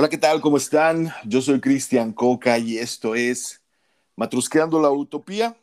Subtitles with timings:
[0.00, 0.40] Hola, ¿qué tal?
[0.40, 1.10] ¿Cómo están?
[1.24, 3.60] Yo soy Cristian Coca y esto es
[4.14, 5.56] Matrusqueando la Utopía.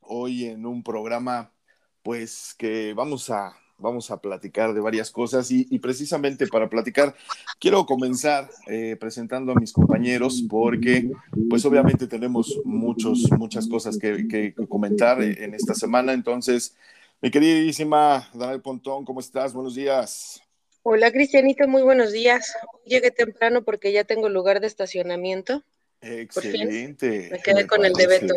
[0.00, 1.50] Hoy en un programa,
[2.04, 7.16] pues que vamos a, vamos a platicar de varias cosas y, precisamente para platicar
[7.58, 11.10] quiero comenzar eh, presentando a mis compañeros porque
[11.50, 16.12] pues obviamente tenemos muchos, muchas cosas que, que comentar en esta semana.
[16.12, 16.76] Entonces,
[17.20, 19.52] mi queridísima Daniel Pontón, ¿cómo estás?
[19.52, 20.47] Buenos días.
[20.90, 22.54] Hola Cristianito, muy buenos días.
[22.86, 25.62] Llegué temprano porque ya tengo lugar de estacionamiento.
[26.00, 27.28] Excelente.
[27.30, 28.34] Me quedé con el de Beto.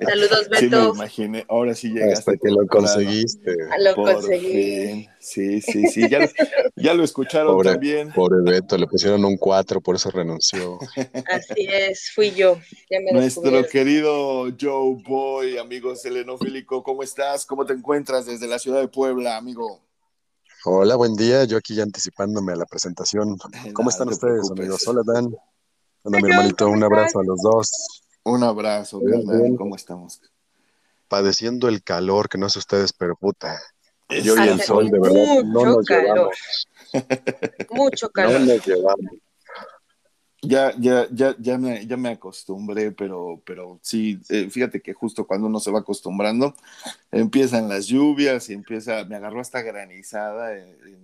[0.00, 0.58] Saludos, Beto.
[0.60, 1.44] Sí, me imaginé.
[1.50, 2.14] Ahora sí llegaste.
[2.14, 3.54] Hasta que lo conseguiste.
[3.70, 5.06] Ah, lo conseguí.
[5.20, 6.08] Sí, sí, sí.
[6.76, 8.10] Ya, lo escucharon también.
[8.14, 10.78] Pobre Beto, le pusieron un 4, por eso renunció.
[11.30, 12.58] Así es, fui yo.
[13.12, 17.44] Nuestro querido Joe Boy, amigo selenofílico, ¿cómo estás?
[17.44, 19.82] ¿Cómo te encuentras desde la ciudad de Puebla, amigo?
[20.68, 21.44] Hola, buen día.
[21.44, 23.38] Yo aquí ya anticipándome a la presentación.
[23.72, 24.84] ¿Cómo están ustedes, amigos?
[24.88, 25.32] Hola, Dan.
[26.02, 26.68] Hola, mi hermanito.
[26.68, 27.70] Un abrazo a los dos.
[28.24, 29.00] Un abrazo,
[29.56, 30.20] ¿Cómo estamos?
[31.06, 33.62] Padeciendo el calor, que no sé ustedes, pero puta.
[34.08, 36.34] Yo y el sol, de verdad, no nos calor.
[37.70, 38.40] Mucho calor.
[38.40, 39.12] No nos llevamos.
[40.46, 45.26] Ya, ya, ya, ya me, ya me acostumbré, pero, pero sí, eh, fíjate que justo
[45.26, 46.54] cuando uno se va acostumbrando,
[47.10, 50.96] empiezan las lluvias y empieza, me agarró hasta granizada en,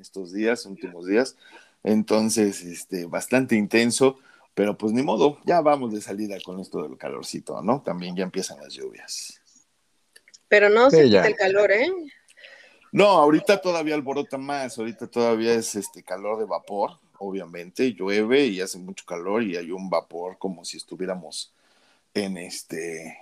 [0.00, 1.36] estos días, últimos días,
[1.82, 4.18] entonces, este, bastante intenso,
[4.54, 7.82] pero pues ni modo, ya vamos de salida con esto del calorcito, ¿no?
[7.82, 9.40] También ya empiezan las lluvias.
[10.48, 11.90] Pero no se quita el calor, ¿eh?
[12.92, 18.60] No, ahorita todavía alborota más, ahorita todavía es este calor de vapor, obviamente, llueve y
[18.60, 21.52] hace mucho calor y hay un vapor como si estuviéramos
[22.14, 23.18] en este...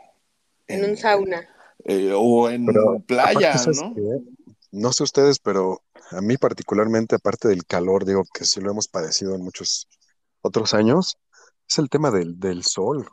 [0.67, 1.49] En, un sauna.
[1.85, 2.67] Eh, o en
[3.07, 3.95] playa, ¿no?
[4.73, 8.89] no sé ustedes, pero a mí particularmente, aparte del calor, digo que sí lo hemos
[8.89, 9.89] padecido en muchos
[10.41, 11.17] otros años,
[11.69, 13.09] es el tema del, del sol.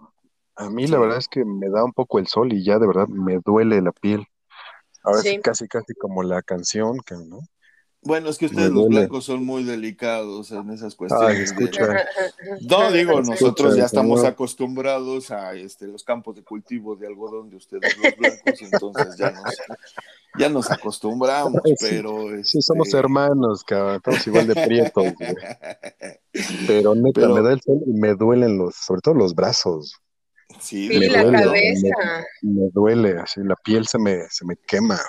[0.56, 2.88] A mí la verdad es que me da un poco el sol y ya de
[2.88, 4.26] verdad me duele la piel.
[5.04, 5.40] Ahora sí.
[5.42, 7.40] casi, casi como la canción, que, ¿no?
[8.04, 11.54] Bueno, es que ustedes los blancos son muy delicados en esas cuestiones.
[12.68, 17.58] No, digo, nosotros ya estamos acostumbrados a este, los campos de cultivo de algodón de
[17.58, 19.56] ustedes los blancos, entonces ya nos,
[20.40, 22.44] ya nos acostumbramos, pero...
[22.44, 25.14] Sí, somos este hermanos, cabrón, estamos igual de prietos.
[26.68, 30.02] Pero neta, me da el sol y me duelen los, sobre todo los brazos.
[30.60, 31.96] Sí, me la duele, cabeza.
[32.42, 35.00] Me, duele, así la piel se me, se me quema.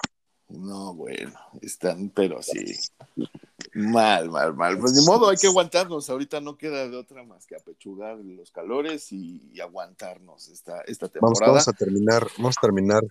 [0.52, 2.76] No, bueno, están, pero sí.
[3.74, 4.78] Mal, mal, mal.
[4.78, 6.10] Pues ni modo, hay que aguantarnos.
[6.10, 11.52] Ahorita no queda de otra más que apechugar los calores y, aguantarnos esta, esta temporada.
[11.52, 13.02] Vamos, a terminar, vamos a terminar.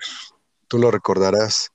[0.68, 1.72] Tú lo recordarás,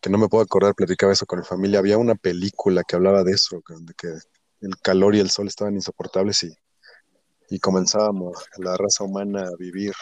[0.00, 1.80] que no me puedo acordar, platicaba eso con mi familia.
[1.80, 4.08] Había una película que hablaba de eso, de que
[4.62, 6.56] el calor y el sol estaban insoportables y,
[7.50, 9.92] y comenzábamos la raza humana a vivir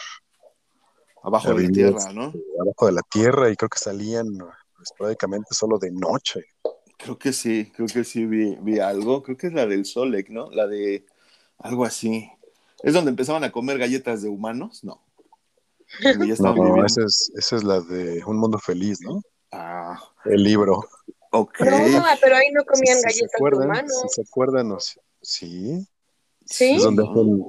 [1.23, 2.31] abajo de la tierra, ¿no?
[2.61, 4.27] Abajo de la tierra y creo que salían
[4.91, 6.45] esporádicamente solo de noche.
[6.97, 9.23] Creo que sí, creo que sí vi, algo.
[9.23, 10.51] Creo que es la del Solek, ¿no?
[10.51, 11.05] La de
[11.57, 12.29] algo así.
[12.83, 14.83] ¿Es donde empezaban a comer galletas de humanos?
[14.83, 15.01] No.
[16.17, 19.21] no, esa es, esa es la de Un Mundo Feliz, ¿no?
[19.51, 19.99] Ah.
[20.25, 20.83] El libro.
[21.31, 21.55] Ok.
[21.59, 21.77] Pero,
[22.21, 23.93] pero ahí no comían galletas de humanos.
[24.03, 24.75] Si se acuerdan,
[25.21, 25.87] sí.
[26.45, 26.75] Sí.
[26.75, 27.03] Es donde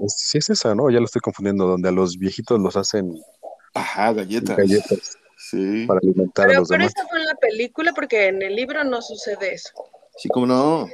[0.09, 0.91] sí es esa, ¿no?
[0.91, 3.21] Ya lo estoy confundiendo, donde a los viejitos los hacen.
[3.75, 4.57] Ajá, galletas.
[4.57, 5.19] Galletas.
[5.41, 5.87] Sí.
[5.87, 6.95] Para alimentar pero, a los pero demás.
[6.95, 9.71] eso fue en la película porque en el libro no sucede eso.
[10.17, 10.87] Sí, como no.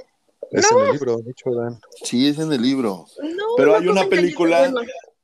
[0.53, 1.81] Es en el libro, de hecho, Dan.
[2.05, 3.07] Sí, es en el libro.
[3.21, 4.73] No, pero no hay una película,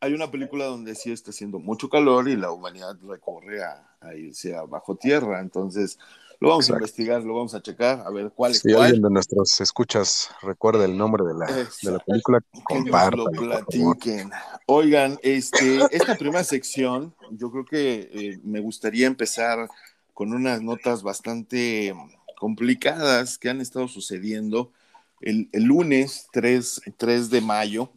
[0.01, 4.15] hay una película donde sí está haciendo mucho calor y la humanidad recorre a, a
[4.17, 5.39] irse a bajo tierra.
[5.39, 6.01] Entonces,
[6.43, 6.75] lo vamos Exacto.
[6.75, 8.87] a investigar, lo vamos a checar, a ver cuál es Si cuál.
[8.87, 14.31] alguien de nuestros escuchas recuerda el nombre de la, de la película, compártanlo, lo platiquen.
[14.67, 19.69] Oigan, este, esta primera sección, yo creo que eh, me gustaría empezar
[20.15, 21.95] con unas notas bastante
[22.39, 24.73] complicadas que han estado sucediendo.
[25.21, 27.93] El, el lunes 3, 3 de mayo,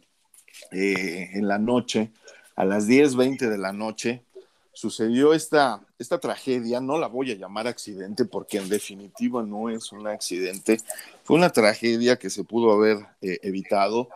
[0.70, 2.12] eh, en la noche,
[2.54, 4.22] a las 10.20 de la noche,
[4.76, 9.90] sucedió esta, esta tragedia, no la voy a llamar accidente porque en definitiva no es
[9.90, 10.78] un accidente,
[11.24, 14.10] fue una tragedia que se pudo haber eh, evitado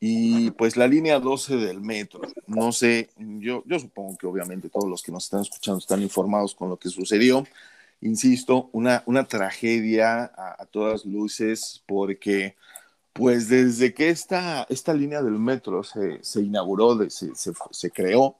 [0.00, 4.90] y pues la línea 12 del metro, no sé, yo, yo supongo que obviamente todos
[4.90, 7.46] los que nos están escuchando están informados con lo que sucedió,
[8.02, 12.56] insisto, una, una tragedia a, a todas luces porque
[13.14, 18.36] pues desde que esta, esta línea del metro se, se inauguró, se, se, se creó,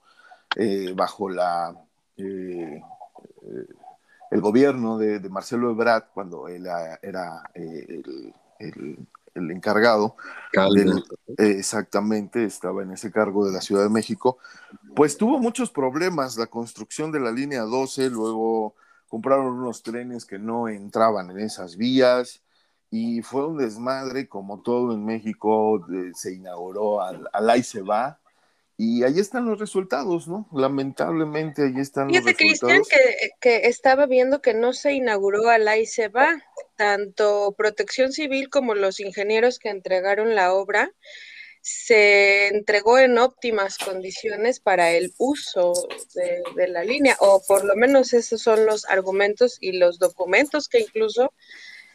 [0.56, 1.74] eh, bajo la,
[2.16, 2.80] eh,
[3.42, 3.66] eh,
[4.30, 7.42] el gobierno de, de Marcelo Ebrard, cuando él era,
[8.58, 10.16] el- el encargado.
[11.38, 14.38] exactamente, estaba en ese cargo de la Ciudad de México.
[14.94, 18.74] Pues tuvo muchos problemas la construcción de la línea 12, luego
[19.08, 22.42] compraron unos trenes que no entraban en esas vías
[22.90, 28.20] y fue un desmadre como todo en México, se inauguró al, al ahí se va
[28.76, 30.48] y ahí están los resultados, ¿no?
[30.52, 32.36] Lamentablemente ahí están los resultados.
[32.38, 35.68] Cristian, que, que, estaba viendo que no se inauguró al
[36.14, 36.42] va
[36.76, 40.92] tanto Protección Civil como los ingenieros que entregaron la obra
[41.60, 45.72] se entregó en óptimas condiciones para el uso
[46.14, 50.68] de, de, la línea, o por lo menos esos son los argumentos y los documentos
[50.68, 51.32] que incluso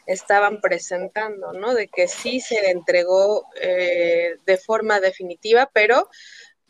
[0.06, 1.72] estaban presentando, ¿no?
[1.74, 6.08] De que sí se entregó eh, de forma definitiva, pero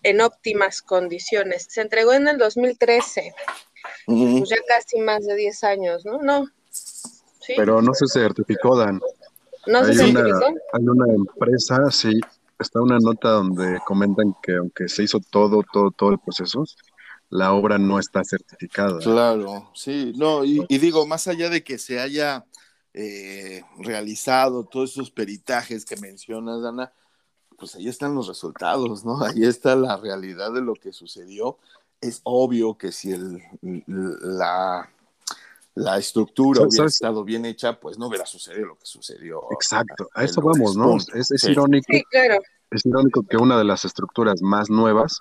[0.03, 1.67] en óptimas condiciones.
[1.69, 3.35] Se entregó en el 2013,
[4.07, 6.19] pues ya casi más de 10 años, ¿no?
[6.19, 6.47] No.
[7.57, 9.01] Pero no se certificó, Dan.
[9.67, 10.47] ¿No se certificó?
[10.73, 12.21] hay una empresa, sí,
[12.59, 16.65] está una nota donde comentan que aunque se hizo todo, todo, todo el proceso,
[17.31, 18.99] la obra no está certificada.
[18.99, 22.45] Claro, sí, no, y, digo, más allá de que se haya
[22.93, 26.93] eh, realizado todos esos peritajes que mencionas, Dana,
[27.61, 29.23] pues ahí están los resultados, ¿no?
[29.25, 31.59] Ahí está la realidad de lo que sucedió.
[32.01, 34.91] Es obvio que si el, la,
[35.75, 39.43] la estructura hubiera estado bien hecha, pues no hubiera sucedido lo que sucedió.
[39.51, 40.97] Exacto, a eso vamos, ¿no?
[40.97, 41.93] Es, irónico.
[42.71, 45.21] Es irónico que una de las estructuras más nuevas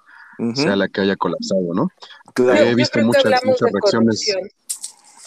[0.56, 1.90] sea la que haya colapsado, ¿no?
[2.38, 4.26] He visto muchas, muchas reacciones.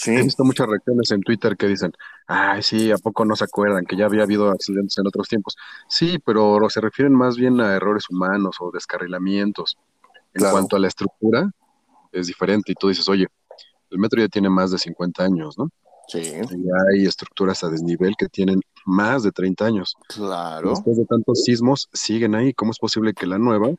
[0.07, 1.93] He visto muchas reacciones en Twitter que dicen,
[2.27, 5.57] ay, sí, ¿a poco no se acuerdan que ya había habido accidentes en otros tiempos?
[5.89, 9.79] Sí, pero se refieren más bien a errores humanos o descarrilamientos.
[10.35, 11.51] En cuanto a la estructura,
[12.11, 13.27] es diferente y tú dices, oye,
[13.91, 15.71] el metro ya tiene más de 50 años, ¿no?
[16.09, 16.21] Sí.
[16.21, 19.95] Y hay estructuras a desnivel que tienen más de 30 años.
[20.09, 20.71] Claro.
[20.71, 22.53] Después de tantos sismos, siguen ahí.
[22.55, 23.71] ¿Cómo es posible que la nueva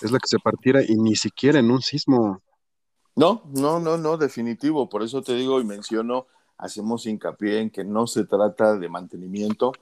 [0.00, 2.42] es la que se partiera y ni siquiera en un sismo
[3.16, 4.88] no, no, no, no, definitivo.
[4.88, 6.26] Por eso te digo y menciono,
[6.58, 9.72] hacemos hincapié en que no se trata de mantenimiento,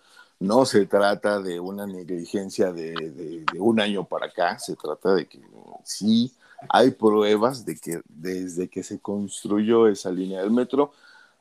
[0.41, 5.41] no se trata de una negligencia de, un año para acá, se trata de que
[5.85, 6.32] sí
[6.69, 10.93] hay pruebas de que desde que se construyó esa línea del metro,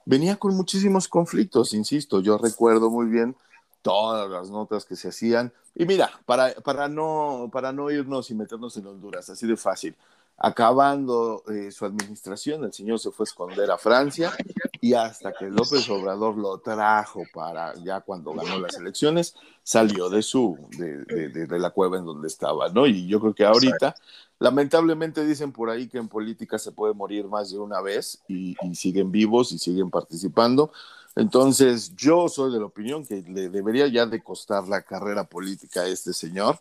[0.05, 3.35] venía con muchísimos conflictos, insisto, yo recuerdo muy bien
[3.81, 5.53] todas las notas que se hacían.
[5.75, 9.95] Y mira, para, para, no, para no irnos y meternos en Honduras, así de fácil,
[10.39, 14.31] acabando eh, su administración, el señor se fue a esconder a Francia
[14.79, 20.21] y hasta que López Obrador lo trajo para ya cuando ganó las elecciones, salió de
[20.21, 22.87] su, de, de, la cueva en donde estaba, ¿no?
[22.87, 23.95] Y yo creo que ahorita,
[24.39, 28.55] lamentablemente dicen por ahí que en política se puede morir más de una vez y,
[28.61, 30.71] y siguen vivos y siguen participando.
[31.17, 35.81] Entonces, yo soy de la opinión que le debería ya de costar la carrera política
[35.81, 36.57] a este señor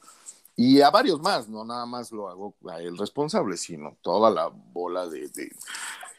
[0.61, 4.49] y a varios más, no nada más lo hago a él responsable, sino toda la
[4.49, 5.31] bola de,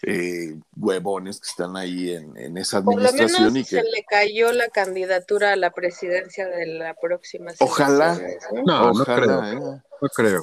[0.03, 3.27] eh, huevones que están ahí en, esa administración.
[3.27, 3.81] Por lo menos y que...
[3.81, 7.51] se le cayó la candidatura a la presidencia de la próxima.
[7.59, 8.17] Ojalá.
[8.65, 9.43] No, no creo.
[9.43, 9.81] ¿eh?
[10.01, 10.41] No creo.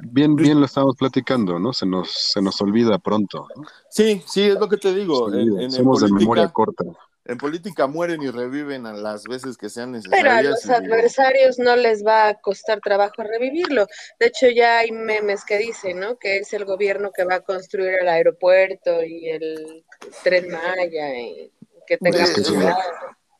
[0.00, 1.72] Bien, bien lo estamos platicando, ¿no?
[1.72, 3.46] Se nos, se nos olvida pronto.
[3.88, 5.30] Sí, sí, es lo que te digo.
[5.70, 6.84] somos de memoria corta
[7.28, 10.22] en política mueren y reviven a las veces que sean necesarias.
[10.22, 13.86] Pero a los adversarios no les va a costar trabajo revivirlo.
[14.20, 16.18] De hecho, ya hay memes que dicen, ¿no?
[16.18, 19.84] Que es el gobierno que va a construir el aeropuerto y el
[20.22, 21.52] tren Maya y
[21.86, 22.18] que tenga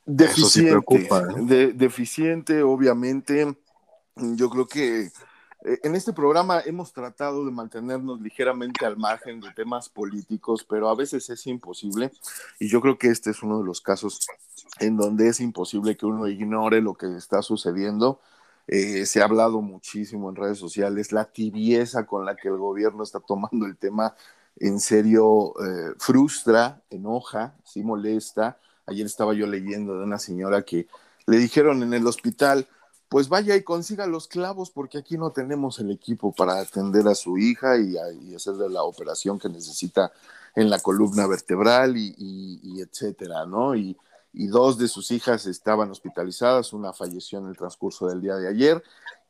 [0.05, 0.75] deficiente,
[1.51, 1.73] ¿eh?
[1.75, 3.57] deficiente, obviamente.
[4.17, 5.11] Yo creo que
[5.83, 10.95] en este programa hemos tratado de mantenernos ligeramente al margen de temas políticos, pero a
[10.95, 12.13] veces es imposible
[12.61, 14.27] y yo creo que este es uno de los casos
[14.79, 18.21] en donde es imposible que uno ignore lo que está sucediendo.
[18.69, 23.03] Eh, se ha hablado muchísimo en redes sociales, la tibieza con la que el gobierno
[23.03, 24.15] está tomando el tema
[24.59, 28.59] en serio eh, frustra, enoja, sí molesta.
[28.87, 30.87] Ayer estaba yo leyendo de una señora que
[31.27, 32.69] le dijeron en el hospital,
[33.09, 37.15] pues vaya y consiga los clavos porque aquí no tenemos el equipo para atender a
[37.15, 37.97] su hija y,
[38.35, 40.13] hacerle la operación que necesita
[40.55, 43.75] en la columna vertebral y, etcétera, ¿no?
[43.75, 43.97] Y,
[44.33, 48.83] dos de sus hijas estaban hospitalizadas, una falleció en el transcurso del día de ayer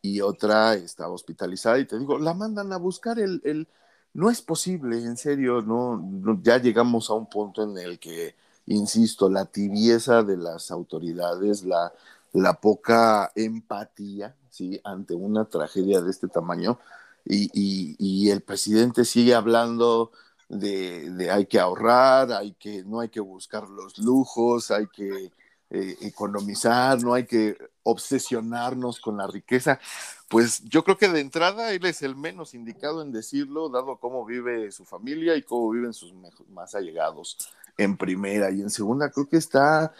[0.02, 3.68] y otra estaba hospitalizada y te digo, la mandan a buscar el
[4.16, 6.02] no es posible, en serio, no,
[6.42, 11.92] ya llegamos a un punto en el que, insisto, la tibieza de las autoridades, la
[12.36, 14.80] la poca empatía ¿sí?
[14.84, 16.78] ante una tragedia de este tamaño
[17.24, 20.12] y, el presidente sigue hablando
[20.48, 25.32] de, hay que ahorrar, hay que, no hay que buscar los lujos, hay que,
[25.70, 29.80] eh, economizar, no hay que obsesionarnos con la riqueza.
[30.28, 34.24] Pues yo creo que de entrada él es el menos indicado en decirlo, dado cómo
[34.24, 36.12] vive su familia y cómo viven sus
[36.50, 37.36] más allegados
[37.76, 38.52] en primera.
[38.52, 39.92] Y en segunda, creo que está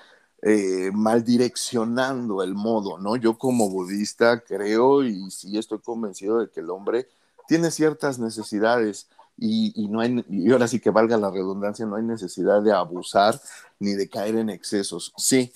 [0.43, 3.17] eh, mal direccionando el modo, ¿no?
[3.17, 7.09] Yo como budista creo y sí estoy convencido de que el hombre
[7.49, 12.03] tiene ciertas necesidades y, no hay, y ahora sí que valga la redundancia, no hay
[12.03, 13.41] necesidad de abusar
[13.79, 15.13] ni de caer en excesos.
[15.17, 15.53] Sí,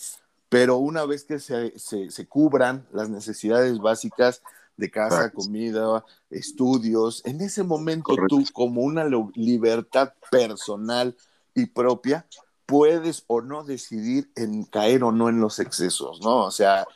[0.48, 4.42] pero una vez que se, se, cubran las necesidades básicas
[4.76, 11.16] de casa, comida, estudios, en ese momento tú como una libertad personal
[11.54, 12.26] y propia,
[12.70, 16.44] puedes o no decidir en caer o no en los excesos, ¿no?
[16.44, 16.86] O sea,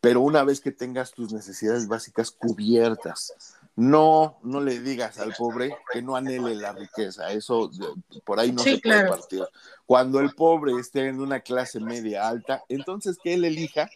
[0.00, 5.74] pero una vez que tengas tus necesidades básicas cubiertas, no, no le digas al pobre
[5.90, 7.70] que no anhele la riqueza, eso
[8.24, 9.42] por ahí no se puede partir.
[9.86, 13.88] Cuando el pobre esté en una clase media alta, entonces que él elija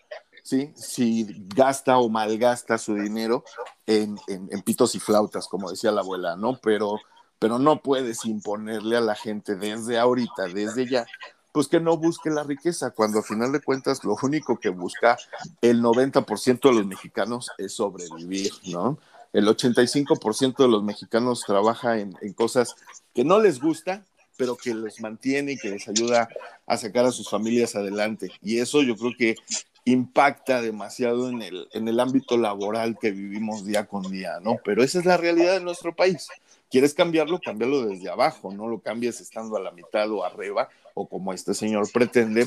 [0.43, 0.73] ¿sí?
[0.75, 3.45] si gasta o malgasta su dinero
[3.85, 6.59] en, en, en, pitos y flautas, como decía la abuela, ¿no?
[6.63, 6.99] Pero,
[7.39, 11.07] pero no puedes imponerle a la gente desde ahorita, desde ya,
[11.53, 15.17] pues que no busque la riqueza, cuando al final de cuentas lo único que busca
[15.63, 18.99] el 90% de los mexicanos es sobrevivir, ¿no?
[19.37, 22.75] el 85% de los mexicanos trabaja en, cosas
[23.15, 24.03] que no les gusta,
[24.39, 26.29] pero que los mantiene y que les ayuda
[26.67, 28.31] a sacar a sus familias adelante.
[28.43, 29.37] Y eso yo creo que
[29.85, 34.57] impacta demasiado en el, en el ámbito laboral que vivimos día con día, ¿no?
[34.65, 36.29] Pero esa es la realidad de nuestro país.
[36.71, 37.39] ¿Quieres cambiarlo?
[37.39, 41.55] Cámbialo desde abajo, no lo cambies estando a la mitad o arriba, o como este
[41.55, 42.47] señor pretende,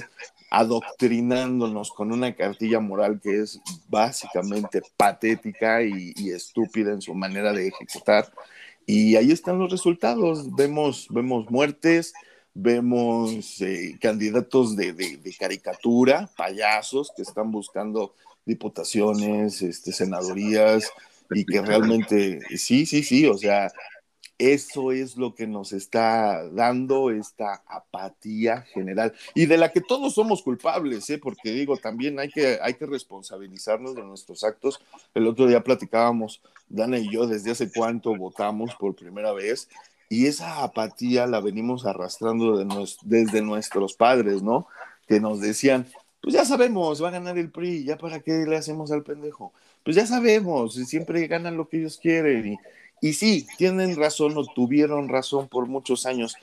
[0.50, 7.68] adoctrinándonos con una cartilla moral que es básicamente patética y, estúpida en su manera de
[7.68, 8.32] ejecutar.
[8.86, 10.54] Y ahí están los resultados.
[10.56, 12.14] Vemos, vemos muertes,
[12.54, 20.92] vemos eh, candidatos de, de, caricatura, payasos que están buscando diputaciones, este, senadorías,
[21.32, 23.72] y que realmente, sí, sí, sí, o sea,
[24.40, 30.14] eso es lo que nos está dando esta apatía general y de la que todos
[30.16, 31.18] somos culpables, ¿eh?
[31.18, 34.80] porque digo, también hay que, hay que responsabilizarnos de nuestros actos.
[35.14, 39.68] El otro día platicábamos, Dana y yo, desde hace cuánto votamos por primera vez
[40.08, 42.66] y esa apatía la venimos arrastrando de
[43.04, 44.68] desde nuestros padres, ¿no?
[45.06, 45.86] Que nos decían,
[46.22, 49.54] pues ya sabemos, va a ganar el PRI, ya para qué le hacemos al pendejo.
[49.84, 52.58] Pues ya sabemos, siempre ganan lo que ellos quieren y
[53.02, 56.36] y sí, tienen razón o tuvieron razón por muchos años,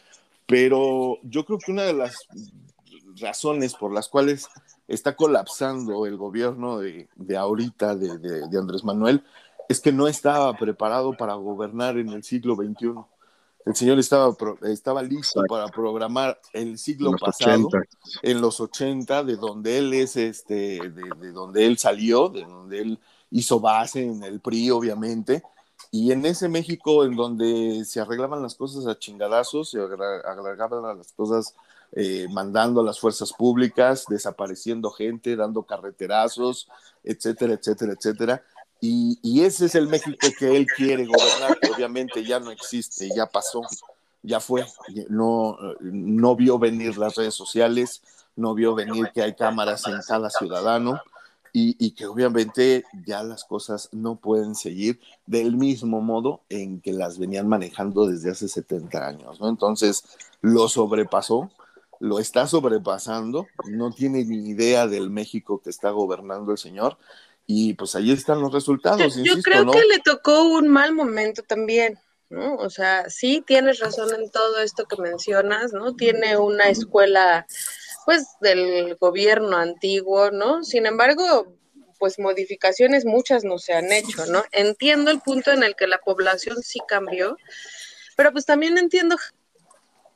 [0.47, 2.27] pero yo creo que una de las
[3.21, 4.49] razones por las cuales
[4.89, 9.23] está colapsando el gobierno de, ahorita, de, Andrés Manuel,
[9.69, 12.95] es que no estaba preparado para gobernar en el siglo XXI.
[13.65, 14.33] El señor estaba,
[14.63, 17.69] estaba listo para programar el siglo pasado,
[18.23, 22.81] en los 80, de donde él es, este, de, de donde él salió, de donde
[22.81, 22.99] él
[23.33, 25.43] hizo base en el PRI, obviamente,
[25.91, 31.13] y en ese México en donde se arreglaban las cosas a chingadazos, se agregaban las
[31.13, 31.55] cosas
[31.93, 36.69] eh, mandando a las fuerzas públicas, desapareciendo gente, dando carreterazos,
[37.05, 38.43] etcétera, etcétera, etcétera.
[38.81, 43.09] Y, y, ese es el México que él quiere gobernar, que obviamente ya no existe,
[43.17, 43.63] ya pasó,
[44.23, 44.67] ya fue.
[45.09, 48.03] No, no vio venir las redes sociales,
[48.35, 51.01] no vio venir que hay cámaras en cada ciudadano,
[51.59, 57.19] y, que obviamente ya las cosas no pueden seguir del mismo modo en que las
[57.19, 59.49] venían manejando desde hace 70 años, ¿no?
[59.49, 60.05] Entonces
[60.43, 61.51] lo sobrepasó,
[61.99, 66.99] lo está sobrepasando, no tiene ni idea del México que está gobernando el señor
[67.47, 69.17] y pues ahí están los resultados.
[69.17, 71.99] Yo, creo que le tocó un mal momento también.
[72.29, 72.57] ¿no?
[72.57, 75.95] O sea, sí tienes razón en todo esto que mencionas, ¿no?
[75.95, 77.47] Tiene una escuela
[78.07, 80.63] pues del gobierno antiguo, ¿no?
[80.63, 81.53] Sin embargo,
[81.99, 84.45] pues modificaciones muchas no se han hecho, ¿no?
[84.53, 87.37] Entiendo el punto en el que la población sí cambió,
[88.17, 89.17] pero pues también entiendo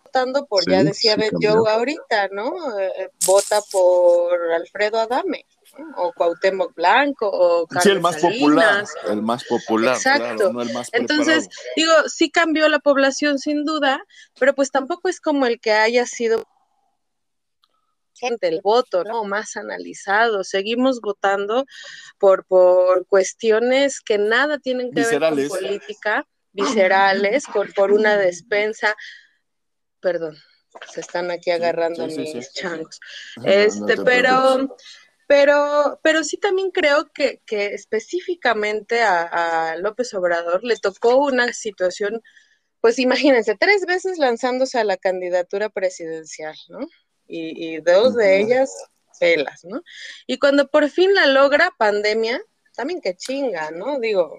[0.04, 2.78] votando por, ya decía sí Joe ahorita, ¿no?
[2.78, 5.44] Eh, vota por Alfredo Adame.
[5.96, 10.52] o Cuauhtémoc Blanco o Carlos sí, el más popular, el más popular, Exacto.
[10.52, 14.00] no el más Entonces, digo, sí cambió la población sin duda,
[14.38, 16.44] pero pues tampoco es como el que haya sido
[18.20, 19.24] el voto, ¿no?
[19.24, 20.44] Más analizado.
[20.44, 21.64] Seguimos votando
[22.18, 28.94] por, por cuestiones que nada tienen que ver con política, viscerales, por, por una despensa.
[30.00, 30.36] Perdón,
[30.92, 33.00] se están aquí agarrando mis changos.
[33.44, 34.68] Este, pero
[35.30, 41.52] pero, pero sí también creo que, que específicamente a, a, López Obrador le tocó una
[41.52, 42.20] situación,
[42.80, 46.80] pues imagínense, tres veces lanzándose a la candidatura presidencial, ¿no?
[47.30, 48.74] Y, dos de ellas
[49.18, 49.82] pelas, ¿no?
[50.26, 52.40] Y cuando por fin la logra, pandemia,
[52.74, 53.98] también que chinga, ¿no?
[54.00, 54.38] Digo,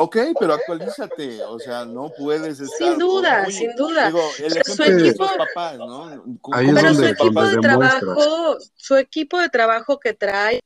[0.00, 2.78] Ok, pero actualízate, o sea, no puedes estar...
[2.78, 4.06] Sin duda, sin duda.
[4.06, 6.06] Digo, el Pero su de equipo- sus papás, ¿no?
[6.52, 10.60] Ahí es Pero su equipo de trabajo, su equipo de trabajo que trae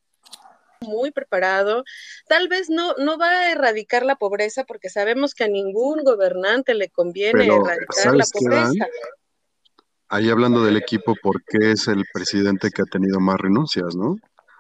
[0.80, 1.82] muy preparado,
[2.28, 6.74] tal vez no, no va a erradicar la pobreza porque sabemos que a ningún gobernante
[6.74, 8.86] le conviene Pero, erradicar la ¿sabes qué, pobreza.
[10.12, 14.16] Ahí hablando del equipo, ¿por qué es el presidente que ha tenido más renuncias, no?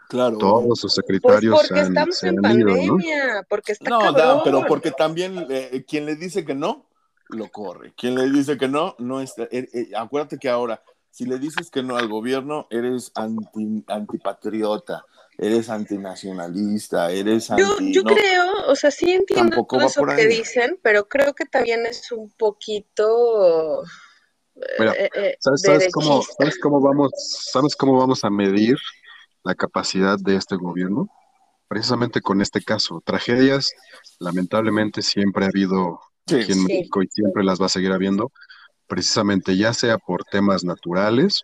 [0.08, 0.38] Claro.
[0.38, 2.74] Todos sus Pues secretarios porque se han, estamos se en han ido, ¿no?
[2.76, 6.86] pandemia, porque está No, pero porque también eh, quien le dice que no,
[7.28, 7.92] lo corre.
[7.96, 9.42] Quien le dice que no, no está.
[9.50, 15.04] eh, eh, acuérdate que ahora, si le dices que no al gobierno, eres anti, antipatriota,
[15.36, 17.92] eres antinacionalista, eres Yo, anti.
[17.92, 18.14] yo no.
[18.14, 22.30] creo, o sea, sí entiendo todo eso que dicen, pero creo que también es un
[22.30, 23.82] poquito
[24.78, 26.34] Mira, eh, eh, ¿Sabes, sabes cómo, derechista.
[26.38, 27.10] sabes cómo vamos,
[27.52, 28.78] sabes cómo vamos a medir
[29.44, 31.08] la capacidad de este gobierno?
[31.68, 33.00] Precisamente con este caso.
[33.04, 33.72] Tragedias,
[34.20, 36.36] lamentablemente, siempre ha habido Sí.
[36.36, 36.64] aquí en Sí.
[36.66, 38.30] México y siempre las va a seguir habiendo,
[38.86, 41.42] precisamente ya sea por temas naturales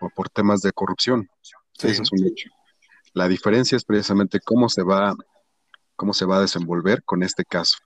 [0.00, 1.28] o por temas de corrupción.
[1.72, 1.88] Sí.
[1.88, 2.48] Eso es un hecho.
[3.12, 5.14] La diferencia es precisamente cómo se va,
[5.96, 7.76] cómo se va a desenvolver con este caso.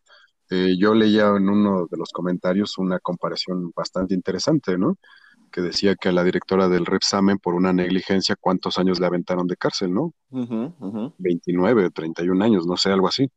[0.50, 4.96] Eh, yo leía en uno de los comentarios una comparación bastante interesante, ¿no?
[5.50, 9.46] Que decía que a la directora del Repsamen por una negligencia, ¿cuántos años le aventaron
[9.46, 10.12] de cárcel, no?
[10.30, 13.30] Ujú, ujú, 29, 31 años, no sé, algo así.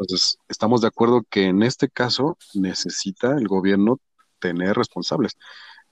[0.00, 4.00] Entonces, estamos de acuerdo que en este caso necesita el gobierno
[4.38, 5.36] tener responsables.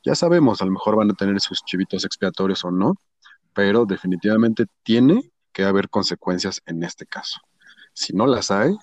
[0.03, 2.95] Ya sabemos, a lo mejor van a tener sus chivitos expiatorios o no,
[3.53, 7.41] pero definitivamente tiene que haber consecuencias en este caso.
[7.93, 8.77] Si no las hay,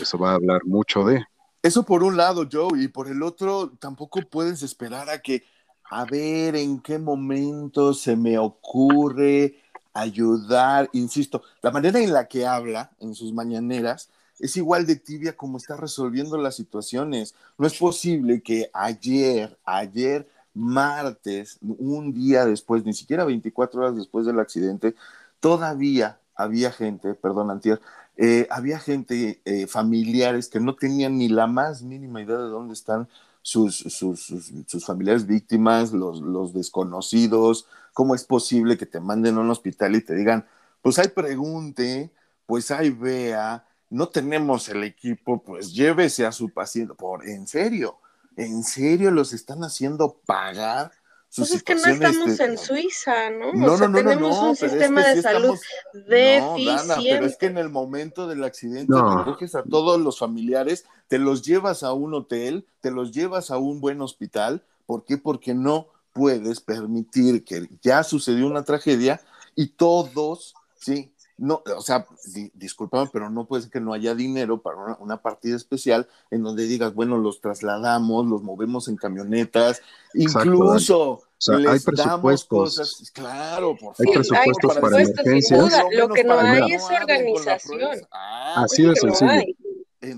[0.00, 1.24] eso va a hablar mucho de.
[1.62, 5.44] Eso por un lado, Joe, y por el otro, tampoco puedes esperar a que,
[5.90, 9.56] a ver en qué momento se me ocurre
[9.92, 15.36] ayudar, insisto, la manera en la que habla en sus mañaneras es igual de tibia
[15.36, 17.34] como está resolviendo las situaciones.
[17.56, 24.26] No es posible que ayer, ayer martes, un día después, ni siquiera 24 horas después
[24.26, 24.94] del accidente,
[25.40, 27.80] todavía había gente, perdón, Antier,
[28.16, 32.74] eh, había gente, eh, familiares que no tenían ni la más mínima idea de dónde
[32.74, 33.08] están
[33.42, 39.36] sus, sus, sus, sus familiares víctimas, los, los, desconocidos, cómo es posible que te manden
[39.36, 40.46] a un hospital y te digan,
[40.82, 42.10] pues ahí pregunte,
[42.46, 47.98] pues ahí vea, no tenemos el equipo, pues llévese a su paciente, por en serio,
[48.36, 50.92] en serio los están haciendo pagar.
[51.36, 53.52] Pues es que no estamos en Suiza, ¿no?
[53.52, 56.08] No, o sea, no, no, tenemos no, un sistema es que de sí salud estamos...
[56.08, 56.64] deficiente.
[56.64, 59.18] No, Dana, pero es que en el momento del accidente No.
[59.24, 63.58] recoges a todos los familiares, te los llevas a un hotel, te los llevas a
[63.58, 64.64] un buen hospital.
[64.86, 65.18] ¿Por qué?
[65.18, 69.20] Porque no puedes permitir que ya sucedió una tragedia
[69.54, 74.14] y todos, sí, no, o sea, di, discúlpame, pero no puede ser que no haya
[74.14, 78.96] dinero para una, una, partida especial en donde digas, bueno, los trasladamos, los movemos en
[78.96, 79.82] camionetas,
[80.14, 82.48] Exacto, incluso o sea, les hay damos presupuestos.
[82.48, 84.14] cosas, claro, por Hay favor.
[84.14, 85.60] presupuestos hay para presupuestos, sin emergencias.
[85.60, 85.84] duda.
[85.92, 87.98] Lo que no hay para es organización.
[88.10, 89.30] Ah, Así de no sencillo.
[89.30, 89.56] hay.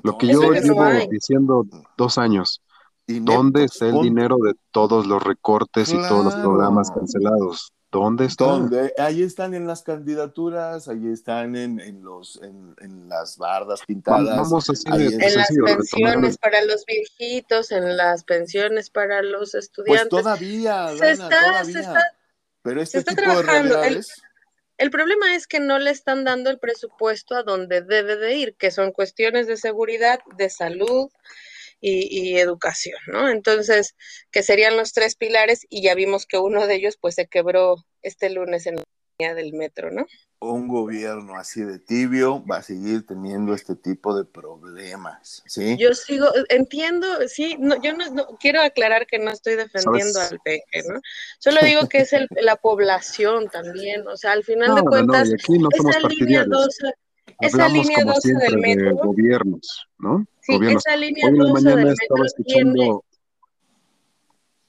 [0.02, 1.08] Lo que yo no llevo hay.
[1.08, 2.62] diciendo dos años,
[3.08, 7.72] ¿dónde está el dinero de todos los recortes y todos los programas cancelados?
[7.90, 8.44] ¿Dónde está?
[8.44, 8.92] ¿Dónde?
[8.98, 14.36] Ahí están en las candidaturas, ahí están en, en los, en, en las bardas pintadas.
[14.36, 15.34] Vamos así Ahí de es.
[15.34, 20.08] En las pensiones para los viejitos, en las pensiones para los Pues estudiantes.
[20.10, 21.80] todavía, se Dana, está, se todavía.
[21.80, 22.12] está
[22.62, 23.82] Pero se este está tipo de trabajando.
[24.76, 28.54] El problema es que no le están dando el presupuesto a donde debe de ir,
[28.54, 31.10] que son cuestiones de seguridad, de salud
[31.80, 33.28] y, y educación, ¿no?
[33.28, 33.94] Entonces,
[34.30, 37.76] que serían los tres pilares y ya vimos que uno de ellos pues se quebró
[38.02, 38.84] este lunes en la
[39.18, 40.06] línea del metro, ¿no?
[40.40, 45.76] un gobierno así de tibio va a seguir teniendo este tipo de problemas, ¿sí?
[45.78, 50.32] Yo sigo, entiendo, sí, no, yo no, no- quiero aclarar que no estoy defendiendo ¿Sabes?
[50.32, 51.00] al peje, ¿no?
[51.40, 55.98] Solo digo que es el, la población también, o sea, al final de cuentas, esa
[56.08, 56.48] línea partidarios.
[56.48, 56.92] 12,
[57.40, 60.26] esa Hablamos línea como 12 del de metro, gobiernos, ¿no?
[60.40, 60.86] sí, Gobiernos.
[60.86, 63.04] esa línea Hoy en la 12 mañana del estaba metro tiene, escuchando.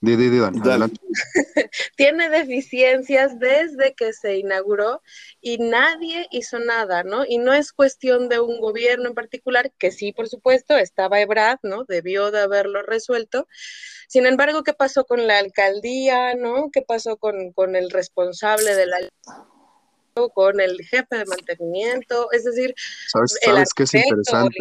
[0.01, 0.53] Di, di, di, Dan,
[1.97, 5.01] tiene deficiencias desde que se inauguró
[5.41, 7.25] y nadie hizo nada, ¿no?
[7.27, 11.59] Y no es cuestión de un gobierno en particular, que sí, por supuesto, estaba Ebrard,
[11.63, 11.83] ¿no?
[11.83, 13.47] Debió de haberlo resuelto.
[14.07, 16.69] Sin embargo, ¿qué pasó con la alcaldía, ¿no?
[16.71, 18.97] ¿Qué pasó con, con el responsable de la
[20.33, 22.73] con el jefe de mantenimiento, es decir,
[23.07, 24.57] ¿Sabes, el sabes qué es interesante?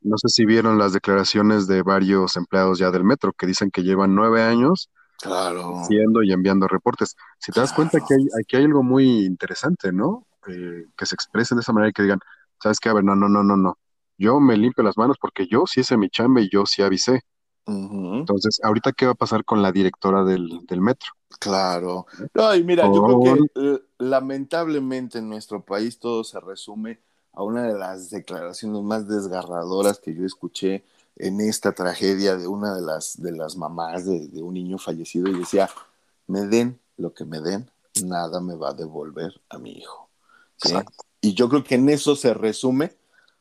[0.00, 3.82] No sé si vieron las declaraciones de varios empleados ya del metro que dicen que
[3.82, 5.80] llevan nueve años Claro.
[5.80, 7.14] Haciendo y enviando reportes.
[7.38, 10.26] Si te das cuenta que hay, aquí hay algo muy interesante, ¿no?
[10.48, 12.20] Eh, que se expresen de esa manera y que digan,
[12.62, 12.88] ¿sabes qué?
[12.88, 13.78] A ver, no, no, no, no, no.
[14.16, 17.22] Yo me limpio las manos porque yo sí hice mi chamba y yo sí avisé.
[17.66, 21.10] Entonces, ahorita, ¿qué va a pasar con la directora del, metro?
[21.38, 22.06] Claro.
[22.34, 27.00] No, y mira, yo creo que eh, lamentablemente en nuestro país todo se resume
[27.32, 30.84] a una de las declaraciones más desgarradoras que yo escuché
[31.16, 35.38] en esta tragedia de una de las, de las mamás de, un niño fallecido y
[35.38, 35.70] decía,
[36.26, 37.70] me den lo que me den,
[38.04, 40.08] nada me va a devolver a mi hijo.
[41.20, 42.92] Y yo creo que en eso se resume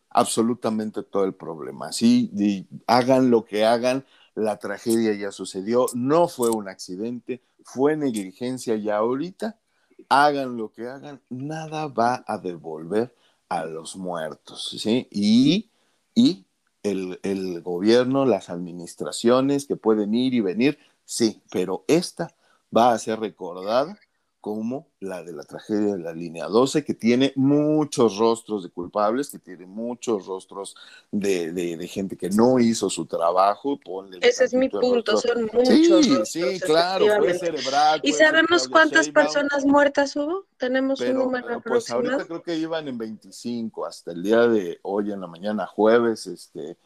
[0.10, 1.92] absolutamente todo el problema.
[1.92, 7.42] Sí, hagan lo que hagan, la tragedia ya sucedió, no fue un accidente,
[7.74, 9.60] fue negligencia y ahorita
[10.10, 13.16] hagan lo que hagan, nada va a devolver
[13.48, 15.08] a los muertos, ¿sí?
[15.12, 15.70] Y,
[16.16, 16.46] y
[16.84, 22.34] el, el gobierno, las administraciones que pueden ir y venir, sí, pero esta
[22.76, 24.00] va a ser recordada
[24.42, 29.30] como la de la tragedia de la línea 12, que tiene muchos rostros de culpables,
[29.30, 30.76] que tiene muchos rostros
[31.12, 33.80] de, de, gente que no hizo su trabajo.
[34.22, 36.06] Ese es mi punto, son muchos.
[36.28, 38.00] Sí, sí, claro, fue cerebral.
[38.04, 40.46] ¿Y sabemos cuántas personas muertas hubo?
[40.58, 45.12] ¿Tenemos un número Pues ahorita creo que iban en 25, hasta el día de hoy
[45.12, 46.78] en la mañana, jueves, este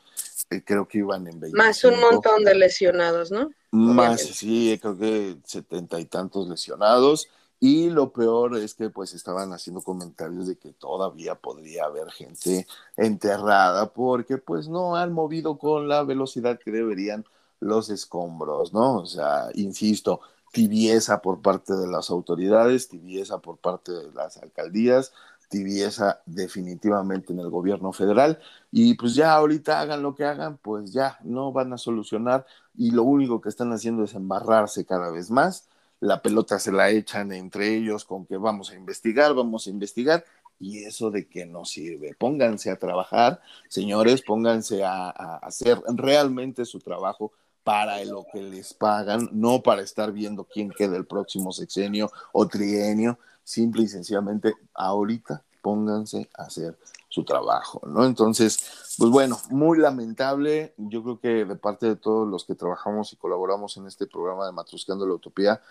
[0.50, 1.58] eh, creo que iban en 25.
[1.58, 3.52] Más un montón de lesionados, ¿no?
[3.72, 7.28] Más, sí, creo que setenta y tantos lesionados.
[7.66, 12.68] Y lo peor es que pues estaban haciendo comentarios de que todavía podría haber gente
[12.98, 17.24] enterrada porque pues no han movido con la velocidad que deberían
[17.62, 18.98] los escombros, ¿no?
[18.98, 20.20] O sea, insisto,
[20.52, 25.14] tibieza por parte de las autoridades, tibieza por parte de las alcaldías,
[25.48, 28.40] tibieza definitivamente en el gobierno federal
[28.72, 32.46] y pues ya ahorita hagan lo que hagan, pues ya no van a solucionar
[32.76, 35.70] y lo único que están haciendo es embarrarse cada vez más
[36.04, 40.26] la pelota se la echan entre ellos con que vamos a investigar, vamos a investigar,
[40.60, 42.14] y eso de que no sirve.
[42.18, 47.32] Pónganse a trabajar, señores, pónganse a, hacer realmente su trabajo
[47.64, 52.48] para lo que les pagan, no para estar viendo quién queda el próximo sexenio o
[52.50, 58.06] trienio, simple y sencillamente ahorita pónganse a hacer su trabajo, ¿no?
[58.06, 63.14] Entonces, pues bueno, muy lamentable, yo creo que de parte de todos los que trabajamos
[63.14, 65.62] y colaboramos en este programa de Matrusqueando la Utopía,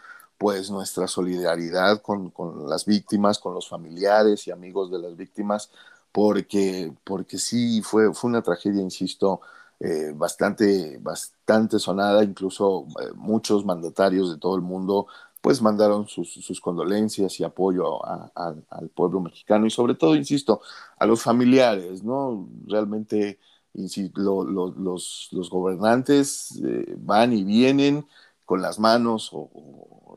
[0.42, 2.33] pues nuestra solidaridad con,
[2.68, 5.70] las víctimas, con los familiares y amigos de las víctimas,
[6.11, 9.40] porque, porque sí fue, fue una tragedia, insisto,
[9.78, 15.07] eh, bastante, bastante sonada, incluso eh, muchos mandatarios de todo el mundo
[15.40, 20.61] pues mandaron sus, condolencias y apoyo al pueblo mexicano y sobre todo, insisto,
[20.98, 22.48] a los familiares, ¿no?
[22.66, 23.38] Realmente,
[23.74, 28.07] los, los, gobernantes eh, van y vienen
[28.52, 29.48] con las manos o,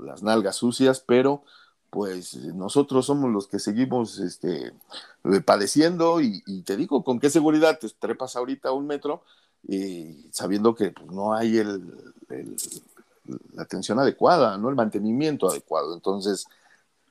[0.03, 1.45] las nalgas sucias, pero
[1.89, 4.73] pues nosotros somos los que seguimos este,
[5.23, 9.23] eh, padeciendo y, te digo, ¿con qué seguridad te trepas ahorita un metro
[9.65, 11.81] y sabiendo que pues, no hay el,
[13.53, 14.67] la atención adecuada, ¿no?
[14.67, 15.93] El mantenimiento adecuado.
[15.93, 16.45] Entonces...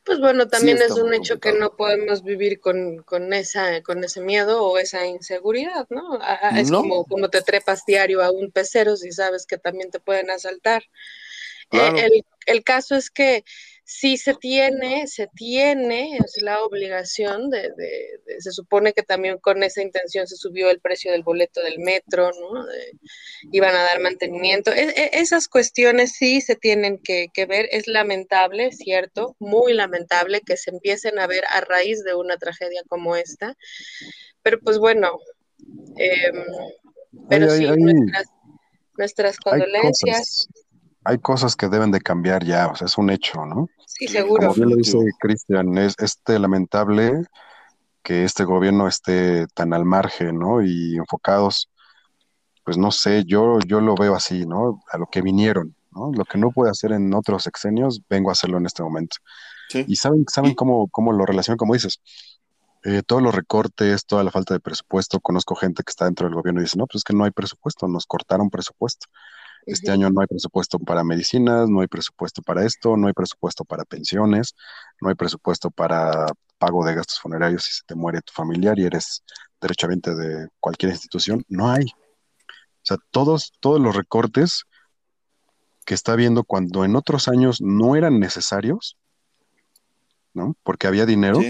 [0.04, 4.20] Pues bueno, también es un hecho que no podemos vivir con, con, esa, con ese
[4.20, 6.18] miedo o esa inseguridad, ¿no?
[6.54, 10.30] Es Como, como te trepas diario a un pecero si sabes que también te pueden
[10.30, 10.82] asaltar.
[11.70, 13.44] Eh, el, el, caso es que
[13.84, 17.70] sí se tiene, se tiene, es la obligación de,
[18.38, 22.30] se supone que también con esa intención se subió el precio del boleto del metro,
[22.32, 22.64] ¿no?
[23.52, 24.72] iban a dar mantenimiento.
[24.72, 30.56] E, e, esas cuestiones sí se tienen que, ver, es lamentable, cierto, muy lamentable que
[30.56, 33.54] se empiecen a ver a raíz de una tragedia como esta,
[34.42, 35.18] pero pues bueno,
[35.96, 36.44] em,
[37.28, 37.66] pero sí,
[38.96, 40.48] nuestras, condolencias
[41.04, 43.68] hay cosas que deben de cambiar ya, o sea, es un hecho, ¿no?
[43.86, 44.48] Sí, seguro.
[44.48, 47.24] Como bien lo dice Cristian, es este lamentable
[48.02, 50.62] que este gobierno esté tan al margen, ¿no?
[50.62, 51.70] Y enfocados,
[52.64, 54.82] pues no sé, yo, yo lo veo así, ¿no?
[54.90, 56.10] A lo que vinieron, ¿no?
[56.12, 59.16] Lo que no puede hacer en otros sexenios, vengo a hacerlo en este momento.
[59.68, 59.84] Sí.
[59.86, 62.00] Y saben, saben cómo, cómo lo relacionan, como dices,
[62.84, 66.34] eh, todos los recortes, toda la falta de presupuesto, conozco gente que está dentro del
[66.34, 69.06] gobierno y dice, no, pues es que no hay presupuesto, nos cortaron presupuesto.
[69.66, 73.64] Este año no hay presupuesto para medicinas, no hay presupuesto para esto, no hay presupuesto
[73.64, 74.54] para pensiones,
[75.00, 76.26] no hay presupuesto para
[76.58, 79.22] pago de gastos funerarios si se te muere tu familiar y eres
[79.60, 81.44] derechamente de cualquier institución.
[81.48, 81.84] No hay.
[81.84, 84.64] O sea, todos, todos los recortes
[85.84, 88.96] que está viendo cuando en otros años no eran necesarios,
[90.32, 90.56] ¿no?
[90.62, 91.40] Porque había dinero.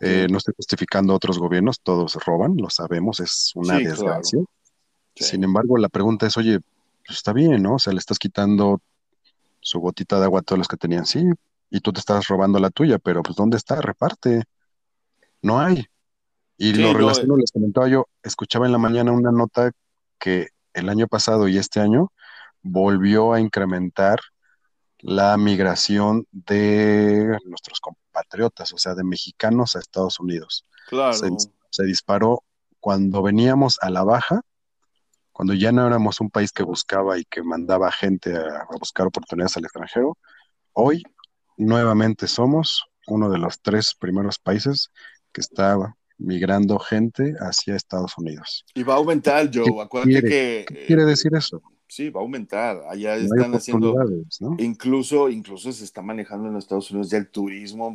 [0.00, 4.40] Eh, no estoy justificando otros gobiernos, todos roban, lo sabemos, es una desgracia.
[5.14, 6.58] Sin embargo, la pregunta es, oye,
[7.06, 7.74] pues está bien, ¿no?
[7.74, 8.80] O sea, le estás quitando
[9.60, 11.24] su gotita de agua a todos los que tenían, sí,
[11.70, 13.80] y tú te estás robando la tuya, pero pues ¿dónde está?
[13.80, 14.44] Reparte.
[15.42, 15.86] No hay.
[16.56, 19.72] Y lo relaciono, les comentaba yo, escuchaba en la mañana una nota
[20.18, 22.12] que el año pasado y este año
[22.62, 24.20] volvió a incrementar
[24.98, 30.64] la migración de nuestros compatriotas, o sea, de mexicanos a Estados Unidos.
[30.88, 31.12] Claro.
[31.70, 32.42] Se, disparó
[32.80, 34.42] cuando veníamos a la baja,
[35.34, 39.06] cuando ya no éramos un país que buscaba y que mandaba gente a, a buscar
[39.06, 40.16] oportunidades al extranjero.
[40.72, 41.02] Hoy
[41.56, 44.90] nuevamente somos uno de los tres primeros países
[45.32, 45.76] que está
[46.18, 48.64] migrando gente hacia Estados Unidos.
[48.74, 49.82] Y va a aumentar, Joe.
[49.82, 50.64] Acuérdate que.
[50.68, 51.60] ¿Qué quiere decir eso?
[51.88, 52.82] Sí, va a aumentar.
[52.88, 53.94] Allá están haciendo,
[54.58, 57.94] incluso, incluso se está manejando en Estados Unidos ya el turismo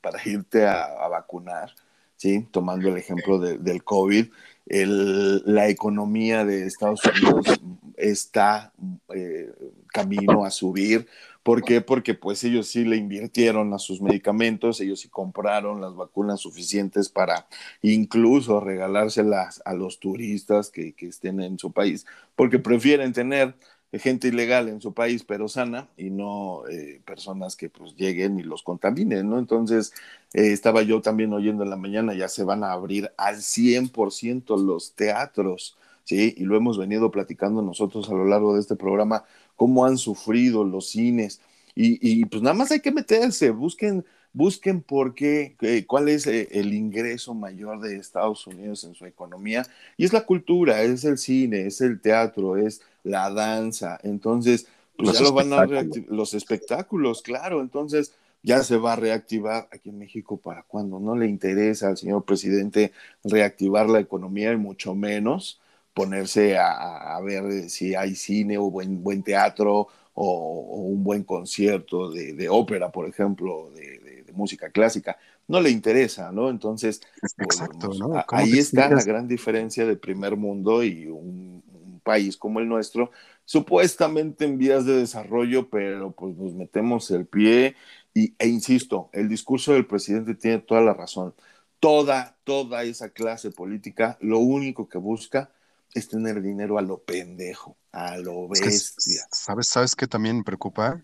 [0.00, 1.74] para irte a, vacunar,
[2.16, 2.48] ¿sí?
[2.50, 4.28] Tomando el ejemplo del COVID,
[4.68, 7.58] la economía de Estados Unidos
[7.96, 8.72] está
[9.14, 9.50] eh,
[9.88, 11.06] camino a subir.
[11.42, 11.80] ¿Por qué?
[11.80, 17.08] Porque pues ellos sí le invirtieron a sus medicamentos, ellos sí compraron las vacunas suficientes
[17.08, 17.46] para
[17.80, 22.04] incluso regalárselas a los turistas que, estén en su país,
[22.36, 23.54] porque prefieren tener
[23.92, 28.42] gente ilegal en su país, pero sana, y no eh, personas que pues lleguen y
[28.42, 29.38] los contaminen, ¿no?
[29.38, 29.94] Entonces,
[30.34, 34.58] eh, estaba yo también oyendo en la mañana, ya se van a abrir al 100%
[34.58, 36.34] los teatros, ¿sí?
[36.36, 39.24] Y lo hemos venido platicando nosotros a lo largo de este programa,
[39.56, 41.40] cómo han sufrido los cines.
[41.80, 45.54] Y, pues nada más hay que meterse, busquen, busquen por qué,
[45.86, 49.64] cuál es eh, el ingreso mayor de Estados Unidos en su economía.
[49.96, 53.98] Y es la cultura, es el cine, es el teatro, es la danza.
[54.02, 54.66] Entonces,
[54.96, 57.60] pues ya lo van a reactivar, los espectáculos, claro.
[57.60, 61.96] Entonces, ya se va a reactivar aquí en México para cuando no le interesa al
[61.96, 62.92] señor presidente
[63.24, 65.60] reactivar la economía y mucho menos
[65.92, 72.48] ponerse a, ver si hay cine o buen, buen teatro o, un buen concierto de,
[72.48, 75.18] ópera, por ejemplo, de, música clásica.
[75.48, 76.48] No le interesa, ¿no?
[76.48, 77.00] Entonces,
[77.38, 77.90] Exacto,
[78.28, 81.64] ahí está la gran diferencia de primer mundo y un,
[82.08, 83.10] país como el nuestro,
[83.44, 87.76] supuestamente en vías de desarrollo, pero pues nos metemos el pie
[88.14, 91.34] y, e insisto, el discurso del presidente tiene toda la razón.
[91.80, 95.50] Toda, toda esa clase política lo único que busca
[95.92, 99.26] es tener dinero a lo pendejo, a lo bestia.
[99.30, 101.02] ¿Sabes, sabes qué también me preocupa?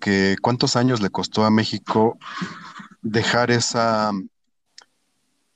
[0.00, 2.18] Que cuántos años le costó a México
[3.00, 4.10] dejar esa,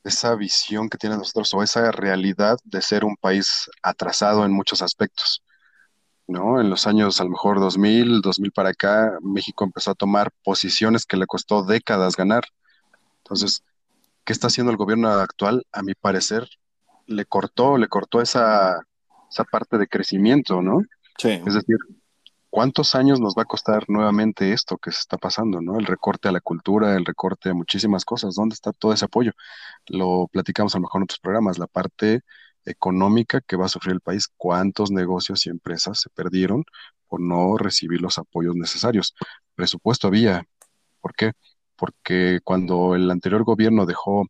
[0.05, 4.83] esa visión que tienen nosotros o esa realidad de ser un país atrasado en muchos
[4.83, 5.43] aspectos.
[6.27, 6.61] ¿no?
[6.61, 11.07] En los años a lo mejor 2000, 2000 para acá, México empezó a tomar posiciones
[11.07, 12.45] que le costó décadas ganar.
[13.19, 13.63] Entonces,
[14.25, 15.67] ¿qué está haciendo el gobierno actual?
[15.73, 16.49] A mi parecer,
[17.07, 18.79] le cortó, le cortó esa,
[19.31, 20.83] esa parte de crecimiento, ¿no?
[21.19, 21.41] Sí.
[21.47, 21.77] Es decir,
[22.55, 25.77] ¿cuántos años nos va a costar nuevamente esto que se está pasando, ¿no?
[25.77, 28.37] El recorte a la cultura, el recorte a muchísimas cosas.
[28.37, 29.33] ¿Dónde está todo ese apoyo?
[29.89, 32.21] Lo platicamos a lo mejor en otros programas, la parte
[32.65, 36.65] económica que va a sufrir el país, cuántos negocios y empresas se perdieron
[37.09, 39.17] por no recibir los apoyos necesarios.
[39.57, 40.47] Presupuesto había.
[41.01, 41.33] ¿Por qué?
[41.75, 44.27] Porque cuando el anterior gobierno dejó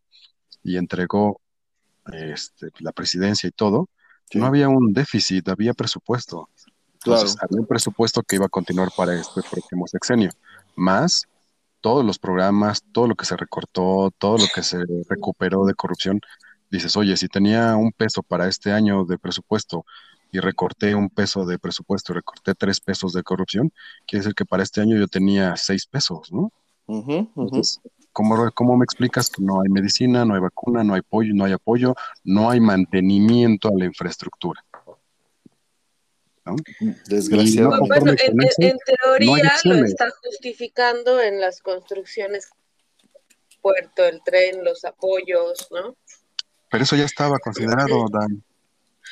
[0.62, 1.42] y entregó
[2.10, 3.90] este, la presidencia y todo,
[4.32, 6.48] no había un déficit, había presupuesto.
[7.04, 10.30] Entonces, había un presupuesto que iba a continuar para este próximo sexenio,
[10.74, 11.26] más
[11.80, 16.20] todos los programas, todo lo que se recortó, todo lo que se recuperó de corrupción.
[16.70, 19.84] Dices, oye, si tenía un peso para este año de presupuesto
[20.32, 23.70] y recorté un peso de presupuesto y recorté tres pesos de corrupción,
[24.06, 26.50] quiere decir que para este año yo tenía seis pesos, ¿no?
[28.14, 31.52] ¿cómo, me explicas que no hay medicina, no hay vacuna, no hay apoyo, no hay
[31.52, 34.64] apoyo, no hay mantenimiento a la infraestructura?
[37.06, 37.88] Desgraciadamente.
[37.88, 38.12] bueno,
[38.58, 42.50] en, teoría lo está justificando en las construcciones,
[43.62, 45.96] puerto, el tren, los apoyos, ¿no?
[46.70, 48.44] Pero eso ya estaba considerado, Dan.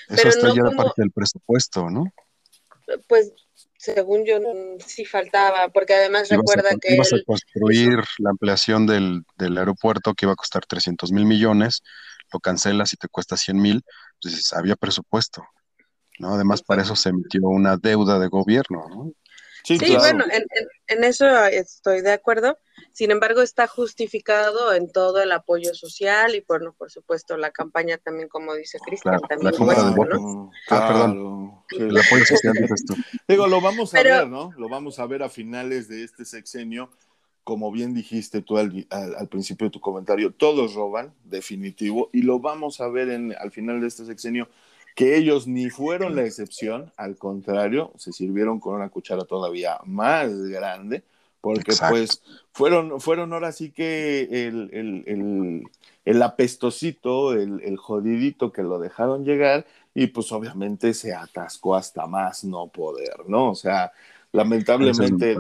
[0.08, 2.12] Eso está ya parte del presupuesto, ¿no?
[3.08, 3.32] Pues
[3.82, 4.38] según yo
[4.86, 6.94] sí faltaba, porque además recuerda que...
[6.94, 11.82] Ibas a construir la ampliación del, aeropuerto que iba a costar 300 mil millones,
[12.32, 15.44] lo cancelas y te cuesta 100 mil, entonces había presupuesto,
[16.18, 16.34] ¿no?
[16.34, 19.12] Además para eso se emitió una deuda de gobierno, ¿no?
[19.64, 20.24] Sí, bueno,
[20.88, 22.58] en, eso estoy de acuerdo.
[22.92, 27.96] Sin embargo, está justificado en todo el apoyo social y, por, por supuesto, la campaña
[27.98, 29.54] también, como dice Cristian, también.
[30.68, 31.52] Ah, perdón.
[31.70, 32.94] El apoyo social, dices tú.
[33.28, 34.52] Digo, lo vamos a ver, ¿no?
[34.56, 36.90] Lo vamos a ver a finales de este sexenio.
[37.44, 42.38] Como bien dijiste tú al, al, principio de tu comentario, todos roban, definitivo, y lo
[42.38, 44.48] vamos a ver en, al final de este sexenio
[44.94, 50.32] que ellos ni fueron la excepción, al contrario, se sirvieron con una cuchara todavía más
[50.48, 51.02] grande,
[51.40, 55.62] porque pues fueron, fueron ahora sí que el, el, el,
[56.04, 62.06] el apestosito, el, el jodidito que lo dejaron llegar y pues obviamente se atascó hasta
[62.06, 63.50] más no poder, ¿no?
[63.50, 63.92] O sea,
[64.32, 65.36] lamentablemente.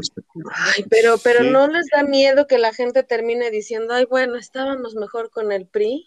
[0.54, 4.94] Ay, pero, pero no les da miedo que la gente termine diciendo, ay, bueno, estábamos
[4.94, 6.06] mejor con el PRI.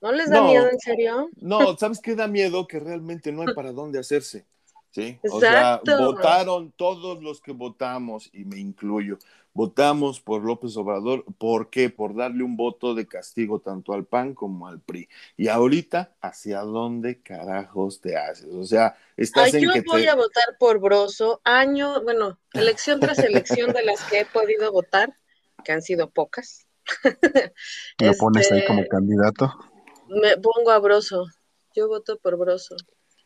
[0.00, 1.28] ¿No les da miedo en serio?
[1.36, 2.66] No, ¿sabes qué da miedo?
[2.66, 4.46] Que realmente no hay para dónde hacerse.
[4.90, 5.18] ¿sí?
[5.30, 9.18] O sea, votaron todos los que votamos, y me incluyo,
[9.52, 11.90] votamos por López Obrador, ¿por qué?
[11.90, 15.08] Por darle un voto de castigo tanto al PAN como al PRI.
[15.36, 18.52] Y ahorita, ¿hacia dónde carajos te haces?
[18.52, 23.18] O sea, estás Ay, en yo voy a votar por Broso, año, bueno, elección tras
[23.18, 25.16] elección de las que he podido votar,
[25.64, 26.66] que han sido pocas.
[27.98, 29.69] ¿Lo pones ahí como este, candidato?
[30.10, 31.26] Me pongo a Broso,
[31.74, 32.76] yo voto por Broso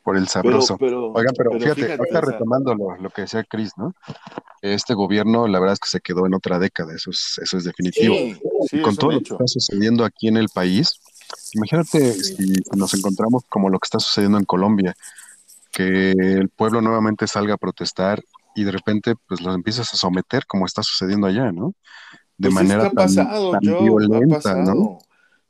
[0.04, 0.76] por el sabroso.
[0.78, 3.94] Oigan, pero, fíjate, ahorita retomando lo, que decía Cris, ¿no?
[4.60, 7.64] Este gobierno, la verdad es que se quedó en otra década, eso es, eso es
[7.64, 8.14] definitivo.
[8.82, 11.00] Con todo lo que está sucediendo aquí en el país,
[11.54, 14.94] imagínate si nos encontramos como lo que está sucediendo en Colombia,
[15.72, 18.22] que el pueblo nuevamente salga a protestar
[18.54, 21.74] y de repente pues lo empiezas a someter como está sucediendo allá, ¿no?
[22.36, 24.98] De pues manera tan, pasado, violenta, ¿no?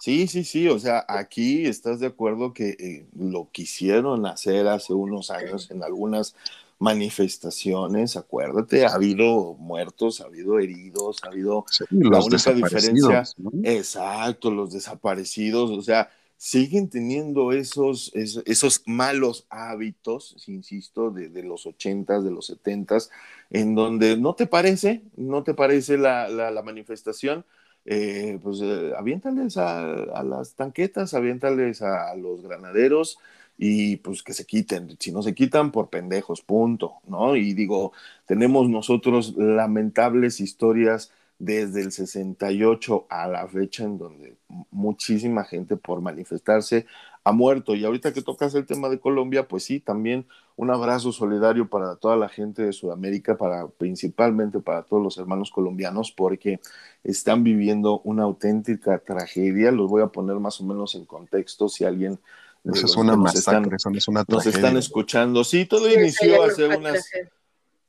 [0.05, 4.93] Sí, sí, sí, o sea, aquí estás de acuerdo que eh, lo quisieron hacer hace
[4.93, 6.37] unos años en algunas
[6.79, 13.23] manifestaciones, acuérdate, ha habido muertos, ha habido heridos, ha habido la única diferencia,
[13.63, 21.65] exacto, los desaparecidos, o sea, siguen teniendo esos, esos, malos hábitos, insisto, de, de, los
[21.65, 23.09] ochentas, de los setentas,
[23.49, 27.47] en donde no te parece, no te parece la, la, la manifestación,
[27.85, 33.19] eh, pues eh, aviéntales a, las tanquetas, aviéntales a, los granaderos
[33.59, 34.97] y pues que se quiten.
[34.99, 37.37] Si no se quitan, por pendejos, punto, ¿no?
[37.37, 37.93] Y digo,
[38.27, 44.37] tenemos nosotros lamentables historias desde el 68 a la fecha en donde
[44.71, 46.87] muchísima gente por manifestarse
[47.25, 47.75] ha muerto.
[47.75, 51.97] Y ahorita que tocas el tema de Colombia, pues sí, también un abrazo solidario para
[51.97, 56.61] toda la gente de Sudamérica, para principalmente para todos los hermanos colombianos, porque
[57.03, 59.73] están viviendo una auténtica tragedia.
[59.73, 62.21] Los voy a poner más o menos en contexto si alguien
[62.65, 64.51] eso es una masacre, eso es una tragedia.
[64.51, 65.45] Nos están escuchando.
[65.45, 67.11] Sí, todo inició hace unas,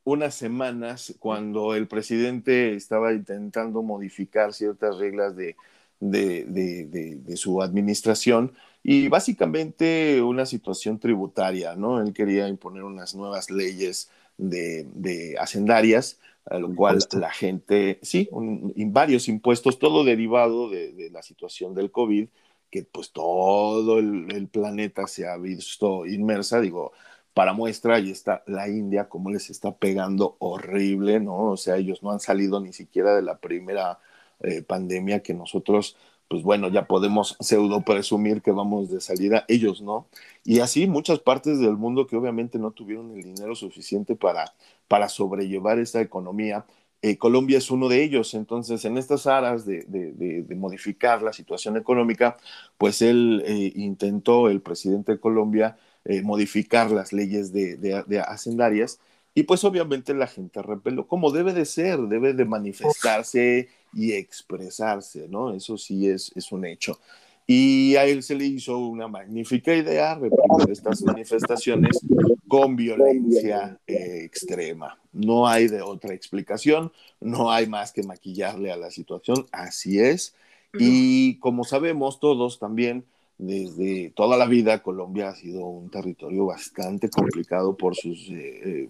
[0.04, 5.56] unas semanas cuando el presidente estaba intentando modificar ciertas reglas de,
[6.02, 8.54] de, de, de su administración
[8.88, 12.00] y básicamente una situación tributaria, ¿no?
[12.00, 18.30] Él quería imponer unas nuevas leyes de, de hacendarias, a lo cual la gente, sí,
[18.32, 22.28] varios impuestos, todo derivado de, la situación del COVID,
[22.70, 26.92] que pues todo el, planeta se ha visto inmersa, digo,
[27.34, 31.54] para muestra, ahí está la India, cómo les está pegando horrible, ¿no?
[31.54, 34.00] O sea, ellos no han salido ni siquiera de la primera
[34.42, 39.82] eh, pandemia que nosotros pues bueno, ya podemos pseudo presumir que vamos de salida, ellos
[39.82, 40.08] no.
[40.44, 44.54] Y así muchas partes del mundo que obviamente no tuvieron el dinero suficiente para,
[44.88, 46.66] para sobrellevar esta economía.
[47.02, 51.78] Eh, Colombia es uno de ellos, entonces en estas aras de, de, modificar la situación
[51.78, 52.38] económica,
[52.78, 59.00] pues él eh, intentó, el presidente de Colombia, eh, modificar las leyes de, hacendarias
[59.38, 65.28] y pues obviamente la gente repeló, como debe de ser, debe de manifestarse y expresarse,
[65.28, 65.54] ¿no?
[65.54, 66.98] Eso sí es, es un hecho.
[67.46, 72.00] Y a él se le hizo una magnífica idea reprimir estas manifestaciones
[72.48, 74.98] con violencia eh, extrema.
[75.12, 80.34] No hay de otra explicación, no hay más que maquillarle a la situación, así es.
[80.80, 83.06] Y como sabemos todos también,
[83.38, 88.90] desde toda la vida Colombia ha sido un territorio bastante complicado por sus eh, eh,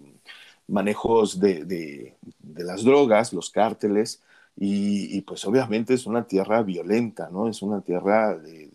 [0.68, 4.22] manejos de, de, de, las drogas, los cárteles,
[4.58, 7.46] y, pues obviamente es una tierra violenta, ¿no?
[7.46, 8.72] Es una tierra de,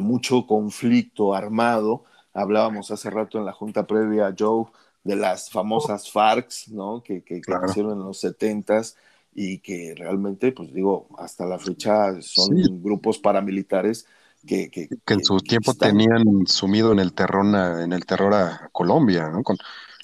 [0.00, 2.04] mucho conflicto armado.
[2.32, 4.66] Hablábamos hace rato en la junta previa, Joe,
[5.04, 7.02] de las famosas FARCs, ¿no?
[7.02, 8.96] Que, que, hicieron en los setentas
[9.34, 14.06] y que realmente, pues digo, hasta la fecha son grupos paramilitares
[14.46, 17.46] que, que, en su tiempo tenían sumido en el terror
[17.80, 19.42] en el terror a Colombia, ¿no?
[19.42, 19.56] Con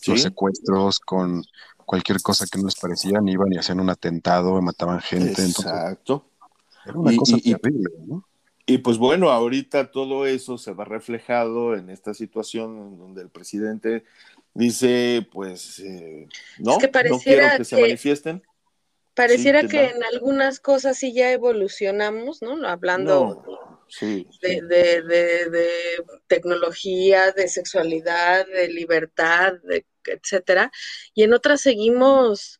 [0.07, 1.43] los secuestros, con
[1.85, 5.43] cualquier cosa que no les parecían, iban y hacían un atentado, mataban gente.
[5.45, 6.27] Exacto.
[6.87, 8.25] era una cosa terrible, ¿no?
[8.67, 14.05] Y pues bueno, ahorita todo eso se va reflejado en esta situación donde el presidente
[14.55, 16.29] dice, pues, eh,
[16.61, 18.43] no, que no quiero que, se manifiesten.
[19.15, 22.67] Pareciera que en algunas cosas sí ya evolucionamos, ¿no?
[22.67, 23.43] Hablando
[24.01, 25.69] de, de, de,
[26.27, 30.71] tecnología, de sexualidad, de libertad, de, etcétera,
[31.15, 32.59] y en otras seguimos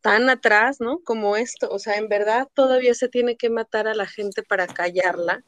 [0.00, 1.00] tan atrás, ¿no?
[1.04, 4.66] Como esto, o sea, en verdad todavía se tiene que matar a la gente para
[4.66, 5.44] callarla.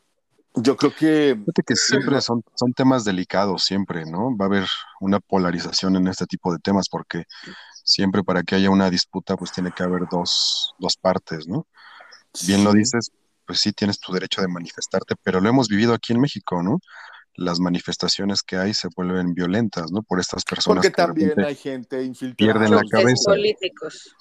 [0.55, 1.35] Yo creo que...
[1.39, 4.37] Fíjate que siempre son, son temas delicados, siempre, ¿no?
[4.37, 4.67] Va a haber
[5.01, 7.25] una polarización en este tipo de temas porque
[7.85, 11.67] siempre para que haya una disputa, pues tiene que haber dos, dos partes, ¿no?
[12.47, 13.11] Bien lo dices,
[13.47, 16.79] pues sí tienes tu derecho de manifestarte, pero lo hemos vivido aquí en México, ¿no?
[17.35, 20.03] Las manifestaciones que hay se vuelven violentas, ¿no?
[20.03, 20.83] Por estas personas.
[20.83, 22.37] Porque también hay gente infiltrada.
[22.37, 23.31] Pierden la cabeza.
[23.31, 24.15] políticos.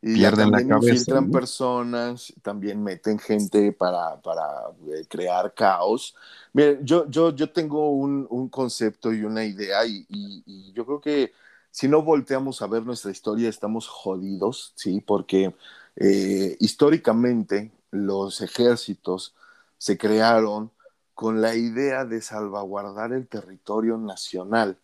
[0.00, 0.92] Y pierden la cabeza.
[0.92, 4.44] Infiltran personas, también meten gente para, para
[4.88, 6.14] eh, crear caos.
[6.52, 11.00] Miren, yo, yo, yo tengo un, un concepto y una idea, y, y yo creo
[11.00, 11.32] que
[11.74, 15.00] si no volteamos a ver nuestra historia, estamos jodidos, ¿sí?
[15.00, 15.56] Porque
[15.96, 19.34] eh, históricamente los ejércitos
[19.76, 20.70] se crearon
[21.14, 24.78] con la idea de salvaguardar el territorio nacional.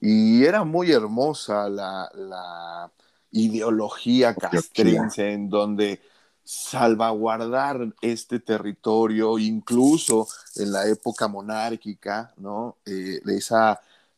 [0.00, 2.90] Y era muy hermosa la,
[3.30, 6.00] ideología castrense en donde
[6.42, 10.26] salvaguardar este territorio, incluso
[10.56, 12.78] en la época monárquica, ¿no?
[12.84, 13.36] Eh, de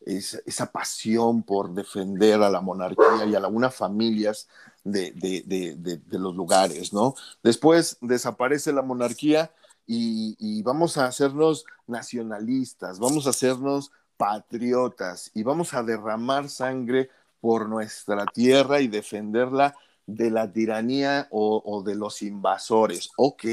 [0.07, 4.47] esa esa pasión por defender a la monarquía y a algunas familias
[4.83, 7.15] de, los lugares, ¿no?
[7.43, 9.51] Después desaparece la monarquía
[9.85, 17.69] y, vamos a hacernos nacionalistas, vamos a hacernos patriotas y vamos a derramar sangre por
[17.69, 23.11] nuestra tierra y defenderla de la tiranía o, o de los invasores.
[23.17, 23.45] Ok,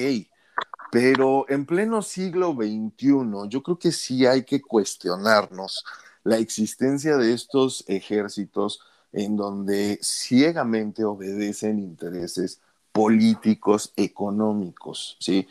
[0.91, 5.85] pero en pleno siglo XXI yo creo que sí hay que cuestionarnos
[6.25, 8.81] la existencia de estos ejércitos
[9.13, 12.61] en donde ciegamente obedecen intereses
[12.93, 15.47] políticos, económicos, ¿sí?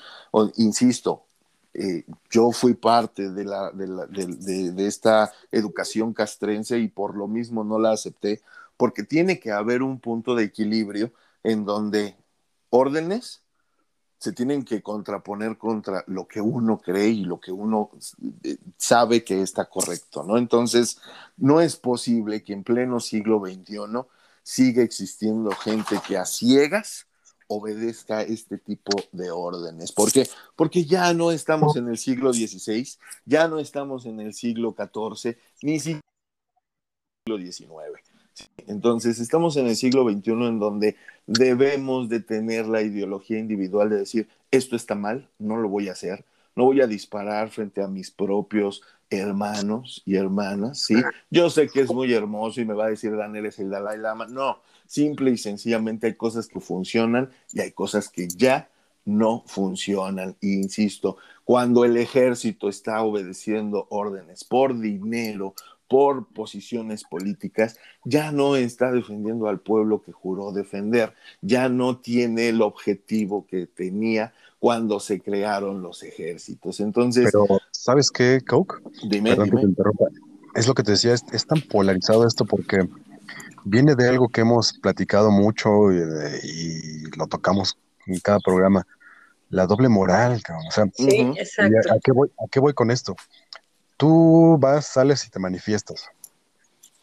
[0.55, 1.25] insisto,
[1.73, 7.79] eh, yo fui parte de, la, de, esta educación castrense y por lo mismo no
[7.79, 8.41] la acepté,
[8.77, 11.11] porque tiene que haber un punto de equilibrio
[11.43, 12.15] en donde
[12.69, 13.42] órdenes
[14.23, 17.89] se tienen que contraponer contra lo que uno cree y lo que uno
[18.45, 20.37] eh, sabe que está correcto, ¿no?
[20.37, 20.97] Entonces,
[21.35, 23.75] no es posible que en pleno siglo XXI
[24.41, 27.05] siga existiendo gente que a ciegas
[27.47, 29.91] obedezca este tipo de órdenes.
[29.91, 30.25] ¿Por qué?
[30.55, 32.87] Porque ya no estamos en el siglo XVI,
[33.25, 35.99] ya no estamos en el siglo XIV, ni siquiera
[37.25, 38.12] en el siglo XIX.
[38.67, 40.95] Entonces, estamos en el siglo XXI en donde
[41.27, 45.93] debemos de tener la ideología individual de decir, esto está mal, no lo voy a
[45.93, 50.95] hacer, no voy a disparar frente a mis propios hermanos y hermanas, ¿sí?
[51.29, 53.97] Yo sé que es muy hermoso y me va a decir, Daniel es el Dalai
[53.97, 54.27] Lama.
[54.27, 58.69] No, simple y sencillamente hay cosas que funcionan y hay cosas que ya
[59.05, 60.35] no funcionan.
[60.41, 65.53] Y insisto, cuando el ejército está obedeciendo órdenes por dinero,
[65.87, 72.49] por posiciones políticas, ya no está defendiendo al pueblo que juró defender, ya no tiene
[72.49, 76.79] el objetivo que tenía cuando se crearon los ejércitos.
[76.79, 77.25] Entonces...
[77.25, 78.77] Pero, ¿sabes qué, Coke?
[79.07, 79.35] Dime,
[80.55, 82.87] Es lo que te decía, es, tan polarizado esto porque
[83.65, 87.77] viene de algo que hemos platicado mucho y, lo tocamos
[88.07, 88.87] en cada programa,
[89.49, 91.93] la doble moral, O sea, sí, exacto.
[91.93, 93.15] ¿a qué, voy, ¿A qué voy con esto?
[93.97, 96.09] Tú vas, sales y te manifiestas.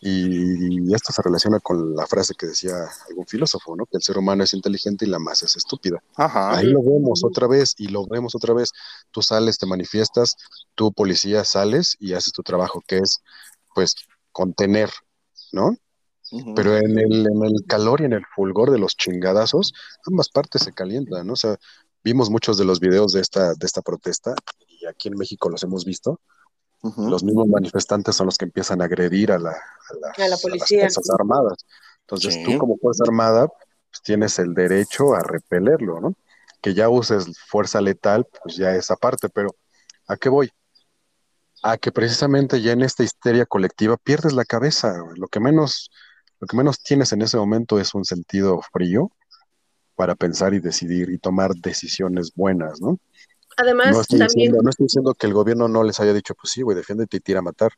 [0.02, 2.74] Y esto se relaciona con la frase que decía
[3.08, 3.84] algún filósofo, ¿no?
[3.84, 6.02] Que el ser humano es inteligente y la masa es estúpida.
[6.16, 8.70] Ahí lo vemos otra vez y lo vemos otra vez.
[9.10, 10.36] Tú sales, te manifiestas,
[10.74, 13.20] tú policía sales y haces tu trabajo, que es,
[13.74, 13.94] pues,
[14.32, 14.90] contener,
[15.52, 15.76] ¿no?
[16.54, 19.74] Pero en el, en el calor y en el fulgor de los chingadazos,
[20.06, 21.34] ambas partes se calientan, ¿no?
[21.34, 21.58] O sea,
[22.02, 24.34] vimos muchos de los videos de esta, de esta protesta
[24.66, 26.20] y aquí en México los hemos visto
[26.82, 31.66] los mismos manifestantes son los que empiezan a agredir a, la, a, las Fuerzas Armadas.
[32.00, 36.14] Entonces tú como Fuerza Armada pues, tienes el derecho a repelerlo, ¿no?
[36.62, 39.54] Que ya uses fuerza letal, pues ya esa parte, pero
[40.06, 40.50] ¿a qué voy?
[41.62, 44.94] A que precisamente ya en esta histeria colectiva pierdes la cabeza.
[45.16, 45.90] Lo que menos,
[46.38, 49.10] lo que menos tienes en ese momento es un sentido frío
[49.94, 52.98] para pensar y decidir y tomar decisiones buenas, ¿no?
[53.56, 54.36] Además, no estoy, también...
[54.36, 57.18] diciendo, no estoy diciendo que el gobierno no les haya dicho, pues sí, güey, defiéndete
[57.18, 57.72] y tira a matar.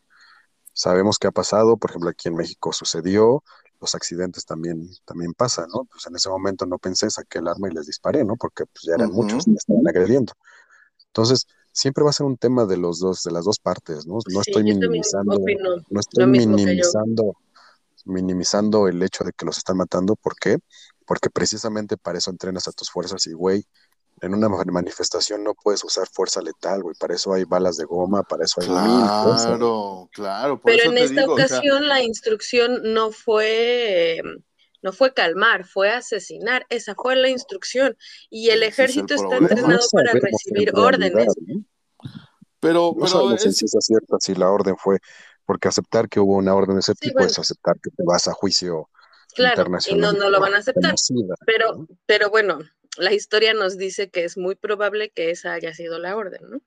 [0.73, 3.43] Sabemos que ha pasado, por ejemplo, aquí en México sucedió,
[3.81, 5.85] los accidentes también, también pasan, ¿no?
[5.85, 8.37] Pues en ese momento no pensé, saqué el arma y les disparé, ¿no?
[8.37, 10.33] Porque pues ya eran muchos que estaban agrediendo.
[11.09, 14.19] Entonces, siempre va a ser un tema de los dos, de las dos partes, ¿no?
[14.33, 15.39] No estoy minimizando,
[15.91, 17.37] no estoy minimizando,
[18.05, 20.17] minimizando el hecho de que los están matando.
[20.17, 20.59] ¿Por qué?
[21.05, 23.67] Porque precisamente para eso entrenas a tus fuerzas y, güey,
[24.23, 26.95] en una manifestación no puedes usar fuerza letal, güey.
[26.99, 30.61] Para eso hay balas de goma, para eso hay claro, Claro, claro.
[30.65, 34.23] Pero en esta ocasión la instrucción no fue
[34.81, 36.65] no fue calmar, fue asesinar.
[36.69, 37.97] Esa fue la instrucción.
[38.31, 41.27] Y el ejército está entrenado para recibir órdenes.
[42.61, 44.99] Pero, no sabemos si es cierta si la orden fue,
[45.45, 48.33] porque aceptar que hubo una orden de ese tipo es aceptar que te vas a
[48.33, 48.89] juicio
[49.35, 50.95] claro, Y no, no lo van a aceptar.
[51.45, 52.61] Pero, pero bueno,
[52.97, 56.61] la historia nos dice que es muy probable que esa haya sido la orden, ¿no?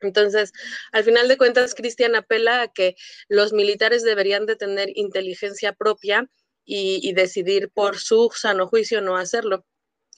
[0.00, 0.52] Entonces,
[0.92, 2.96] al final de cuentas, Cristian apela a que
[3.28, 6.30] los militares deberían de tener inteligencia propia
[6.64, 9.66] y, decidir por su sano juicio no hacerlo.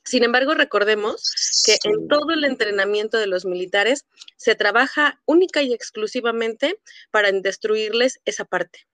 [0.04, 4.04] Sin embargo, recordemos que en todo el entrenamiento de los militares
[4.36, 6.78] se trabaja única y exclusivamente
[7.10, 8.86] para destruirles esa parte.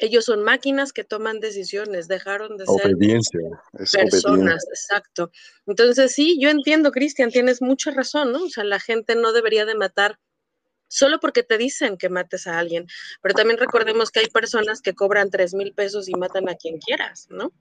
[0.00, 2.96] Ellos son máquinas que toman decisiones, dejaron de ser
[4.08, 5.30] personas, exacto.
[5.66, 8.44] Entonces, sí, yo entiendo, Cristian, tienes mucha razón, ¿no?
[8.44, 10.18] O sea, la gente no debería de matar
[10.88, 12.86] solo porque te dicen que mates a alguien.
[13.20, 16.78] Pero también recordemos que hay personas que cobran tres mil pesos y matan a quien
[16.78, 17.52] quieras, ¿no?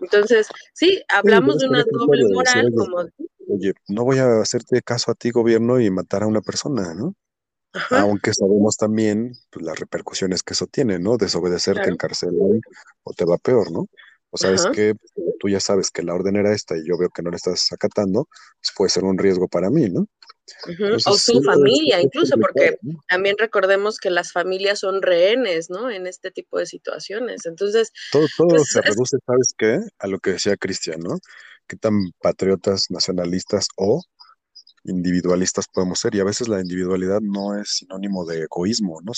[0.00, 3.08] Entonces, sí, hablamos de una doble moral como...
[3.48, 7.14] Oye, no voy a hacerte caso a ti, gobierno, y matar a una persona, ¿no?
[7.90, 11.16] Aunque sabemos también pues, las repercusiones que eso tiene, ¿no?
[11.16, 12.60] Desobedecerte, en encarcelar
[13.04, 13.86] o te va peor, ¿no?
[14.30, 14.94] O sabes que
[15.40, 17.72] tú ya sabes que la orden era esta y yo veo que no la estás
[17.72, 18.28] acatando,
[18.60, 20.06] pues puede ser un riesgo para mí, ¿no?
[21.06, 22.76] o su familia, incluso, porque
[23.08, 25.90] también recordemos que las familias son rehenes, ¿no?
[25.90, 27.46] En este tipo de situaciones.
[27.46, 27.92] Entonces.
[28.12, 29.78] Todo, todo pues, se reduce, ¿sabes qué?
[29.98, 31.18] A lo que decía Cristian, ¿no?
[31.66, 34.02] Qué tan patriotas, nacionalistas o
[34.84, 36.14] individualistas podemos ser.
[36.14, 39.12] Y a veces la individualidad no es sinónimo de egoísmo, ¿no?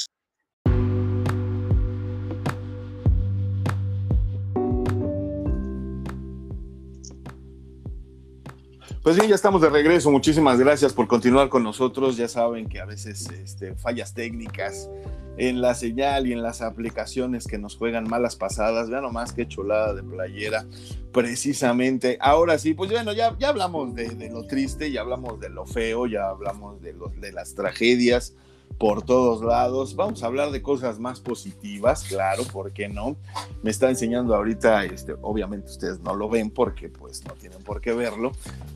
[9.02, 10.12] Pues bien, ya estamos de regreso.
[10.12, 12.16] Muchísimas gracias por continuar con nosotros.
[12.16, 14.88] Ya saben que a veces este, fallas técnicas
[15.36, 18.90] en la señal y en las aplicaciones que nos juegan malas pasadas.
[18.90, 20.66] Vean nomás qué chulada de playera,
[21.10, 22.16] precisamente.
[22.20, 26.06] Ahora sí, pues bueno, ya, ya hablamos de, lo triste, ya hablamos de lo feo,
[26.06, 28.36] ya hablamos de, de las tragedias
[28.82, 29.94] por todos lados.
[29.94, 33.14] Vamos a hablar de cosas más positivas, claro, ¿por qué no?
[33.62, 37.80] Me está enseñando ahorita, este, obviamente ustedes no lo ven porque pues no tienen por
[37.80, 38.32] qué verlo,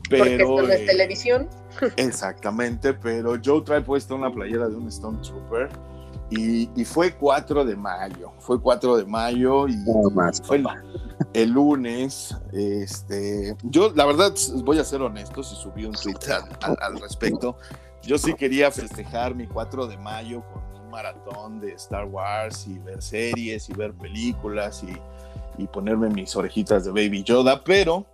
[0.09, 0.23] pero...
[0.23, 1.49] Porque esto no es eh, televisión.
[1.97, 5.67] Exactamente, pero Joe trae puesta una playera de un Stone Trooper
[6.29, 9.75] y, fue 4 de mayo, fue 4 de mayo y
[10.41, 10.63] fue
[11.33, 14.33] el, lunes, este, yo la verdad
[14.63, 16.15] voy a ser honesto, si subí un tweet
[16.79, 17.57] al respecto,
[18.07, 22.79] yo sí quería festejar mi 4 de mayo con un maratón de Star Wars y
[22.79, 28.05] ver series y ver películas y, y ponerme mis orejitas de Baby Yoda, pero,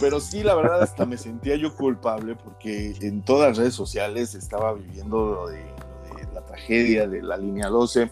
[0.00, 4.36] pero sí, la verdad, hasta me sentía yo culpable porque en todas las redes sociales
[4.36, 5.64] estaba viviendo lo de,
[6.32, 8.10] la tragedia de la línea 12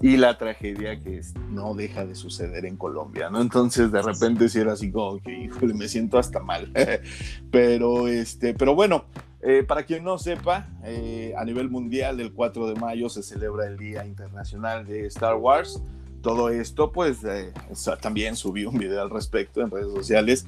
[0.00, 1.20] y la tragedia que
[1.50, 3.40] no deja de suceder en Colombia, ¿no?
[3.40, 6.72] Entonces, de repente sí era así como que, híjole, me siento hasta mal.
[7.50, 9.04] pero, este, pero bueno,
[9.42, 13.66] eh, para quien no sepa, eh, a nivel mundial el 4 de mayo se celebra
[13.66, 15.82] el Día Internacional de Star Wars.
[16.22, 17.52] Todo esto, pues eh,
[18.00, 20.46] también subí un video al respecto en redes sociales.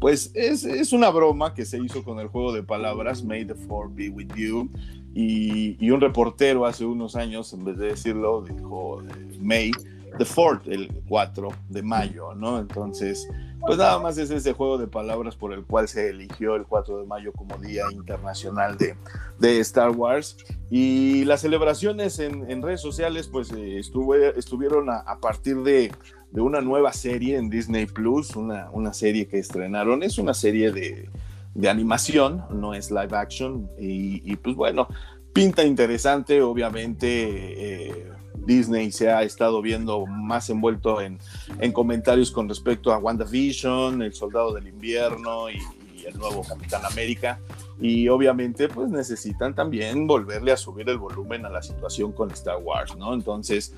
[0.00, 3.54] pues es, es, una broma que se hizo con el juego de palabras May the
[3.54, 4.70] Four be with you.
[5.14, 9.02] Y, y un reportero hace unos años, en vez de decirlo, dijo
[9.38, 9.70] May
[10.18, 12.58] the Fourth, el 4 de mayo, ¿no?
[12.58, 13.28] Entonces,
[13.60, 16.98] pues nada más es ese juego de palabras por el cual se eligió el 4
[16.98, 18.96] de mayo como Día Internacional de,
[19.38, 20.36] de Star Wars.
[20.70, 25.92] Y las celebraciones en, redes sociales, pues eh, estuvieron a, partir de,
[26.30, 30.02] de, una nueva serie en Disney Plus, una, una serie que estrenaron.
[30.02, 31.08] Es una serie de,
[31.56, 33.68] de animación, no es live action.
[33.78, 34.88] Y, pues bueno,
[35.32, 37.88] pinta interesante, obviamente.
[37.88, 38.15] Eh,
[38.46, 41.18] Disney se ha estado viendo más envuelto en,
[41.72, 45.58] comentarios con respecto a WandaVision, El Soldado del Invierno y,
[46.06, 47.40] el nuevo Capitán América.
[47.80, 52.58] Y obviamente pues necesitan también volverle a subir el volumen a la situación con Star
[52.58, 53.12] Wars, ¿no?
[53.12, 53.74] Entonces,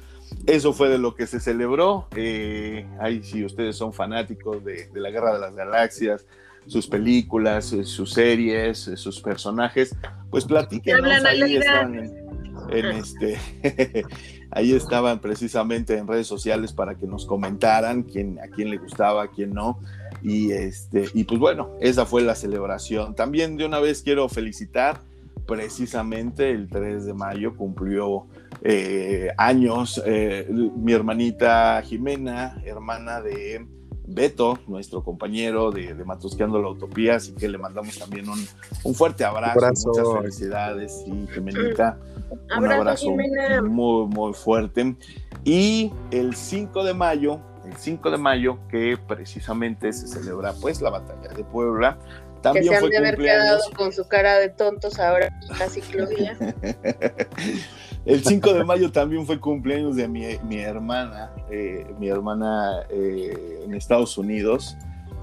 [0.47, 2.07] eso fue de lo que se celebró.
[2.15, 6.27] Eh, ahí si ustedes son fanáticos de, la Guerra de las Galaxias,
[6.67, 9.97] sus películas, sus series, sus personajes,
[10.31, 12.28] pues platíquenos, ahí están en
[12.73, 13.39] este
[14.51, 19.25] ahí estaban precisamente en redes sociales para que nos comentaran quién, a quién le gustaba,
[19.25, 19.79] a quién no.
[20.23, 23.15] Y, este, y pues bueno, esa fue la celebración.
[23.15, 25.01] También de una vez quiero felicitar,
[25.47, 28.27] precisamente el 3 de mayo cumplió
[28.63, 33.67] eh, años eh, mi hermanita Jimena, hermana de
[34.11, 39.23] Beto, nuestro compañero de, de Matusqueando la Utopía, así que le mandamos también un, fuerte
[39.25, 41.99] abrazo, muchas felicidades y Jimenita,
[42.57, 44.97] un abrazo muy, muy fuerte.
[45.45, 50.89] Y el 5 de mayo, el 5 de mayo, que precisamente se celebra pues la
[50.89, 51.99] batalla de Puebla,
[52.41, 56.37] también que se han de haber quedado con su cara de tontos ahora la ciclovía.
[58.09, 60.25] El 5 de mayo también fue cumpleaños de mi,
[60.59, 64.79] hermana, eh, mi hermana eh, en Estados Unidos.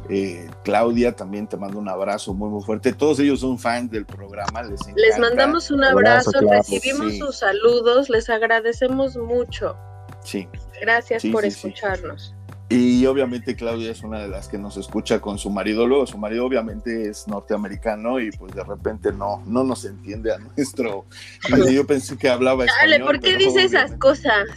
[0.08, 2.94] Eh, Claudia, también te mando un abrazo muy, muy fuerte.
[2.94, 4.62] Todos ellos son fans del programa.
[4.62, 9.76] Les, les mandamos un abrazo, recibimos sus saludos, les agradecemos mucho.
[10.24, 10.48] Sí.
[10.80, 12.35] Gracias por escucharnos.
[12.68, 15.86] Y obviamente Claudia es una de las que nos escucha con su marido.
[15.86, 20.40] Luego su marido obviamente es norteamericano y pues de repente no, no nos entiende a
[20.40, 21.06] nuestro...
[21.72, 22.92] Yo pensé que hablaba español.
[22.92, 24.48] Dale, ¿por qué dice esas cosas?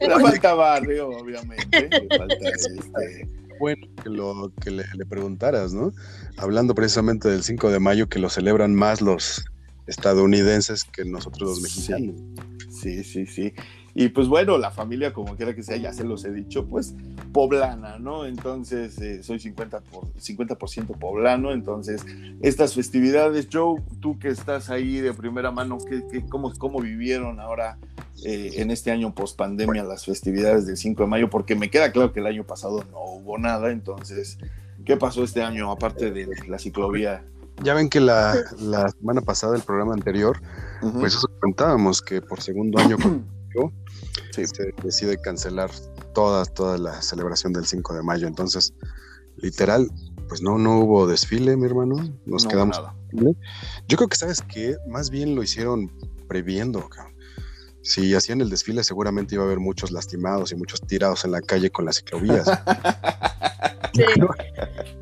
[0.00, 1.88] Le falta barrio, obviamente.
[1.90, 3.28] Le falta este...
[3.58, 5.92] Bueno, que, lo, que le, le, preguntaras, ¿no?
[6.36, 9.44] Hablando precisamente del 5 de mayo, que lo celebran más los
[9.86, 12.16] estadounidenses que nosotros los mexicanos.
[12.68, 13.54] Sí, sí, sí.
[13.96, 16.94] Y pues bueno, la familia, como quiera que sea, ya se los he dicho, pues
[17.32, 18.26] poblana, ¿no?
[18.26, 20.56] Entonces, eh, soy 50%, por, 50
[20.98, 22.04] poblano, entonces
[22.42, 27.38] estas festividades, Joe, tú que estás ahí de primera mano, ¿qué, qué, cómo, ¿cómo vivieron
[27.38, 27.78] ahora
[28.24, 31.30] eh, en este año post pandemia las festividades del 5 de mayo?
[31.30, 34.38] Porque me queda claro que el año pasado no hubo nada, entonces,
[34.84, 37.22] ¿qué pasó este año aparte de la ciclovía?
[37.62, 40.40] Ya ven que la, la semana pasada, el programa anterior,
[40.98, 42.96] pues eso contábamos que por segundo año
[44.30, 45.70] se decide cancelar
[46.14, 48.26] toda, toda la celebración del 5 de mayo.
[48.26, 48.74] Entonces,
[49.36, 49.90] literal,
[50.28, 51.96] pues no, no hubo desfile, mi hermano.
[52.26, 52.80] Nos quedamos.
[53.88, 55.92] Yo creo que, ¿sabes que Más bien lo hicieron
[56.28, 56.88] previendo,
[57.82, 61.42] Si hacían el desfile, seguramente iba a haber muchos lastimados y muchos tirados en la
[61.42, 62.48] calle con las ciclovías.
[63.94, 64.02] Sí.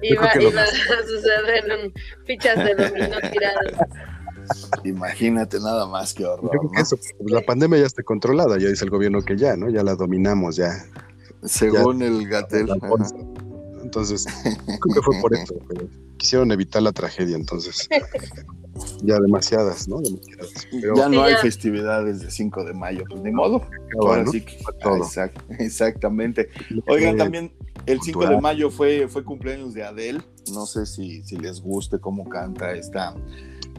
[0.03, 1.93] iba, a suceder
[2.27, 3.89] fichas de dominó tiradas.
[4.85, 6.51] Imagínate nada más que horror.
[6.73, 9.69] Pues, la pandemia ya está controlada, ya dice el gobierno que ya, ¿no?
[9.71, 10.85] Ya la dominamos, ya.
[11.45, 12.69] Según el Gatel.
[13.83, 14.27] Entonces,
[14.81, 15.55] creo que fue por eso.
[16.23, 17.89] quisieron evitar la tragedia, entonces.
[19.03, 20.01] Ya demasiadas, ¿no?
[20.97, 23.67] ya no hay festividades de 5 de mayo, pues ni modo.
[24.01, 24.57] Ahora sí que,
[25.59, 26.49] exactamente.
[26.87, 27.53] Oigan, también
[27.87, 30.23] el 5 de mayo fue, fue cumpleaños de Adele.
[30.55, 33.15] No sé si, si les guste cómo canta esta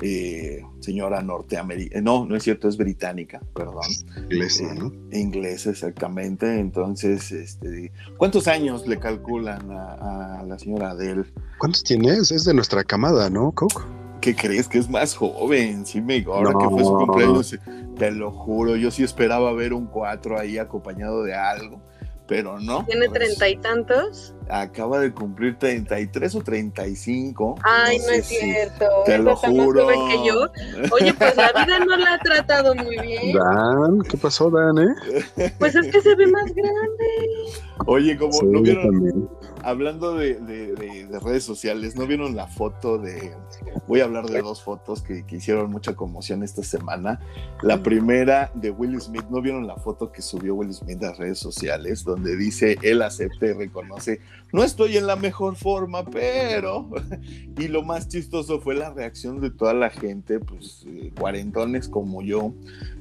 [0.02, 3.84] eh, señora norteamericana, no, no es cierto, es británica, perdón.
[4.18, 4.92] Inglesa, eh, ¿no?
[5.12, 6.60] Inglesa, exactamente.
[6.60, 11.26] Entonces, este, ¿cuántos años le calculan a, la señora Adele?
[11.60, 12.32] ¿Cuántos tienes?
[12.32, 13.82] Es de nuestra camada, ¿no, Coke?
[14.22, 15.86] ¿Qué crees que es más joven?
[15.86, 17.60] Sí, me ahora que fue su cumpleaños,
[17.98, 21.82] te lo juro, yo sí esperaba ver un cuatro ahí acompañado de algo
[22.28, 22.86] pero no.
[22.86, 24.34] ¿Tiene treinta y tantos?
[24.50, 27.56] Acaba de cumplir 33 o 35.
[27.64, 28.86] Ay, no, es cierto.
[29.06, 29.88] Te lo juro.
[29.88, 30.52] que yo.
[30.92, 33.34] Oye, pues la vida no la ha tratado muy bien.
[33.34, 35.54] Dan, ¿qué pasó, Dan, eh?
[35.60, 37.06] Pues es que se ve más grande.
[37.86, 39.30] Oye, como no vieron,
[39.64, 40.38] hablando de,
[41.24, 43.36] redes sociales, ¿no vieron la foto de,
[43.88, 47.20] voy a hablar de dos fotos que, que, hicieron mucha conmoción esta semana?
[47.62, 51.40] La primera de Will Smith, ¿no vieron la foto que subió Will Smith a redes
[51.40, 52.04] sociales?
[52.04, 54.20] Donde dice, él acepta y reconoce,
[54.52, 56.90] no estoy en la mejor forma, pero...
[57.56, 62.24] Y lo más chistoso fue la reacción de toda la gente, pues eh, cuarentones como
[62.24, 62.52] yo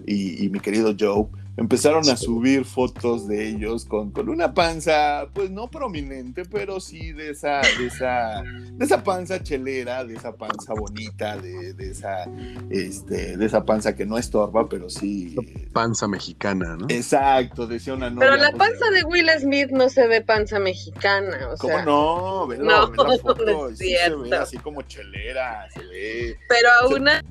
[0.07, 1.27] y, y mi querido Joe
[1.57, 7.13] empezaron a subir fotos de ellos con, con, una panza, pues no prominente, pero sí
[7.13, 12.25] de esa, de esa, de esa panza chelera, de esa panza bonita, de, de, esa,
[12.71, 15.37] este, de esa panza que no estorba, pero sí.
[15.73, 16.87] Panza mexicana, ¿no?
[16.89, 18.31] Exacto, decía una novia.
[18.31, 22.47] Pero la panza de Will Smith no se ve panza mexicana, o ¿Cómo no?
[22.47, 24.25] Velo, no, la foto, no es cierto.
[24.25, 26.39] se ve así como chelera, se ve.
[26.49, 27.23] Pero aún una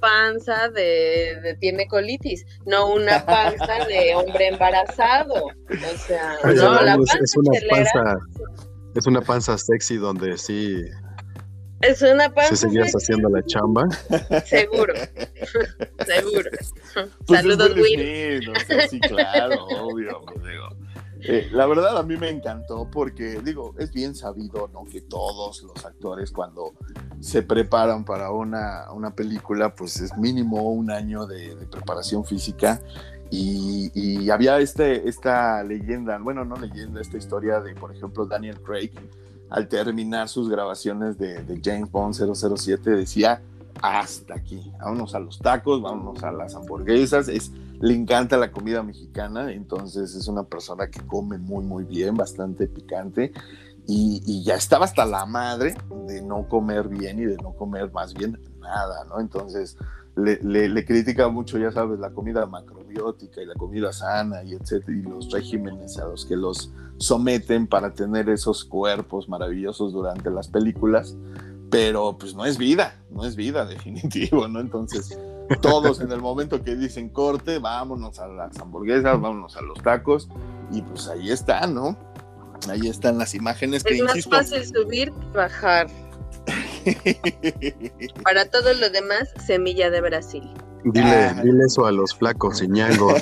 [0.00, 5.44] panza de, tiene colitis, no una panza de hombre embarazado.
[5.44, 8.16] O sea, no, la panza es una panza,
[8.94, 10.82] es una panza sexy donde sí
[11.82, 12.54] es una panza.
[12.54, 13.88] Si seguías haciendo la chamba.
[14.44, 14.94] Seguro.
[16.06, 16.50] Seguro.
[17.26, 18.52] Pues Saludos, Will.
[18.88, 20.22] sí, claro, obvio.
[20.24, 20.68] Pues digo.
[21.24, 24.84] Eh, la verdad a mí me encantó porque, digo, es bien sabido, ¿no?
[24.84, 26.72] Que todos los actores cuando
[27.20, 32.80] se preparan para una, una película, pues es mínimo un año de, preparación física.
[33.30, 38.90] Y, había este, esta leyenda, bueno, no leyenda, esta historia de, por ejemplo, Daniel Craig,
[39.48, 43.42] al terminar sus grabaciones de, de James Bond 007, decía
[43.80, 44.72] hasta aquí.
[44.78, 47.28] Vámonos a los tacos, vámonos a las hamburguesas.
[47.28, 52.16] Es, le encanta la comida mexicana, entonces es una persona que come muy, muy bien,
[52.16, 53.32] bastante picante.
[53.86, 55.74] Y, ya estaba hasta la madre
[56.06, 59.20] de no comer bien y de no comer más bien nada, ¿no?
[59.20, 59.76] Entonces
[60.14, 64.96] le, le, critica mucho, ya sabes, la comida macrobiótica y la comida sana y etcétera,
[64.96, 70.46] y los regímenes a los que los someten para tener esos cuerpos maravillosos durante las
[70.46, 71.16] películas
[71.72, 74.60] pero pues no es vida, no es vida definitivo, ¿no?
[74.60, 75.18] Entonces,
[75.62, 80.28] todos en el momento que dicen corte, vámonos a las hamburguesas, vámonos a los tacos,
[80.70, 81.96] y pues ahí está, ¿no?
[82.68, 85.88] Ahí están las imágenes que es más fácil subir que bajar.
[88.22, 90.48] Para todo lo demás, semilla de Brasil.
[90.84, 91.40] Dile, ah.
[91.42, 93.14] dile eso a los flacos, Iñango.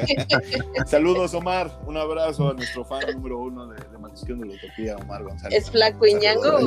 [0.86, 1.80] Saludos, Omar.
[1.86, 5.64] Un abrazo a nuestro fan número uno de, de Maldición de la Utopía, Omar González.
[5.64, 6.58] ¿Es flaco Iñango?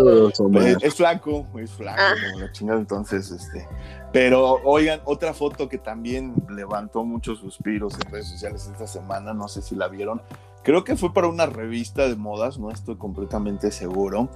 [0.81, 2.13] Es, flaco, es flaco, ah.
[2.29, 2.79] como la chingada.
[2.79, 3.67] Entonces, este.
[4.11, 9.47] Pero oigan, otra foto que también levantó muchos suspiros en redes sociales esta semana, no
[9.47, 10.21] sé si la vieron.
[10.63, 14.29] Creo que fue para una revista de modas, no estoy completamente seguro.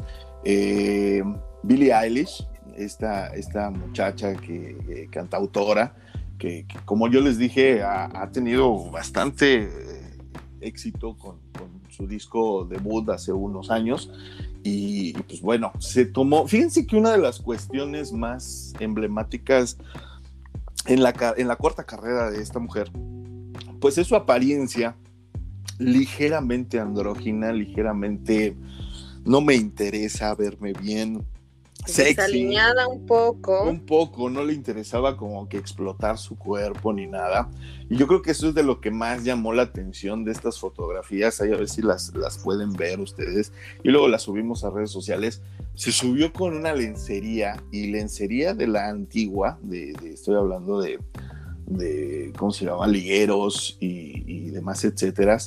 [0.43, 1.23] Eh,
[1.63, 5.95] Billie Eilish esta, esta muchacha que, cantautora,
[6.37, 10.17] que, como yo les dije, ha, tenido bastante eh,
[10.61, 11.39] éxito con,
[11.89, 14.11] su disco debut hace unos años.
[14.63, 19.77] Y, pues bueno, se tomó, fíjense que una de las cuestiones más emblemáticas
[20.85, 22.91] en la, en la carrera de esta mujer,
[23.79, 24.95] pues es su apariencia
[25.79, 28.55] ligeramente andrógina, ligeramente
[29.25, 31.25] no me interesa verme bien,
[31.85, 33.63] Desaliñada un poco.
[33.63, 37.49] Un poco, no le interesaba como que explotar su cuerpo ni nada.
[37.89, 40.59] Y yo creo que eso es de lo que más llamó la atención de estas
[40.59, 41.41] fotografías.
[41.41, 43.51] Ahí a ver si las, las pueden ver ustedes.
[43.83, 45.41] Y luego las subimos a redes sociales.
[45.75, 50.99] Se subió con una lencería y lencería de la antigua, de, estoy hablando de,
[51.65, 52.87] de, ¿cómo se llama?
[52.87, 55.37] Ligueros y, y demás, etcétera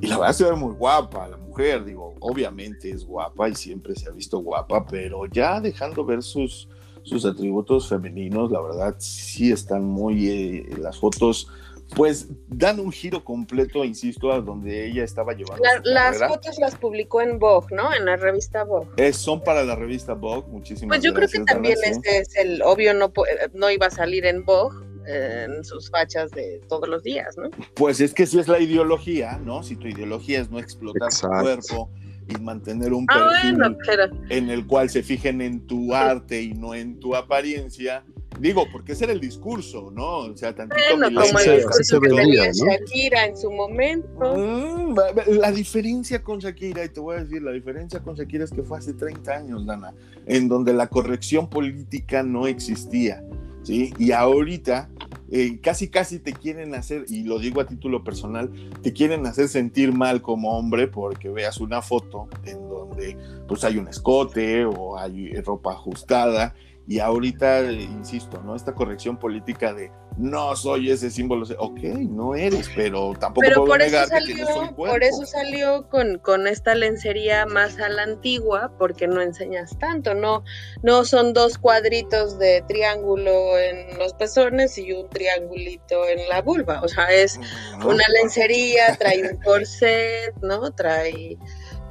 [0.00, 3.94] y la verdad se ve muy guapa la mujer, digo, obviamente es guapa y siempre
[3.94, 6.68] se ha visto guapa, pero ya dejando ver sus,
[7.02, 11.48] sus atributos femeninos, la verdad sí están muy, eh, las fotos
[11.96, 15.64] pues dan un giro completo, insisto, a donde ella estaba llevando.
[15.84, 17.94] las fotos las publicó en Vogue, ¿no?
[17.94, 19.12] En la revista Vogue.
[19.12, 22.92] son para la revista Vogue, muchísimas Pues yo creo que también este es el obvio,
[22.94, 23.12] no,
[23.54, 24.76] no iba a salir en Vogue,
[25.08, 27.50] en sus fachas de todos los días, ¿no?
[27.74, 29.62] Pues es que si es la ideología, ¿no?
[29.62, 31.90] Si tu ideología es no explotar tu cuerpo
[32.28, 36.74] y mantener un ah, perfil en el cual se fijen en tu arte y no
[36.74, 38.04] en tu apariencia,
[38.38, 40.18] digo, porque ese era el discurso, ¿no?
[40.18, 44.36] O sea, tantito bueno, como el discurso que tenía Shakira en su momento.
[44.36, 44.94] Mm,
[45.38, 48.62] la diferencia con Shakira, y te voy a decir, la diferencia con Shakira es que
[48.62, 49.94] fue hace 30 años, Dana,
[50.26, 53.22] en donde la corrección política no existía.
[53.68, 54.88] Y ahorita
[55.30, 58.50] eh, casi casi te quieren hacer, y lo digo a título personal,
[58.82, 63.16] te quieren hacer sentir mal como hombre porque veas una foto en donde
[63.46, 66.54] pues hay un escote o hay ropa ajustada
[66.86, 68.56] y ahorita, eh, insisto, ¿no?
[68.56, 71.78] Esta corrección política de no soy ese símbolo, ok,
[72.10, 74.94] no eres, pero tampoco pero puedo negar que tienes un cuerpo.
[74.94, 80.14] Por eso salió con, con, esta lencería más a la antigua, porque no enseñas tanto,
[80.14, 80.42] no,
[80.82, 86.80] no son dos cuadritos de triángulo en los pezones y un triangulito en la vulva,
[86.82, 87.38] o sea, es
[87.84, 90.72] una lencería, trae un corset, ¿no?
[90.72, 91.38] Trae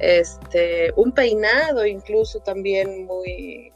[0.00, 3.72] este un peinado incluso también muy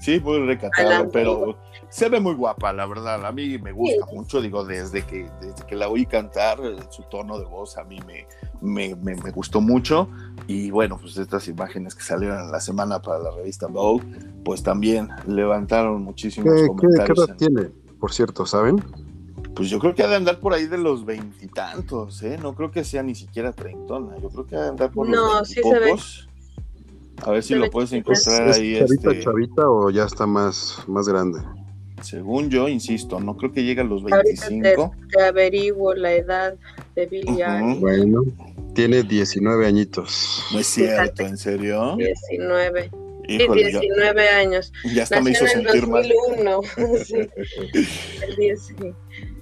[0.00, 1.56] Sí, muy recatado, pero
[1.94, 3.24] se ve muy guapa, la verdad.
[3.24, 7.04] A mí me gusta mucho, digo, desde que, desde que la oí cantar, eh, su
[7.04, 8.26] tono de voz a mí me,
[8.60, 10.08] me, me, gustó mucho.
[10.48, 14.04] Y bueno, pues estas imágenes que salieron la semana para la revista Vogue,
[14.44, 17.26] pues también levantaron muchísimos comentarios.
[17.26, 17.70] ¿Qué, edad tiene,
[18.00, 18.82] por cierto, saben?
[19.54, 22.40] Pues yo creo que ha de andar por ahí de los veintitantos, ¿eh?
[22.42, 24.18] No creo que sea ni siquiera treintona.
[24.18, 26.28] Yo creo que ha de andar por no, los veintipocos.
[27.22, 28.80] A ver si lo puedes encontrar ahí.
[28.80, 29.22] ¿Chavita, este...
[29.22, 31.38] chavita o ya está más, más grande?
[32.04, 34.94] Según yo, insisto, no creo que llegue a los 25.
[35.10, 36.54] Te, averiguo la edad
[36.94, 37.42] de Billy
[37.78, 38.22] Bueno,
[38.74, 40.44] tiene 19 añitos.
[40.52, 41.96] No es cierto, ¿en serio?
[41.96, 42.90] 19.
[43.26, 44.72] Híjole, 19 años.
[44.94, 46.60] Ya hasta me hizo sentir 2001.
[46.60, 47.04] mal.
[47.04, 47.14] sí.
[48.38, 48.94] El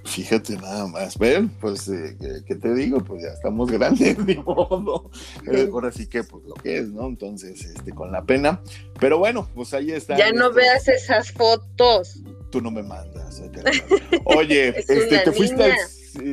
[0.04, 2.98] Fíjate nada más, ven, pues, eh, ¿qué te digo?
[3.04, 5.10] Pues ya estamos grandes, de modo.
[5.50, 7.06] Eh, ahora sí que, pues lo que es, ¿no?
[7.06, 8.60] Entonces, este, con la pena.
[8.98, 10.16] Pero bueno, pues ahí está.
[10.16, 12.20] Ya no veas esas fotos.
[12.52, 13.40] Tú no me mandas.
[13.40, 15.72] Eh, Oye, este, te fuiste al...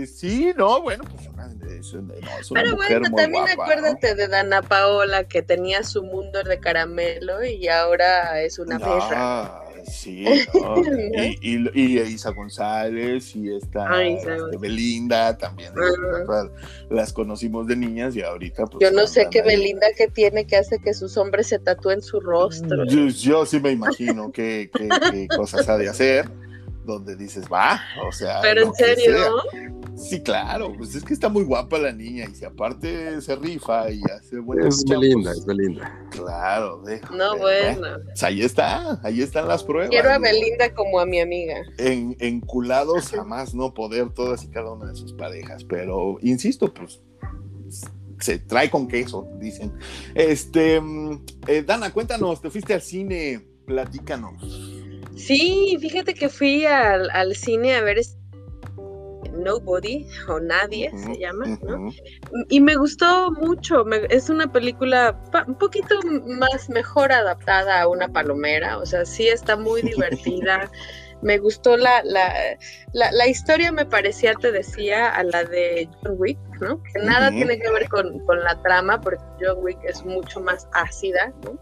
[0.06, 5.42] Sí, no, bueno, pues no, es una Pero bueno, también acuérdate de Dana Paola que
[5.42, 10.26] tenía su mundo de caramelo y ahora es una perra Sí,
[11.42, 15.74] y, y, Isa González y esta este, Belinda también.
[16.90, 20.58] Las conocimos de niñas y ahorita pues, Yo no sé qué Belinda que tiene que
[20.58, 22.86] hace que sus hombres se tatúen su rostro.
[22.86, 24.70] Yo, sí me imagino qué,
[25.36, 26.30] cosas ha de hacer
[26.86, 28.42] donde dices, va, o sea.
[28.42, 29.44] Pero en serio.
[30.00, 33.92] Sí, claro, pues es que está muy guapa la niña y si aparte se rifa
[33.92, 36.08] y hace buenas Es Belinda, es Belinda.
[36.10, 36.84] Claro,
[37.16, 37.88] No, bueno.
[38.06, 39.90] Pues ahí está, ahí están las pruebas.
[39.90, 41.62] Quiero a Belinda como a mi amiga.
[41.78, 47.02] En, enculados jamás no poder todas y cada una de sus parejas, pero insisto, pues
[48.20, 49.74] se trae con queso, dicen.
[50.16, 54.78] Este, mm, eh, Dana, cuéntanos, te fuiste al cine, platícanos.
[55.16, 57.98] Sí, fíjate que fui al, al cine a ver
[59.40, 61.92] Nobody o Nadie se llama, ¿no?
[62.50, 68.78] Y me gustó mucho, es una película un poquito más mejor adaptada a una palomera,
[68.78, 70.70] o sea, sí está muy divertida.
[71.22, 72.34] Me gustó la, la,
[72.94, 76.82] la, historia, me parecía, te decía, a la de John Wick, ¿no?
[76.84, 80.68] Que nada tiene que ver con, con, la trama, porque John Wick es mucho más
[80.74, 81.58] ácida, ¿no?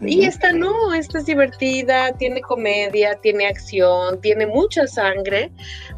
[0.00, 5.50] Y esta no, esta es divertida, tiene comedia, tiene acción, tiene mucha sangre,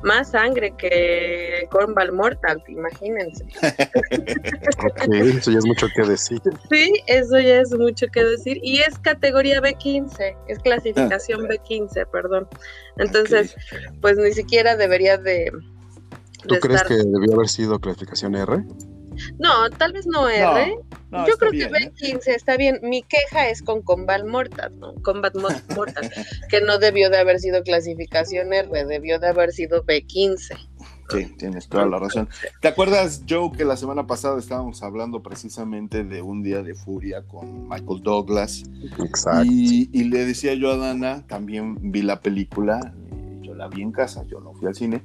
[0.02, 3.44] más sangre que Cornball Mortal, imagínense.
[5.12, 6.40] eso ya es mucho que decir.
[6.70, 8.58] Sí, eso ya es mucho que decir.
[8.62, 11.54] Y es categoría B15, es clasificación ah.
[11.54, 12.48] B15, perdón.
[12.98, 13.54] Entonces,
[14.00, 15.50] pues ni siquiera debería de...
[16.46, 18.64] ¿Tú crees que debió haber sido clasificación R?
[19.38, 20.76] No, tal vez no R.
[21.26, 22.34] Yo creo que B15 ¿eh?
[22.34, 22.78] está bien.
[22.82, 24.94] Mi queja es con Combat Mortal, ¿no?
[25.02, 25.34] Combat
[25.76, 26.10] Mortal,
[26.48, 30.67] que no debió de haber sido clasificación R, debió de haber sido B15.
[31.10, 32.28] Sí, tienes toda la razón.
[32.60, 37.22] ¿Te acuerdas, Joe, que la semana pasada estábamos hablando precisamente de un día de furia
[37.22, 38.64] con Michael Douglas?
[38.98, 39.44] Exacto.
[39.50, 42.92] Y, y le decía yo a Dana, también vi la película,
[43.40, 45.02] yo la vi en casa, yo no fui al cine,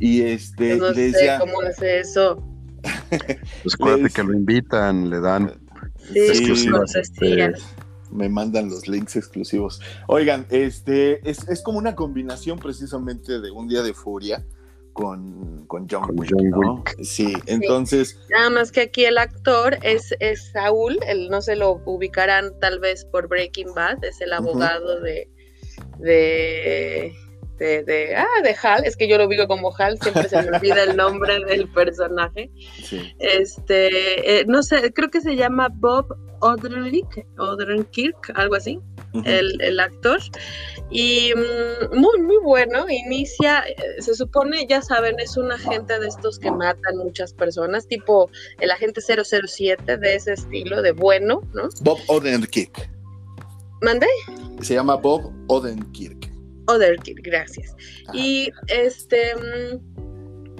[0.00, 2.42] y este, no le sé cómo hace eso.
[3.62, 5.52] Pues acuérdate que lo invitan, le dan
[6.12, 6.94] exclusivas.
[6.96, 7.52] Este,
[8.10, 9.80] me mandan los links exclusivos.
[10.06, 14.44] Oigan, este es, es, como una combinación precisamente de un día de furia
[14.94, 18.18] con, con John, Wick, Sí, entonces.
[18.30, 22.78] Nada más que aquí el actor es, es Saúl, él no se lo ubicarán tal
[22.78, 25.28] vez por Breaking Bad, es el abogado de,
[25.98, 27.12] de
[27.58, 30.82] de, ah, de Hal, es que yo lo vivo como Hal, siempre se me olvida
[30.82, 32.50] el nombre del personaje.
[33.18, 38.78] Este, eh, no sé, creo que se llama Bob Odenkirk, Odenkirk algo así,
[39.24, 40.20] el, el, actor.
[40.90, 46.08] Y mm, muy, muy bueno, inicia, eh, se supone, ya saben, es un agente de
[46.08, 48.28] estos que matan muchas personas, tipo
[48.60, 51.68] el agente 007 de ese estilo, de bueno, ¿no?
[51.80, 52.90] Bob Odenkirk.
[53.80, 54.06] ¿Mande?
[54.60, 56.33] Se llama Bob Odenkirk.
[56.66, 57.74] Otherkill, gracias.
[58.12, 59.34] Y este,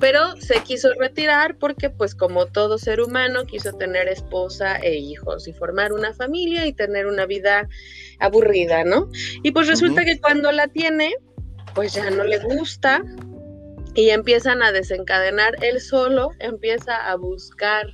[0.01, 5.49] pero se quiso retirar porque pues como todo ser humano quiso tener esposa e hijos
[5.49, 7.69] y formar una familia y tener una vida
[8.19, 9.09] aburrida, ¿no?
[9.43, 11.15] Y pues resulta que cuando la tiene,
[11.75, 13.03] pues ya no le gusta
[13.95, 17.87] y empiezan a desencadenar él solo, empieza a buscar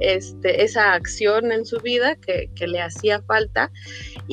[0.00, 3.70] este, esa acción en su vida que, le hacía falta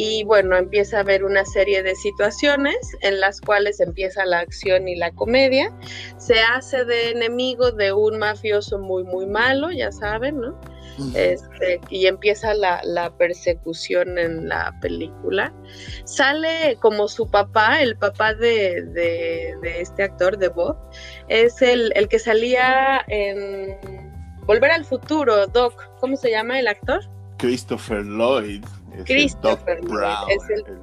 [0.01, 4.87] y bueno, empieza a ver una serie de situaciones en las cuales empieza la acción
[4.87, 5.75] y la comedia,
[6.15, 10.57] se hace de enemigo de un mafioso muy muy malo, ya saben, ¿no?
[11.15, 15.53] Este, y empieza la, persecución en la película.
[16.05, 20.77] Sale como su papá, el papá de, este actor, de Bob,
[21.27, 23.77] es el, el que salía en
[24.45, 27.01] Volver al futuro, Doc, ¿cómo se llama el actor?
[27.37, 28.63] Christopher Lloyd.
[29.05, 29.79] Christopher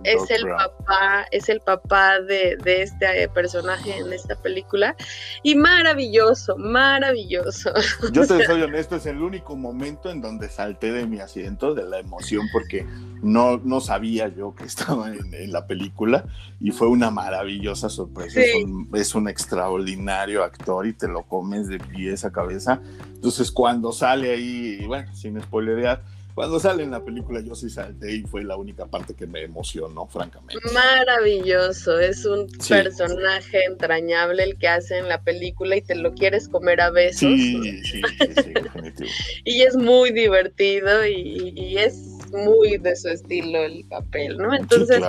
[0.05, 4.97] es el, papá, es el papá de, este eh, personaje en esta película.
[5.43, 7.73] Y maravilloso, maravilloso.
[8.13, 11.85] Yo te soy honesto, es el único momento en donde salté de mi asiento, de
[11.85, 12.87] la emoción, porque
[13.23, 16.25] no, no sabía yo que estaba en, la película
[16.61, 18.41] y fue una maravillosa sorpresa.
[18.41, 22.81] Es, un, es un extraordinario actor y te lo comes de pies a cabeza.
[23.15, 26.03] Entonces, cuando sale ahí, bueno, sin spoilerear,
[26.37, 29.43] cuando sale en la película yo sí salté y fue la única parte que me
[29.43, 30.57] emocionó, francamente.
[30.75, 36.51] Maravilloso, es un personaje entrañable el que hace en la película y te lo quieres
[36.51, 37.21] comer a besos.
[37.21, 39.09] Sí, sí, sí, definitivo.
[39.45, 44.55] y es muy divertido y, es muy de su estilo el papel, ¿no?
[44.55, 45.03] Entonces,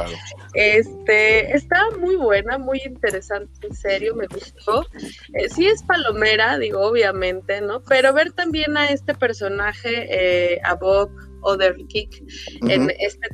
[0.53, 4.85] este, está muy buena, muy interesante, en serio, me gustó.
[5.33, 7.83] Eh, sí es palomera, digo, obviamente, ¿no?
[7.83, 11.09] Pero ver también a este personaje, eh, a Bob
[11.41, 12.23] Other Kick
[12.67, 13.27] en este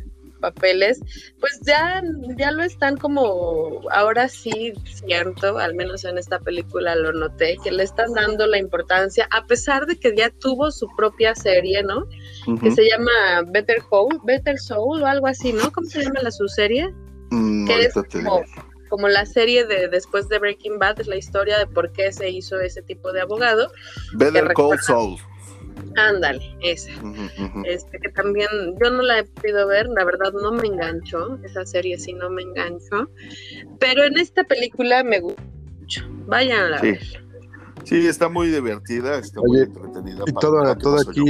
[0.43, 0.99] papeles,
[1.39, 2.03] pues ya,
[2.37, 7.71] ya lo están como, ahora sí siento, al menos en esta película lo noté, que
[7.71, 12.05] le están dando la importancia, a pesar de que ya tuvo su propia serie, ¿no?
[12.59, 15.71] Que se llama Better Soul, Better Soul o algo así, ¿no?
[15.71, 16.93] ¿Cómo se llama la su serie?
[17.31, 18.43] Mm, que es como,
[18.89, 22.29] como la serie de después de Breaking Bad, es la historia de por qué se
[22.29, 23.71] hizo ese tipo de abogado.
[24.13, 25.17] Better Call Saul.
[25.95, 26.91] Ándale, esa.
[27.65, 28.47] Este, que también
[28.83, 32.29] yo no la he podido ver, la verdad no me enganchó, esa serie sí no
[32.29, 33.09] me enganchó,
[33.79, 35.41] pero en esta película me gusta
[35.79, 36.03] mucho.
[36.27, 36.91] Vayan a Sí.
[36.91, 37.01] ver.
[37.83, 40.23] Sí, está muy divertida, está muy entretenida.
[40.25, 41.23] Y para aquí,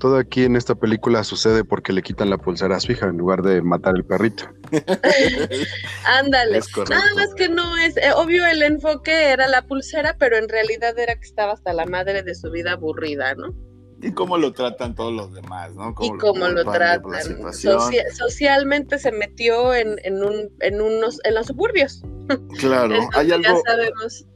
[0.00, 3.18] todo aquí en esta película sucede porque le quitan la pulsera a su hija en
[3.18, 4.44] lugar de matar el perrito.
[6.06, 6.60] Ándale.
[6.88, 10.98] Nada más que no es, eh, obvio el enfoque era la pulsera, pero en realidad
[10.98, 13.54] era que estaba hasta la madre de su vida aburrida, ¿no?
[14.02, 15.94] Y cómo lo tratan todos los demás, ¿no?
[16.00, 17.12] y cómo lo tratan.
[17.52, 22.02] socialmente se metió en, en, un, en, unos, en los suburbios.
[22.58, 24.26] Claro, Entonces hay ya algo, sabemos.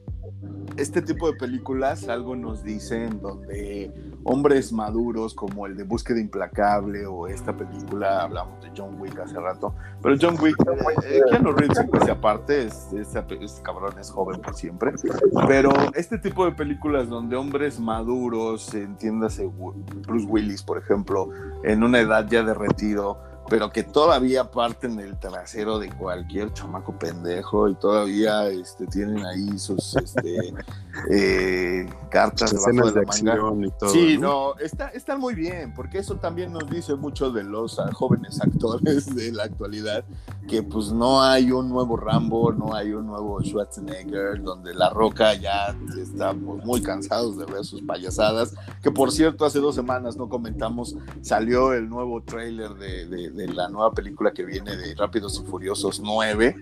[0.77, 3.89] este tipo de películas algo nos dicen donde
[4.25, 9.39] hombres maduros como el de Búsqueda Implacable o esta película, hablamos de John Wick hace
[9.39, 10.57] rato, pero John Wick,
[11.05, 14.93] eh, Keanu Reeves ese aparte, es, es cabrón, es joven por siempre,
[15.47, 19.49] pero este tipo de películas donde hombres maduros, entiéndase
[20.07, 21.29] Bruce Willis, por ejemplo,
[21.63, 23.19] en una edad ya de retiro,
[23.49, 29.59] pero que todavía parten el trasero de cualquier chamaco pendejo y todavía este, tienen ahí
[29.59, 30.55] sus este,
[31.11, 33.67] eh, cartas debajo de de la manga.
[33.67, 33.91] y todo.
[33.91, 34.55] Sí, ¿no?
[34.55, 38.41] no, está, están muy bien, porque eso también nos dice mucho de los ah, jóvenes
[38.41, 40.05] actores de la actualidad,
[40.49, 45.35] que pues no hay un nuevo Rambo, no hay un nuevo Schwarzenegger, donde La Roca
[45.35, 50.29] ya estamos muy cansados de ver sus payasadas, que por cierto hace dos semanas no
[50.29, 55.43] comentamos, salió el nuevo tráiler de, de- de la nueva película que viene de Rápidos
[55.43, 56.57] y Furiosos 9,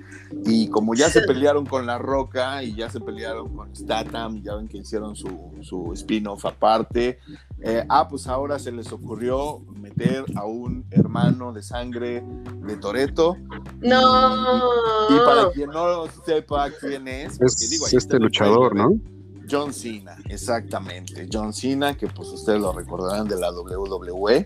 [0.47, 4.57] y como ya se pelearon con La Roca y ya se pelearon con Statham, ya
[4.57, 7.19] ven que hicieron su, su spin-off aparte,
[7.61, 12.25] eh, ah, pues ahora se les ocurrió meter a un hermano de sangre
[12.67, 13.37] de Toreto.
[13.81, 14.59] No.
[15.11, 18.91] Y para quien no sepa quién es, porque Es digo, este luchador, ¿no?
[18.93, 19.01] ¿eh?
[19.51, 21.29] John Cena, exactamente.
[21.31, 24.45] John Cena, que pues ustedes lo recordarán de la WWE.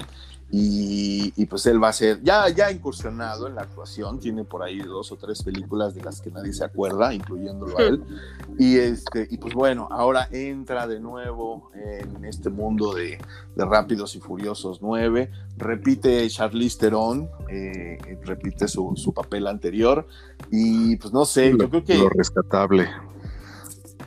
[0.48, 4.62] Y, y, pues él va a ser, ya, ya incursionado en la actuación, tiene por
[4.62, 8.02] ahí dos o tres películas de las que nadie se acuerda, incluyéndolo a él.
[8.58, 13.18] Y, este, y pues bueno, ahora entra de nuevo en este mundo de,
[13.54, 20.06] de Rápidos y Furiosos 9, repite Charlize Theron, eh, repite su, su, papel anterior,
[20.50, 21.98] y pues no sé, lo, yo creo que...
[21.98, 22.88] Lo rescatable.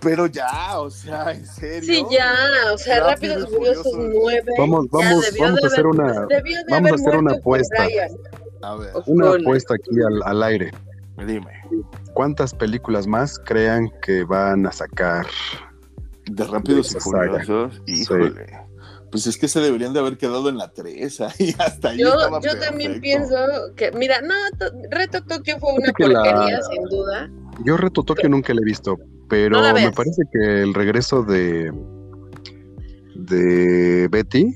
[0.01, 1.93] Pero ya, o sea, en serio.
[1.93, 2.33] Sí, ya,
[2.73, 4.43] o sea, Rápidos y Furiosos 9.
[4.57, 6.27] Vamos, vamos, vamos a hacer una,
[6.69, 7.87] vamos a hacer una apuesta.
[8.61, 8.91] A ver.
[9.07, 10.71] Una apuesta aquí al, al aire.
[11.17, 11.51] Dime.
[12.13, 15.27] ¿Cuántas películas más crean que van a sacar?
[16.25, 17.81] De Rápidos y Furiosos.
[17.87, 18.45] Híjole.
[18.45, 18.53] Sí.
[19.11, 22.09] Pues es que se deberían de haber quedado en la 3 y hasta ahí Yo,
[22.09, 22.65] estaba yo perfecto.
[22.67, 23.35] también pienso
[23.75, 24.35] que, mira, no,
[24.91, 26.61] Reto Tokio fue una porquería, la...
[26.61, 27.29] sin duda.
[27.65, 28.97] Yo Reto Tokio nunca la he visto,
[29.29, 31.71] pero no me parece que el regreso de
[33.15, 34.55] de Betty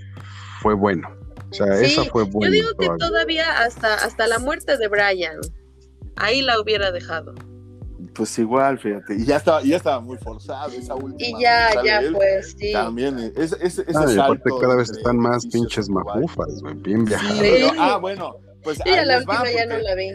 [0.62, 1.08] fue bueno.
[1.52, 2.48] O sea, sí, esa fue buena.
[2.56, 3.08] Yo digo que todavía.
[3.08, 5.38] todavía hasta, hasta la muerte de Brian,
[6.16, 7.36] ahí la hubiera dejado.
[8.16, 11.40] Pues igual, fíjate, y ya estaba, ya estaba muy forzado esa última.
[11.40, 12.72] Y ya, ya, él, pues, sí.
[12.72, 17.40] También, es, es, ese ah, y aparte cada vez están más pinches mafufas, bien viajadas.
[17.40, 18.78] Sí, ah, bueno, pues.
[18.84, 20.12] Sí, la última ya no la vi.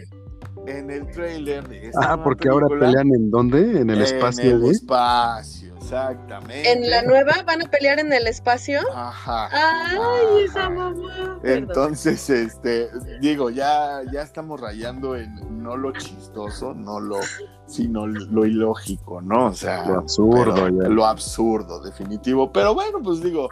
[0.67, 3.81] En el trailer de esta Ah, porque ahora pelean en dónde?
[3.81, 4.51] En el espacio.
[4.51, 6.71] En el espacio, exactamente.
[6.73, 8.81] En la nueva van a pelear en el espacio.
[8.95, 9.49] Ajá.
[9.51, 10.45] Ay, ajá.
[10.45, 11.41] esa mamá.
[11.43, 12.91] Entonces, este,
[13.21, 17.21] digo, ya, ya estamos rayando en no lo chistoso, no lo,
[17.67, 19.47] sino lo ilógico, ¿no?
[19.47, 20.89] O sea, lo absurdo, ya.
[20.89, 22.53] lo absurdo, definitivo.
[22.53, 23.49] Pero bueno, pues digo,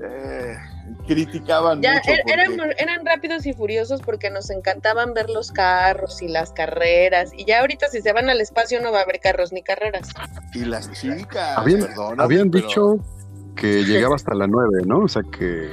[0.00, 0.56] eh,
[1.06, 2.10] criticaban ya, mucho.
[2.10, 7.32] Er, eran, eran, rápidos y furiosos porque nos encantaban ver los carros y las carreras.
[7.34, 10.08] Y ya ahorita, si se van al espacio, no va a haber carros ni carreras.
[10.54, 11.86] Y las chicas, habían,
[12.18, 12.66] habían pero...
[12.66, 12.96] dicho
[13.54, 15.00] que llegaba hasta la 9, ¿no?
[15.00, 15.70] O sea que,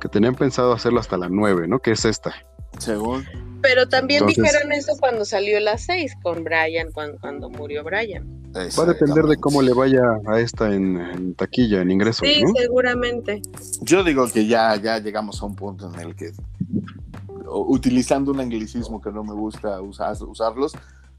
[0.00, 1.80] que tenían pensado hacerlo hasta la 9, ¿no?
[1.80, 2.34] Que es esta.
[2.78, 3.49] Según.
[3.62, 8.40] Pero también Entonces, dijeron eso cuando salió la 6 con Brian, cuando, cuando murió Brian.
[8.54, 12.26] Va a depender de cómo le vaya a esta en, en taquilla, en ingresos.
[12.26, 12.52] Sí, ¿no?
[12.56, 13.42] seguramente.
[13.82, 16.32] Yo digo que ya, ya llegamos a un punto en el que,
[17.46, 20.72] utilizando un anglicismo que no me gusta usar, usarlos,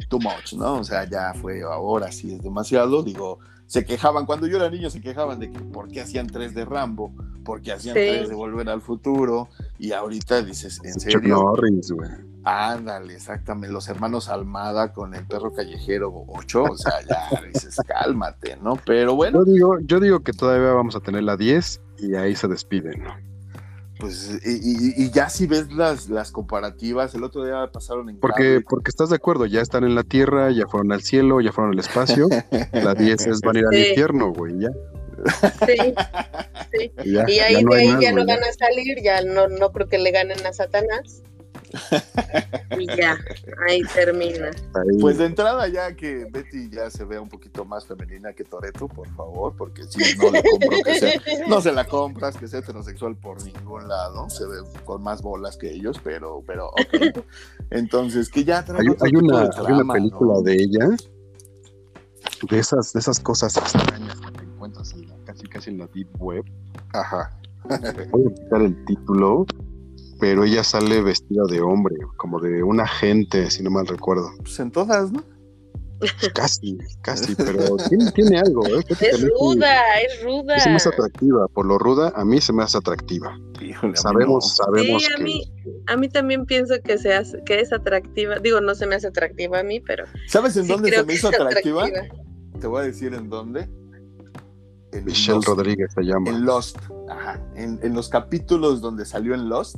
[0.09, 0.79] too much, ¿no?
[0.79, 3.03] O sea, ya fue ahora sí es demasiado.
[3.03, 3.39] Digo,
[3.72, 6.65] se quejaban, cuando yo era niño se quejaban de que por qué hacían tres de
[6.65, 7.13] Rambo,
[7.45, 9.47] porque hacían tres de Volver al Futuro,
[9.80, 11.19] y ahorita dices, ¿en serio?
[11.19, 12.09] Chuck Norris, güey.
[12.43, 18.57] Ándale, exactamente, los hermanos Almada con el perro callejero 8, o sea, ya dices, cálmate,
[18.61, 18.78] ¿no?
[18.86, 19.45] Pero bueno.
[19.45, 23.01] Yo digo, yo digo que todavía vamos a tener la 10 y ahí se despiden,
[23.05, 23.30] ¿no?
[24.01, 28.89] Pues, y, ya si ves las, las comparativas, el otro día pasaron en porque Porque
[28.89, 31.79] estás de acuerdo, ya están en la Tierra, ya fueron al cielo, ya fueron al
[31.79, 32.27] espacio,
[32.73, 34.69] la 10 es van a ir al infierno, güey, ya.
[35.67, 35.93] Sí,
[36.71, 36.91] sí.
[37.05, 40.09] Y, ahí de ahí ya no van a salir, ya no, no creo que le
[40.09, 41.21] ganen a Satanás.
[42.80, 43.17] Y ya,
[43.67, 44.51] ahí termina.
[44.99, 48.88] Pues de entrada ya que Betty ya se vea un poquito más femenina que Toreto,
[48.88, 52.59] por favor, porque si no le compro que sea, no se la compras, que sea
[52.59, 57.24] heterosexual por ningún lado, se ve con más bolas que ellos, pero, pero, ok.
[57.69, 60.89] Entonces, que ya hay, hay, una, una, película de ella,
[62.49, 64.93] de esas, de esas cosas extrañas que te encuentras
[65.26, 66.43] casi casi en la deep web.
[66.93, 67.38] Ajá.
[68.11, 69.45] Voy a quitar el título
[70.22, 74.30] pero ella sale vestida de hombre, como de un agente, si no mal recuerdo.
[74.38, 75.24] Pues en todas, ¿no?
[76.36, 77.76] Casi, casi, pero
[78.13, 78.84] tiene, algo, ¿eh?
[78.88, 80.57] Es ruda, es ruda.
[80.57, 83.36] Es más atractiva, por lo ruda, a mí se me hace atractiva.
[83.95, 85.51] sabemos, sabemos sí, a Mí,
[85.88, 88.38] a mí también pienso que, se hace, que es atractiva.
[88.38, 90.05] Digo, no se me hace atractiva a mí, pero.
[90.28, 91.88] ¿Sabes en dónde se me hizo atractiva?
[92.59, 93.67] Te voy a decir en dónde.
[95.03, 96.30] Michelle Rodríguez se llama.
[96.30, 96.78] En Lost,
[97.09, 97.41] ajá.
[97.55, 99.78] En, en los capítulos donde salió en Lost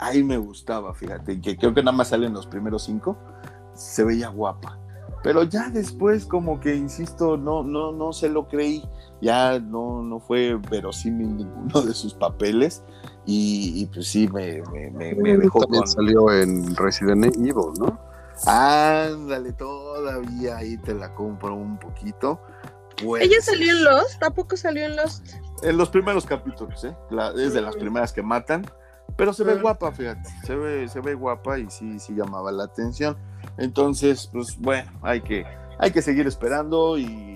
[0.00, 3.16] ahí me gustaba, fíjate, que creo que nada más salen los primeros cinco,
[3.74, 4.78] se veía guapa.
[5.22, 8.82] Pero ya después, como que, insisto, no, no, no se lo creí.
[9.20, 12.82] Ya no, no fue verosímil ninguno de sus papeles.
[13.26, 18.00] Y, pues sí, me, me, me, dejó También salió en Resident Evil, ¿no?
[18.46, 22.40] Ándale, todavía ahí te la compro un poquito.
[23.20, 24.18] ¿Ella salió en Lost?
[24.18, 25.34] ¿Tampoco salió en Lost?
[25.62, 26.96] En los primeros capítulos, ¿eh?
[27.36, 27.78] es de las mm.
[27.78, 28.64] primeras que matan.
[29.20, 32.64] Pero se ve guapa, fíjate, se ve, se ve guapa y sí, sí llamaba la
[32.64, 33.18] atención.
[33.58, 35.44] Entonces, pues bueno, hay que,
[35.78, 37.29] hay que seguir esperando y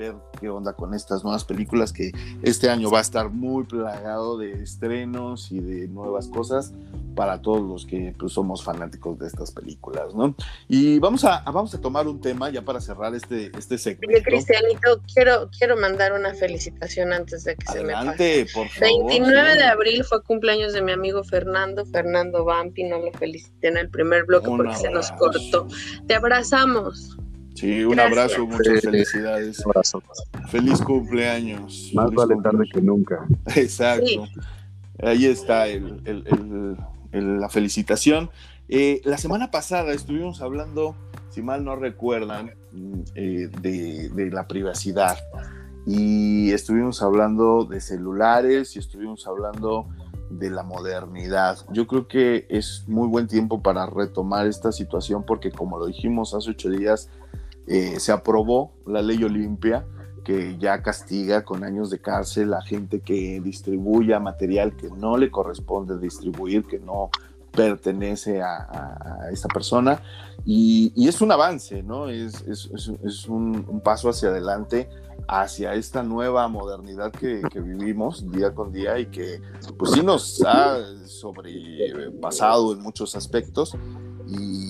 [0.00, 2.10] ver qué onda con estas nuevas películas que
[2.42, 6.72] este año va a estar muy plagado de estrenos y de nuevas cosas
[7.14, 10.34] para todos los que pues, somos fanáticos de estas películas, ¿no?
[10.68, 14.24] Y vamos a, vamos a tomar un tema ya para cerrar este, este segmento.
[14.24, 18.46] Cristianito, quiero, quiero mandar una felicitación antes de que se me pase.
[18.54, 19.06] por favor.
[19.06, 23.76] 29 de abril fue cumpleaños de mi amigo Fernando, Fernando Vampi, no lo felicité en
[23.76, 25.66] el primer bloque porque se nos cortó.
[26.06, 27.18] Te abrazamos.
[27.54, 29.58] Sí, un abrazo, muchas felicidades.
[29.60, 30.02] Un abrazo.
[30.48, 31.90] Feliz cumpleaños.
[31.94, 33.26] Más vale tarde que nunca.
[33.56, 34.26] Exacto.
[35.02, 35.66] Ahí está
[37.12, 38.30] la felicitación.
[38.68, 40.94] Eh, la semana pasada estuvimos hablando,
[41.30, 42.52] si mal no recuerdan,
[43.14, 45.18] eh, de, la privacidad.
[45.86, 49.88] Y estuvimos hablando de celulares y estuvimos hablando
[50.30, 51.58] de la modernidad.
[51.72, 56.32] Yo creo que es muy buen tiempo para retomar esta situación porque como lo dijimos
[56.34, 57.10] hace ocho días,
[57.72, 59.86] eh, se aprobó la ley Olimpia
[60.24, 65.30] que ya castiga con años de cárcel a gente que distribuya material que no le
[65.30, 67.10] corresponde distribuir, que no
[67.52, 70.02] pertenece a, esta persona.
[70.44, 72.08] Y, es un avance, ¿no?
[72.08, 72.42] Es,
[73.28, 74.88] un, paso hacia adelante,
[75.28, 79.40] hacia esta nueva modernidad que, vivimos día con día y que
[79.78, 83.76] pues sí nos ha sobrepasado en muchos aspectos.
[84.26, 84.69] y,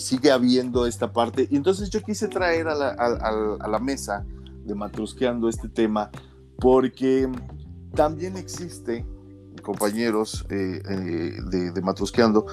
[0.00, 1.46] sigue habiendo esta parte.
[1.50, 4.24] Y entonces yo quise traer a la, mesa
[4.64, 6.10] de Matrusqueando este tema
[6.58, 7.28] porque
[7.94, 9.06] también existe,
[9.62, 12.46] compañeros eh, eh, de, de, Matrusqueando,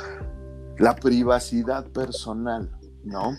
[0.77, 2.71] la privacidad personal,
[3.03, 3.33] ¿no?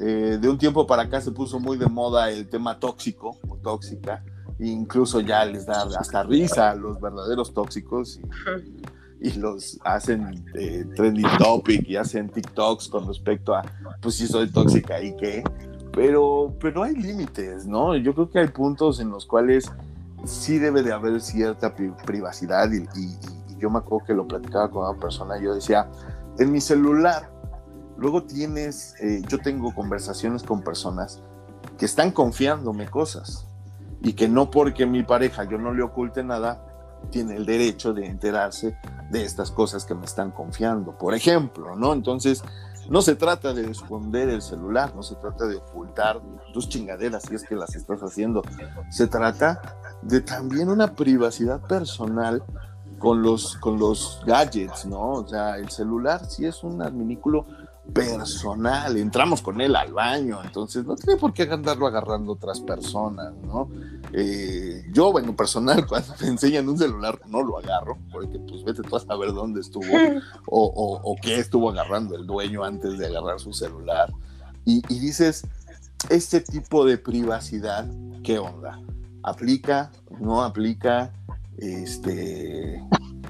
[0.00, 3.56] Eh, de un tiempo para acá se puso muy de moda el tema tóxico o
[3.58, 4.24] tóxica,
[4.58, 8.18] incluso ya les da hasta risa a los verdaderos tóxicos.
[8.18, 8.22] Y,
[9.20, 13.62] y los hacen eh, trending topic y hacen TikToks con respecto a,
[14.00, 15.44] pues si soy tóxica y qué,
[15.92, 17.96] pero, pero hay límites, ¿no?
[17.96, 19.70] Yo creo que hay puntos en los cuales
[20.24, 22.86] sí debe de haber cierta privacidad y,
[23.58, 25.86] yo me acuerdo que lo platicaba con una persona y yo decía,
[26.38, 27.30] en mi celular,
[27.98, 31.20] luego tienes, eh, yo tengo conversaciones con personas
[31.76, 33.46] que están confiándome cosas
[34.00, 36.69] y que no porque mi pareja yo no le oculte nada,
[37.10, 38.76] tiene el derecho de enterarse
[39.10, 41.92] de estas cosas que me están confiando, por ejemplo, ¿no?
[41.92, 42.42] Entonces,
[42.88, 46.20] no se trata de esconder el celular, no se trata de ocultar
[46.52, 48.42] tus chingaderas si es que las estás haciendo,
[48.90, 52.42] se trata de también una privacidad personal
[52.98, 55.12] con los, con los gadgets, ¿no?
[55.12, 57.46] O sea, el celular sí es un adminículo
[57.92, 63.34] personal, entramos con él al baño, entonces no tiene por qué andarlo agarrando otras personas,
[63.42, 63.68] ¿no?
[64.12, 68.82] Eh, yo, bueno, personal, cuando me enseñan un celular, no lo agarro, porque pues vete
[68.82, 69.84] tú a saber dónde estuvo
[70.46, 74.12] o, o, qué estuvo agarrando el dueño antes de agarrar su celular.
[74.64, 75.46] Y, y dices,
[76.08, 77.88] este tipo de privacidad,
[78.22, 78.80] ¿qué onda?
[79.22, 79.90] ¿Aplica?
[80.18, 81.12] ¿No aplica?
[81.58, 82.82] Este,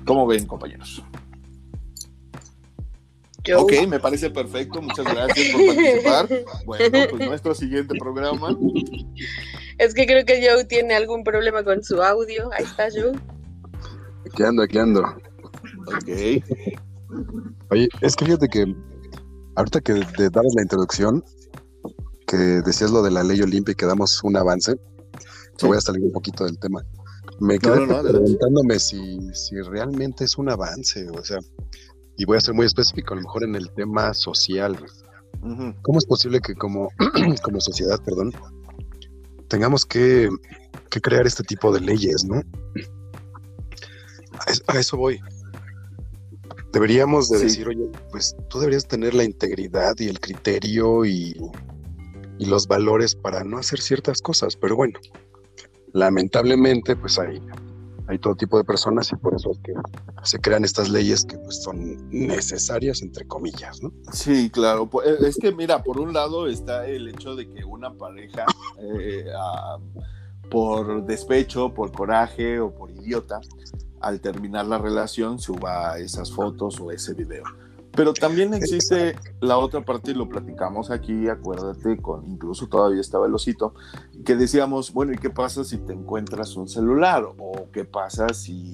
[0.06, 1.02] ¿Cómo ven, compañeros?
[3.56, 4.82] Ok, me parece perfecto.
[4.82, 6.28] Muchas gracias por participar.
[6.66, 8.56] Bueno, pues nuestro siguiente programa.
[9.78, 12.50] Es que creo que Joe tiene algún problema con su audio.
[12.52, 13.12] Ahí está Joe.
[14.26, 15.00] Aquí ando, aquí ando.
[15.86, 16.44] Ok.
[17.70, 18.74] Oye, es que fíjate que
[19.56, 21.24] ahorita que te dabas la introducción,
[22.26, 24.76] que decías lo de la ley Olimpia y que damos un avance,
[25.62, 26.82] voy a salir un poquito del tema.
[27.40, 31.38] Me quedé preguntándome si, si realmente es un avance, o sea,
[32.20, 34.78] y voy a ser muy específico, a lo mejor en el tema social.
[35.40, 36.90] ¿Cómo es posible que como,
[37.42, 38.34] como sociedad, perdón,
[39.48, 40.28] tengamos que,
[40.90, 42.42] crear este tipo de leyes, ¿no?
[44.66, 45.18] A eso, voy.
[46.74, 51.34] Deberíamos de decir, oye, pues tú deberías tener la integridad y el criterio y,
[52.38, 54.98] y los valores para no hacer ciertas cosas, pero bueno,
[55.94, 57.40] lamentablemente pues hay
[58.10, 59.72] hay todo tipo de personas y por eso es que
[60.24, 63.92] se crean estas leyes que pues, son necesarias, entre comillas, ¿no?
[64.12, 64.90] Sí, claro.
[65.04, 68.46] Eh, es que, mira, por un lado está el hecho de que una pareja,
[68.80, 69.26] eh,
[70.50, 73.40] por despecho, por coraje o por idiota,
[74.00, 77.44] al terminar la relación suba esas fotos o ese video.
[77.92, 83.26] Pero también existe la otra parte, y lo platicamos aquí, acuérdate, con incluso todavía estaba
[83.26, 83.74] el osito,
[84.24, 87.24] que decíamos, bueno, ¿y qué pasa si te encuentras un celular?
[87.38, 88.72] ¿O qué pasa si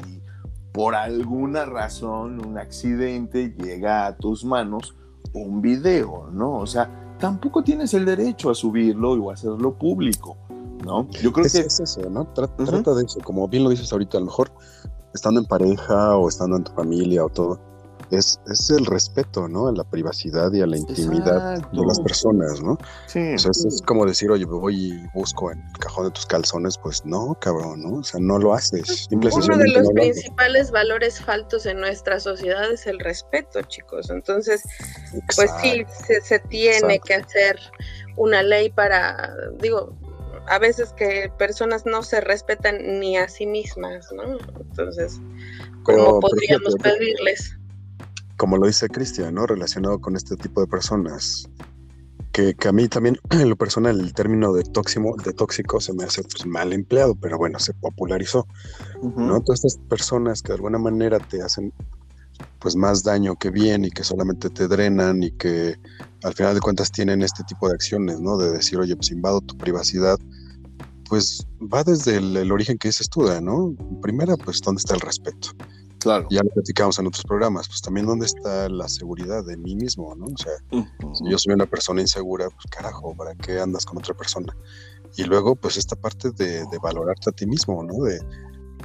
[0.72, 4.94] por alguna razón un accidente llega a tus manos
[5.32, 6.58] un video, ¿no?
[6.58, 10.36] O sea, tampoco tienes el derecho a subirlo o a hacerlo público,
[10.84, 11.08] ¿no?
[11.22, 11.58] Yo creo que...
[11.60, 12.26] Es eso, ¿no?
[12.26, 14.52] Trata, de eso, como bien lo dices ahorita, a lo mejor
[15.14, 17.58] estando en pareja o estando en tu familia o todo
[18.10, 19.68] es, es el respeto, ¿no?
[19.68, 22.78] A la privacidad y a la intimidad de las personas, ¿no?
[23.06, 23.34] Sí.
[23.34, 26.78] O sea, es, como decir, oye, voy y busco en el cajón de tus calzones,
[26.78, 27.98] pues no, cabrón, ¿no?
[27.98, 29.08] O sea, no lo haces.
[29.10, 34.10] Uno de los principales valores faltos en nuestra sociedad es el respeto, chicos.
[34.10, 34.62] Entonces,
[35.34, 35.84] pues sí,
[36.22, 37.58] se, tiene que hacer
[38.16, 39.96] una ley para, digo,
[40.48, 44.38] a veces que personas no se respetan ni a sí mismas, ¿no?
[44.60, 45.20] Entonces,
[45.82, 47.58] ¿cómo podríamos pedirles?
[48.36, 49.46] Como lo dice Cristian, ¿no?
[49.46, 51.48] Relacionado con este tipo de personas.
[52.32, 56.04] Que, a mí también, en lo personal, el término de tóxico, de tóxico se me
[56.04, 58.46] hace pues, mal empleado, pero bueno, se popularizó.
[59.02, 59.40] ¿no?
[59.40, 61.72] Todas estas personas que de alguna manera te hacen
[62.58, 65.76] pues más daño que bien y que solamente te drenan y que
[66.22, 68.36] al final de cuentas tienen este tipo de acciones, ¿no?
[68.36, 70.18] De decir, oye, pues invado tu privacidad,
[71.08, 73.74] pues va desde el, el origen que dices tú, ¿no?
[74.02, 75.50] Primera, pues, ¿dónde está el respeto?
[76.00, 76.26] Claro.
[76.30, 80.14] Ya lo platicamos en otros programas, pues también dónde está la seguridad de mí mismo,
[80.14, 80.26] ¿no?
[80.26, 80.52] O sea,
[81.14, 84.54] si yo soy una persona insegura, pues carajo, ¿para qué andas con otra persona?
[85.16, 88.04] Y luego, pues esta parte de, valorarte a ti mismo, ¿no?
[88.04, 88.20] De,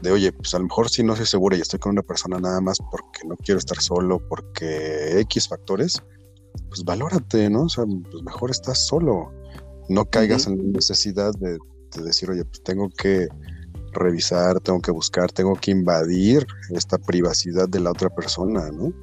[0.02, 2.40] de, oye, pues a lo mejor si no soy segura y estoy con una persona
[2.40, 6.02] nada más porque no quiero estar solo, porque X factores,
[6.70, 7.64] pues valórate, ¿no?
[7.64, 9.32] O sea, pues mejor estás solo.
[9.90, 11.58] No caigas en la necesidad de,
[11.96, 13.28] de decir, oye, pues tengo que
[13.92, 18.94] revisar, tengo que buscar, tengo que invadir esta privacidad de la otra persona, ¿no?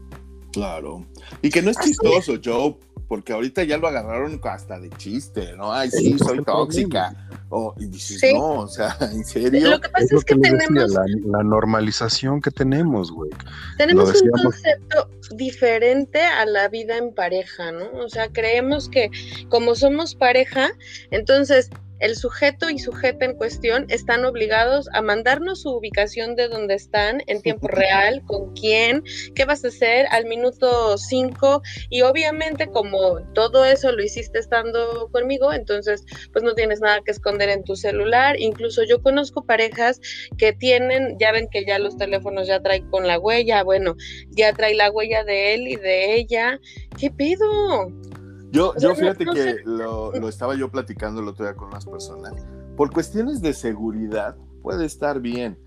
[0.53, 1.07] Claro.
[1.43, 2.77] Y que no es chistoso, Joe,
[3.09, 5.73] porque ahorita ya lo agarraron hasta de chiste, ¿no?
[5.73, 7.15] Ay, sí, soy tóxica.
[7.49, 9.71] O, y dices, no, o sea, en serio.
[9.71, 10.93] Lo que pasa es, que, tenemos.
[11.25, 13.31] la, normalización que tenemos, güey.
[13.79, 17.91] Tenemos un concepto diferente a la vida en pareja, ¿no?
[18.05, 19.11] O sea, creemos que
[19.49, 20.69] como somos pareja,
[21.11, 26.75] entonces el sujeto y sujeta en cuestión están obligados a mandarnos su ubicación de dónde
[26.75, 29.03] están en tiempo real, con quién,
[29.35, 35.09] qué vas a hacer al minuto 5 y obviamente como todo eso lo hiciste estando
[35.13, 40.01] conmigo, entonces pues no tienes nada que esconder en tu celular, incluso yo conozco parejas
[40.37, 43.97] que tienen, ya ven que ya los teléfonos ya traen con la huella, bueno,
[44.31, 46.61] ya trae la huella de él y de ella,
[46.99, 47.93] ¿qué pedo?
[48.51, 52.33] Yo, yo fíjate que lo, lo, estaba yo platicando el otro día con unas personas.
[52.77, 55.59] Por cuestiones de seguridad puede estar bien,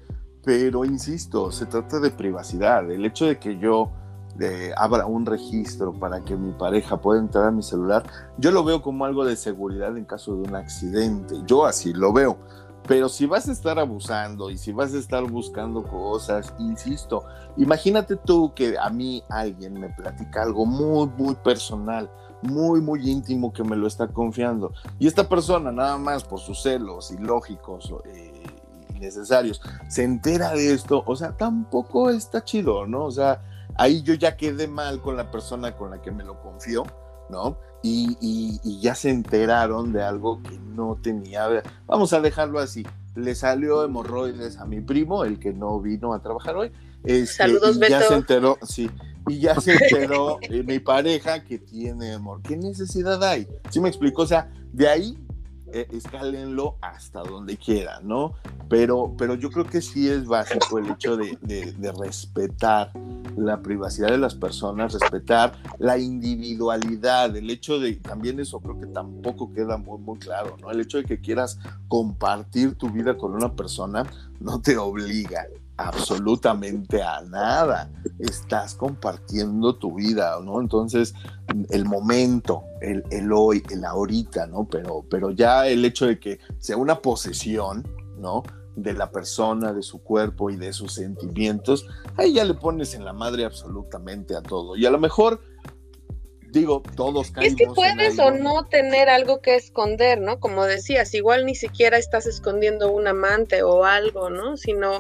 [0.44, 2.90] pero insisto, se trata de privacidad.
[2.90, 3.92] El hecho de que yo
[4.40, 8.04] eh, abra un registro para que mi pareja pueda entrar a mi celular,
[8.38, 11.36] yo lo veo como algo de seguridad en caso de un accidente.
[11.46, 12.38] Yo así lo veo.
[12.88, 17.24] Pero si vas a estar abusando y si vas a estar buscando cosas, insisto,
[17.58, 22.10] imagínate tú que a mí alguien me platica algo muy, muy personal
[22.42, 24.74] muy, muy íntimo que me lo está confiando.
[25.00, 28.44] Y esta persona, nada más por sus celos ilógicos, eh,
[28.96, 29.62] innecesarios.
[29.90, 33.06] Se entera de esto, o sea, tampoco está chido, ¿no?
[33.06, 33.42] O sea,
[33.76, 36.86] ahí yo ya quedé mal con la persona con la que me lo confió,
[37.30, 37.58] ¿no?
[37.84, 41.48] Y, y, ya se enteraron de algo que no tenía.
[41.88, 42.86] Vamos a dejarlo así.
[43.16, 46.72] Le salió hemorroides a mi primo, el que no vino a trabajar hoy.
[47.04, 48.92] Este, Saludos, y Ya se enteró, sí.
[49.28, 52.42] Y ya se enteró eh, mi pareja que tiene amor.
[52.42, 53.48] ¿Qué necesidad hay?
[53.70, 54.24] ¿Sí me explico?
[54.24, 55.18] O sea, de ahí
[55.74, 58.34] eh, escálenlo hasta donde quieran, ¿no?
[58.68, 61.38] Pero, pero yo creo que sí es básico el hecho de,
[61.98, 62.92] respetar
[63.38, 68.88] la privacidad de las personas, respetar la individualidad, el hecho de, también eso creo que
[68.88, 70.72] tampoco queda muy, muy claro, ¿no?
[70.72, 71.58] El hecho de que quieras
[71.88, 74.06] compartir tu vida con una persona
[74.42, 75.48] no te obliga,
[75.88, 77.92] absolutamente a nada.
[78.20, 80.62] Estás compartiendo tu vida, ¿no?
[80.62, 81.14] Entonces,
[81.70, 84.68] el momento, el, el, hoy, el ahorita, ¿no?
[84.70, 87.88] Pero, pero ya el hecho de que sea una posesión,
[88.18, 88.44] ¿no?
[88.76, 91.86] De la persona, de su cuerpo y de sus sentimientos,
[92.18, 94.76] ahí ya le pones en la madre absolutamente a todo.
[94.76, 95.42] Y a lo mejor
[96.52, 100.40] digo, todos Es que puedes o no tener algo que esconder, ¿no?
[100.40, 104.58] Como decías, igual ni siquiera estás escondiendo un amante o algo, ¿no?
[104.58, 105.00] Sino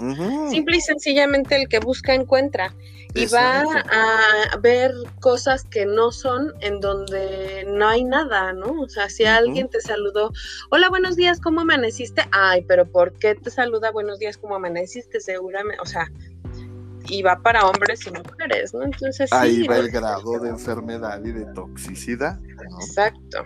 [0.49, 2.73] simple y sencillamente el que busca encuentra.
[3.13, 8.81] Y va a ver cosas que no son en donde no hay nada, ¿no?
[8.81, 10.31] O sea, si alguien te saludó,
[10.69, 12.23] hola, buenos días, ¿cómo amaneciste?
[12.31, 15.19] Ay, pero ¿por qué te saluda buenos días, ¿cómo amaneciste?
[15.19, 16.09] Seguramente, o sea,
[17.07, 18.83] y va para hombres y mujeres, ¿no?
[18.83, 22.39] Entonces Ahí va el grado de enfermedad y de toxicidad.
[22.81, 23.43] Exacto.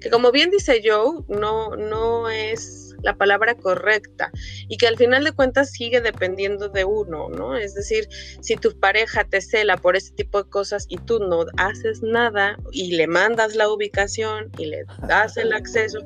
[0.00, 4.30] Que como bien dice Joe, no, no es la palabra correcta
[4.68, 7.56] y que al final de cuentas sigue dependiendo de uno, ¿no?
[7.56, 8.06] Es decir,
[8.40, 12.58] si tu pareja te cela por ese tipo de cosas y tú no haces nada
[12.72, 16.00] y le mandas la ubicación y le das el acceso,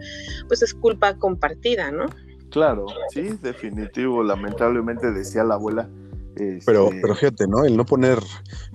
[0.49, 2.07] pues es culpa compartida, ¿no?
[2.51, 4.23] Claro, sí, definitivo.
[4.23, 5.89] Lamentablemente decía la abuela,
[6.37, 7.65] este pero fíjate, ¿no?
[7.65, 8.19] El no poner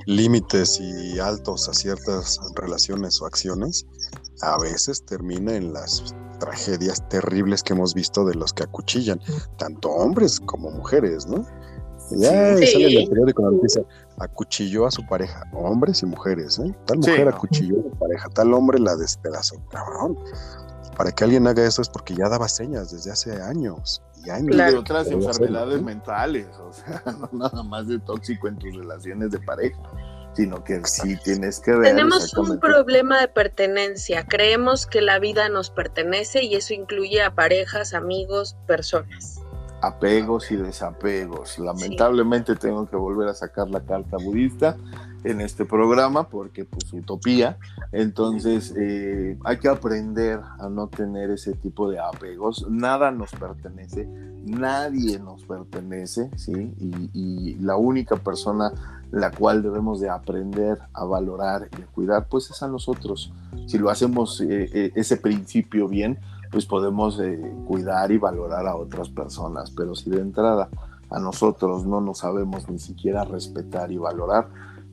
[0.05, 3.85] límites y altos a ciertas relaciones o acciones
[4.41, 9.19] a veces termina en las tragedias terribles que hemos visto de los que acuchillan,
[9.57, 11.45] tanto hombres como mujeres, ¿no?
[12.11, 13.83] Ya sale en el periódico la noticia,
[14.17, 16.75] acuchilló a su pareja, hombres y mujeres, ¿eh?
[16.85, 20.17] Tal mujer acuchilló a su pareja, tal hombre la despedazó, cabrón.
[20.97, 24.75] Para que alguien haga eso es porque ya daba señas desde hace años y de
[24.75, 29.79] otras enfermedades mentales, o sea, no nada más de tóxico en tus relaciones de pareja,
[30.33, 31.83] sino que sí tienes que ver.
[31.83, 37.33] Tenemos un problema de pertenencia, creemos que la vida nos pertenece y eso incluye a
[37.33, 39.41] parejas, amigos, personas.
[39.81, 41.57] Apegos y desapegos.
[41.57, 44.75] Lamentablemente tengo que volver a sacar la carta budista
[45.23, 47.57] en este programa porque pues utopía.
[47.91, 52.65] Entonces eh, hay que aprender a no tener ese tipo de apegos.
[52.69, 54.07] Nada nos pertenece
[54.45, 56.73] nadie nos pertenece sí
[57.13, 58.71] y, la única persona
[59.11, 63.33] la cual debemos de aprender a valorar y a cuidar pues es a nosotros.
[63.67, 66.19] Si lo hacemos eh, eh, ese principio bien
[66.51, 67.21] pues podemos
[67.67, 69.71] cuidar y valorar a otras personas.
[69.71, 70.69] Pero si de entrada
[71.11, 74.47] a nosotros no nos sabemos ni siquiera respetar y valorar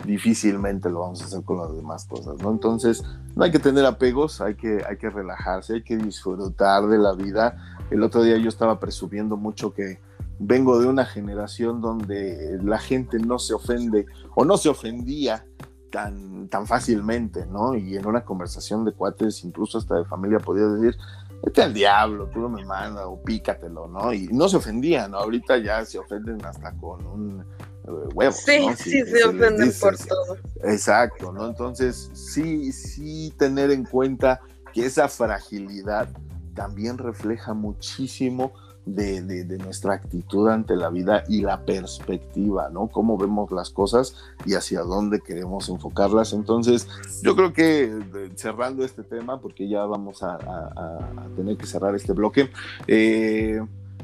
[0.04, 2.50] difícilmente lo vamos a hacer con las demás cosas, ¿no?
[2.50, 3.02] Entonces,
[3.34, 7.12] no hay que tener apegos, hay que, hay que relajarse, hay que disfrutar de la
[7.12, 7.56] vida.
[7.90, 10.00] El otro día yo estaba presumiendo mucho que
[10.38, 15.46] vengo de una generación donde la gente no se ofende o no se ofendía
[15.90, 17.74] tan, tan fácilmente, ¿no?
[17.74, 20.96] Y en una conversación de cuates, incluso hasta de familia, podía decir,
[21.42, 24.12] vete al diablo, tú no me mandas o pícatelo, ¿no?
[24.12, 25.18] Y no se ofendían, ¿no?
[25.18, 27.44] Ahorita ya se ofenden hasta con un
[27.86, 28.36] huevos.
[28.36, 30.38] Sí, sí, se, ofenden por todo.
[30.64, 31.46] Exacto, ¿no?
[31.46, 34.40] Entonces, sí, sí tener en cuenta
[34.72, 36.08] que esa fragilidad
[36.54, 38.52] también refleja muchísimo
[38.86, 42.86] de, de, nuestra actitud ante la vida y la perspectiva, ¿no?
[42.86, 44.14] Cómo vemos las cosas
[44.44, 46.32] y hacia dónde queremos enfocarlas.
[46.32, 46.86] Entonces,
[47.20, 47.92] yo creo que
[48.36, 52.48] cerrando este tema, porque ya vamos a, a tener que cerrar este bloque,
[52.86, 53.60] eh,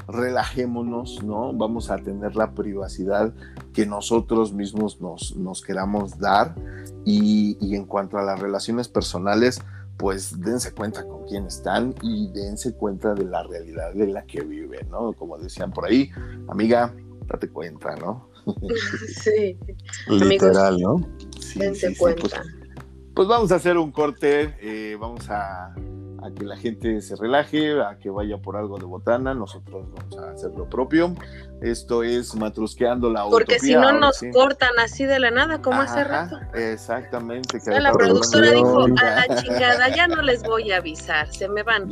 [0.07, 1.53] relajémonos, ¿no?
[1.53, 3.33] Vamos a tener la privacidad
[3.73, 6.55] que nosotros mismos nos, nos queramos dar
[7.05, 9.61] y, y, en cuanto a las relaciones personales,
[9.97, 14.41] pues dense cuenta con quién están y dense cuenta de la realidad de la que
[14.41, 15.13] viven, ¿no?
[15.13, 16.09] Como decían por ahí,
[16.47, 16.93] amiga,
[17.27, 18.29] date cuenta, ¿no?
[19.23, 19.57] Sí.
[20.07, 20.95] Literal, ¿no?
[21.55, 22.43] dense pues, cuenta.
[23.15, 25.73] pues, vamos a hacer un corte, eh, vamos a
[26.23, 30.17] a que la gente se relaje, a que vaya por algo de botana, nosotros vamos
[30.17, 31.15] a hacer lo propio.
[31.61, 36.03] Esto es matrusqueando la Porque si no nos cortan así de la nada, como hace
[36.03, 36.39] rato.
[36.53, 37.59] Exactamente.
[37.59, 41.63] Que la productora dijo, a la chingada, ya no les voy a avisar, se me
[41.63, 41.89] van.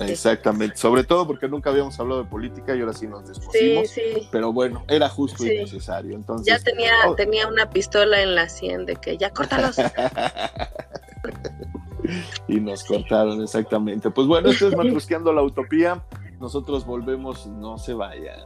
[0.00, 3.88] exactamente, sobre todo porque nunca habíamos hablado de política y ahora sí nos despusimos.
[3.88, 4.28] Sí, sí.
[4.30, 6.14] Pero bueno, era justo y necesario.
[6.14, 7.14] Entonces, ya tenía, oh.
[7.14, 9.76] tenía una pistola en la sien de que ya córtalos.
[12.48, 14.10] y nos cortaron, exactamente.
[14.10, 16.02] Pues bueno, esto es Matrusqueando la Utopía.
[16.40, 18.40] Nosotros volvemos, no se vayan.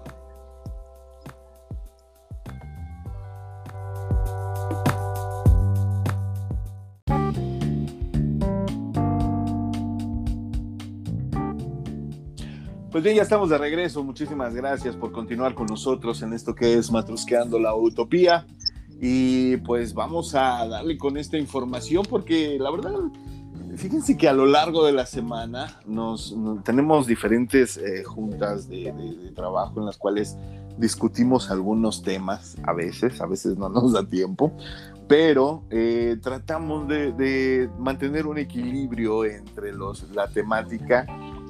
[12.91, 14.05] Pues bien, ya estamos de regreso.
[14.05, 18.47] Muchísimas gracias por continuar con nosotros en esto que es Matrusqueando la Utopía.
[19.01, 22.93] Y pues vamos a darle con esta información porque la verdad
[23.77, 29.81] Fíjense que a lo largo de la semana nos, tenemos diferentes eh, juntas de, trabajo
[29.81, 30.37] en las cuales
[30.77, 34.53] discutimos algunos temas, a veces, a veces no nos da tiempo,
[35.09, 41.07] pero eh, tratamos de, mantener un equilibrio entre los, la temática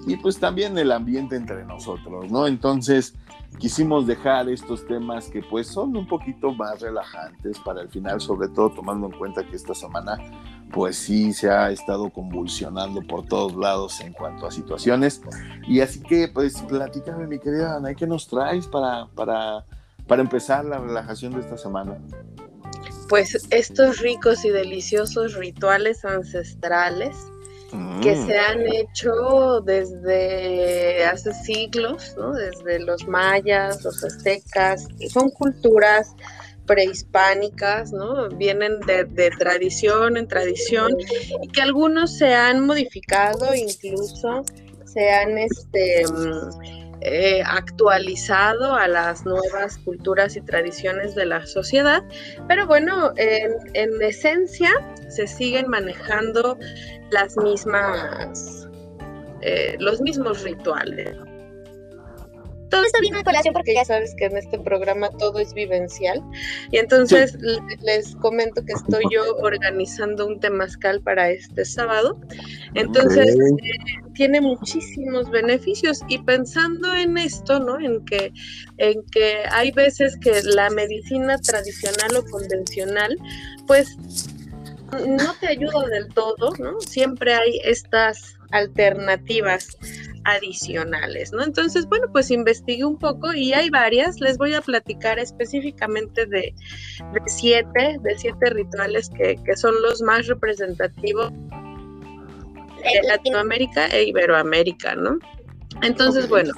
[0.07, 2.47] y pues también el ambiente entre nosotros, ¿no?
[2.47, 3.15] Entonces
[3.59, 8.49] quisimos dejar estos temas que pues son un poquito más relajantes para el final, sobre
[8.49, 10.19] todo tomando en cuenta que esta semana
[10.73, 15.21] pues sí se ha estado convulsionando por todos lados en cuanto a situaciones.
[15.69, 19.65] Y así que, pues, platícame, mi querida Ana, ¿qué nos traes para, para,
[20.07, 21.99] para empezar la relajación de esta semana?
[23.09, 27.15] Pues estos ricos y deliciosos rituales ancestrales
[28.03, 28.27] que mm.
[28.27, 32.33] se han hecho desde hace siglos, ¿no?
[32.33, 36.15] desde los mayas, los aztecas, son culturas
[36.67, 38.29] prehispánicas, ¿no?
[38.29, 40.93] Vienen de, tradición en tradición
[41.43, 44.45] y que algunos se han modificado, incluso
[44.85, 46.05] se han este,
[47.01, 52.05] eh, actualizado a las nuevas culturas y tradiciones de la sociedad,
[52.49, 54.71] pero bueno, en, esencia
[55.09, 56.59] se siguen manejando
[57.11, 58.69] las mismas,
[59.41, 61.17] eh, los mismos rituales
[62.73, 66.25] todo está bien en colación porque ya sabes que en este programa todo es vivencial.
[66.71, 67.37] Y entonces
[67.83, 72.19] les comento que estoy yo organizando un temazcal para este sábado.
[72.73, 73.77] Entonces eh,
[74.15, 77.79] tiene muchísimos beneficios y pensando en esto, ¿no?
[77.79, 78.33] En que,
[78.79, 83.19] en que hay veces que la medicina tradicional o convencional,
[83.67, 83.99] pues
[85.07, 86.81] no te ayuda del todo, ¿no?
[86.81, 89.77] Siempre hay estas alternativas
[90.25, 91.43] adicionales, ¿no?
[91.43, 94.21] Entonces, bueno, pues investigué un poco y hay varias.
[94.21, 96.55] Les voy a platicar específicamente de,
[97.27, 105.19] siete, de siete rituales que, son los más representativos de Latinoamérica e Iberoamérica, ¿no?
[105.83, 106.53] Entonces, bueno,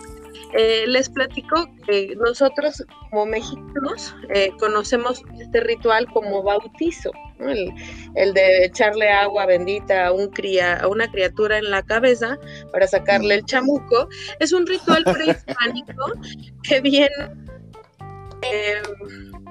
[0.56, 7.10] eh, les platico que nosotros como mexicanos eh, conocemos este ritual como bautizo,
[7.40, 12.38] el, de echarle agua bendita a, un cría, a una criatura en la cabeza
[12.70, 14.08] para sacarle el chamuco.
[14.38, 16.12] Es un ritual prehispánico
[16.62, 17.10] que viene,
[18.42, 18.80] eh,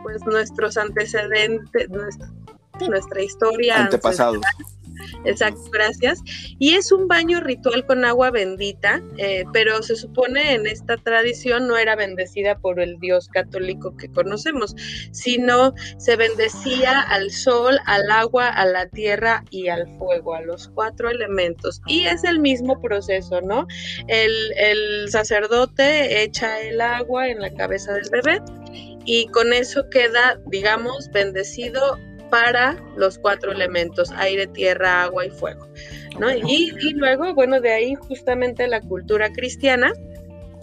[0.03, 3.83] pues nuestros antecedentes, nuestra, historia.
[3.83, 4.41] Antepasados.
[5.25, 6.21] Exacto, gracias.
[6.59, 11.67] Y es un baño ritual con agua bendita, eh, pero se supone en esta tradición
[11.67, 14.75] no era bendecida por el Dios católico que conocemos,
[15.11, 20.67] sino se bendecía al sol, al agua, a la tierra y al fuego, a los
[20.69, 21.81] cuatro elementos.
[21.87, 23.67] Y es el mismo proceso, ¿no?
[24.07, 28.41] El, el sacerdote echa el agua en la cabeza del bebé
[29.05, 31.99] y con eso queda, digamos, bendecido
[32.33, 35.67] para los cuatro elementos, aire, tierra, agua y fuego.
[36.17, 36.31] ¿no?
[36.31, 39.93] Y, luego, bueno, de ahí justamente la cultura cristiana,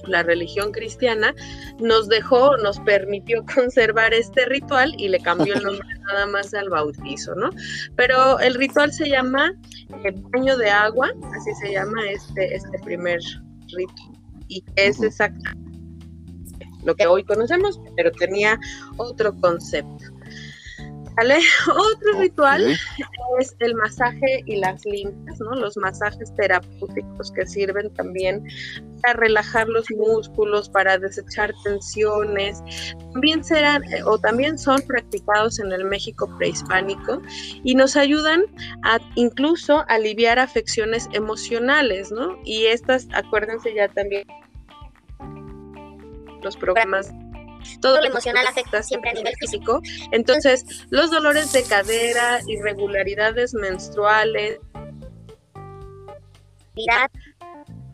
[0.05, 1.33] la religión cristiana,
[1.79, 6.71] nos dejó, nos permitió conservar este ritual y le cambió el nombre nada más al
[6.71, 7.51] bautizo, ¿no?
[7.95, 9.53] Pero el ritual se llama
[10.03, 13.21] eh, baño de agua, así se llama este, este primer
[13.69, 14.19] rito,
[14.49, 15.79] y es exactamente
[16.83, 18.59] lo que hoy conocemos, pero tenía
[18.97, 20.20] otro concepto.
[21.69, 22.77] Otro ritual
[23.39, 25.55] es el masaje y las limpias, ¿no?
[25.55, 28.45] Los masajes terapéuticos que sirven también
[29.03, 32.63] para relajar los músculos, para desechar tensiones.
[33.13, 37.23] También serán eh, o también son practicados en el México prehispánico
[37.65, 38.45] y nos ayudan
[38.85, 42.39] a incluso aliviar afecciones emocionales, ¿no?
[42.45, 44.27] Y estas, acuérdense ya también
[46.43, 47.13] los programas
[47.81, 49.81] todo lo emocional afecta siempre a nivel físico.
[50.13, 54.59] Entonces, los dolores de cadera, irregularidades menstruales,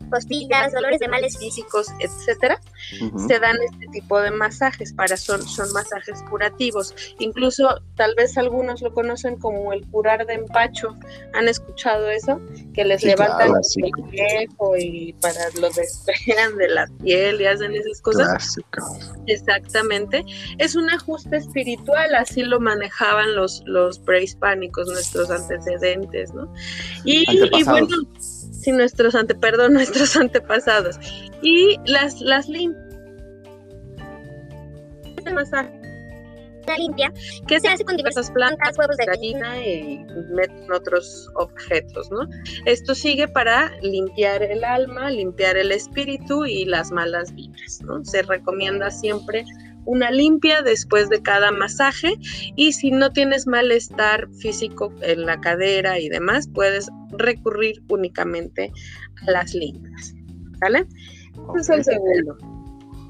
[0.09, 2.59] costillas, dolores de males físicos, etcétera,
[3.27, 6.93] se dan este tipo de masajes para son, son masajes curativos.
[7.19, 10.95] Incluso tal vez algunos lo conocen como el curar de empacho.
[11.33, 12.39] ¿Han escuchado eso?
[12.73, 18.01] Que les levantan el viejo y para lo despejan de la piel y hacen esas
[18.01, 18.55] cosas.
[19.27, 20.23] Exactamente.
[20.57, 26.51] Es un ajuste espiritual, así lo manejaban los, los prehispánicos, nuestros antecedentes, ¿no?
[27.03, 27.87] Y, y bueno
[28.67, 30.97] nuestros ante, perdón, nuestros antepasados.
[31.41, 32.87] Y las, las limpias
[36.75, 37.13] limpia
[37.47, 42.27] que se hace con diversas plantas, huevos de gallina y meten otros objetos, ¿no?
[42.65, 48.03] Esto sigue para limpiar el alma, limpiar el espíritu y las malas vibras, ¿no?
[48.03, 49.45] Se recomienda siempre
[49.87, 52.13] una limpia después de cada masaje
[52.55, 58.71] y si no tienes malestar físico en la cadera y demás, puedes recurrir únicamente
[59.25, 60.13] a las limpias.
[60.59, 60.85] ¿Vale?
[61.55, 62.37] Ese es el segundo.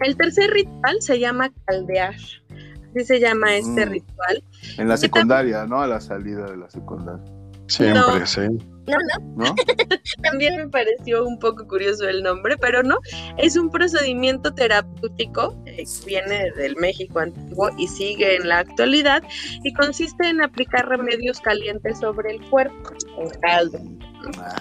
[0.01, 2.13] El tercer ritual se llama caldear.
[2.13, 3.89] Así se llama este mm.
[3.89, 4.43] ritual.
[4.77, 5.81] En la secundaria, ¿no?
[5.81, 7.23] A la salida de la secundaria.
[7.67, 8.41] Siempre, sí.
[8.87, 8.97] No,
[9.35, 9.55] no.
[10.23, 12.97] También me pareció un poco curioso el nombre, pero no.
[13.37, 19.23] Es un procedimiento terapéutico, que viene del México antiguo y sigue en la actualidad,
[19.63, 23.79] y consiste en aplicar remedios calientes sobre el cuerpo, en caldo.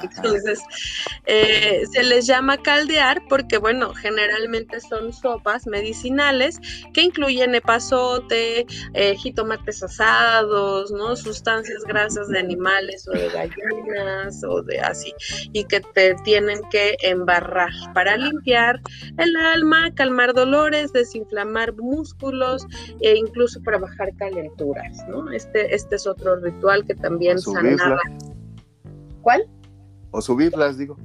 [0.03, 0.61] Entonces,
[1.27, 6.61] eh, se les llama caldear porque, bueno, generalmente son sopas medicinales
[6.93, 11.17] que incluyen epazote, eh, jitomates asados, ¿no?
[11.17, 15.13] Sustancias grasas de animales o de gallinas o de así,
[15.53, 18.81] y que te tienen que embarrar para limpiar
[19.19, 22.67] el alma, calmar dolores, desinflamar músculos
[23.01, 25.31] e incluso para bajar calenturas, ¿no?
[25.31, 28.01] Este, este es otro ritual que también sanaba.
[29.27, 29.45] ¿Cuál?
[30.13, 30.97] O subirlas, digo,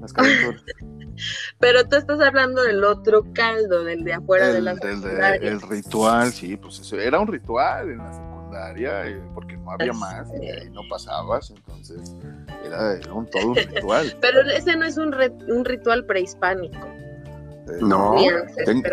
[0.00, 0.12] las.
[1.60, 5.48] Pero tú estás hablando del otro caldo, del de afuera de la secundaria.
[5.48, 9.92] el ritual, sí, pues eso era un ritual en la secundaria, eh, porque no había
[9.92, 12.16] más y ahí no pasabas, entonces
[12.64, 14.12] era, un, todo un ritual.
[14.20, 15.14] Pero ese no es un,
[15.46, 16.88] un ritual prehispánico.
[17.80, 18.16] No,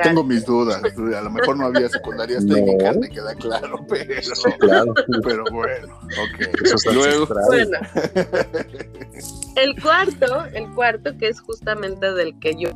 [0.03, 0.81] tengo mis dudas.
[0.83, 4.21] A lo mejor no había secundarias técnicas, me queda claro, pero,
[4.59, 4.93] claro.
[5.23, 6.93] pero bueno, ok.
[6.93, 7.77] Luego, bueno,
[9.55, 12.69] el cuarto, el cuarto que es justamente del que yo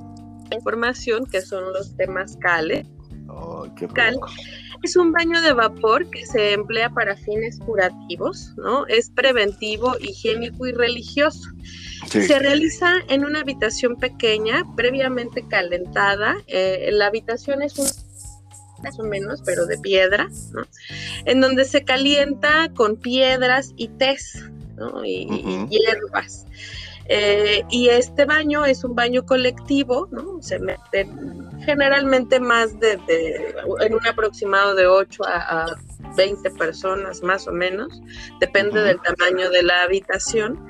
[0.52, 2.88] información, que son los temas cales.
[3.28, 3.88] Oh, qué
[4.84, 8.88] es un baño de vapor que se emplea para fines curativos, ¿no?
[8.88, 11.50] Es preventivo, higiénico y religioso.
[12.08, 16.38] Se realiza en una habitación pequeña, previamente calentada.
[16.48, 17.88] Eh, la habitación es un
[18.82, 20.64] más o menos, pero de piedra, ¿no?
[21.26, 24.46] En donde se calienta con piedras y tés,
[24.78, 25.04] ¿no?
[25.04, 25.28] y,
[25.70, 26.46] hierbas.
[27.10, 30.42] Eh, y este baño es un baño colectivo, ¿no?
[30.42, 33.00] Se meten generalmente más de,
[33.82, 35.76] en un aproximado de 8 a,
[36.16, 38.02] 20 personas más o menos,
[38.40, 40.68] depende del tamaño de la habitación.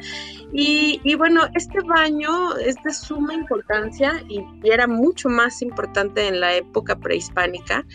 [0.52, 6.56] Y, bueno, este baño es de suma importancia y, era mucho más importante en la
[6.56, 7.86] época prehispánica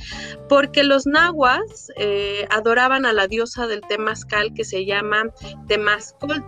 [0.48, 5.24] porque los nahuas eh, adoraban a la diosa del temazcal que se llama
[5.68, 6.43] Temazcol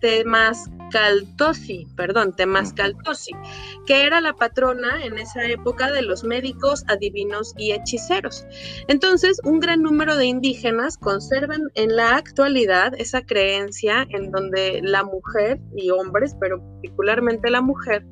[0.00, 3.32] Temascaltosi, perdón, Temascaltosi,
[3.86, 8.44] que era la patrona en esa época de los médicos, adivinos y hechiceros.
[8.88, 15.04] Entonces, un gran número de indígenas conservan en la actualidad esa creencia en donde la
[15.04, 18.04] mujer y hombres, pero particularmente la mujer,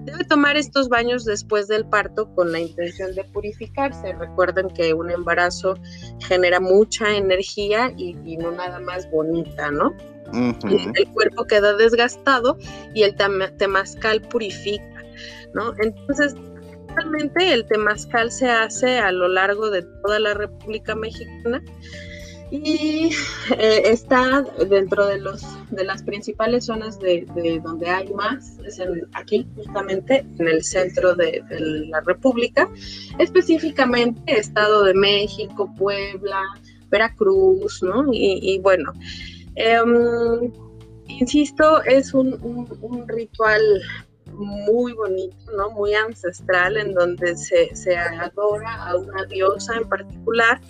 [0.00, 4.12] debe tomar estos baños después del parto con la intención de purificarse.
[4.14, 5.74] Recuerden que un embarazo
[6.20, 9.94] genera mucha energía y, y no nada más bonita, ¿no?
[10.32, 12.58] El cuerpo queda desgastado
[12.94, 13.14] y el
[13.56, 15.02] temazcal purifica,
[15.54, 15.74] ¿no?
[15.78, 16.34] Entonces,
[16.96, 21.62] realmente el temazcal se hace a lo largo de toda la República Mexicana
[22.50, 23.10] y
[23.58, 27.26] eh, está dentro de los de las principales zonas de,
[27.62, 28.80] donde hay más es
[29.14, 31.42] aquí justamente en el centro de,
[31.88, 32.68] la República
[33.18, 36.40] específicamente Estado de México Puebla
[36.88, 38.92] Veracruz no y bueno
[39.56, 40.52] Em,
[41.08, 42.38] insisto, es un,
[43.08, 43.62] ritual
[44.32, 45.70] muy bonito, ¿no?
[45.70, 50.60] Muy ancestral, en donde se, adora a una diosa en particular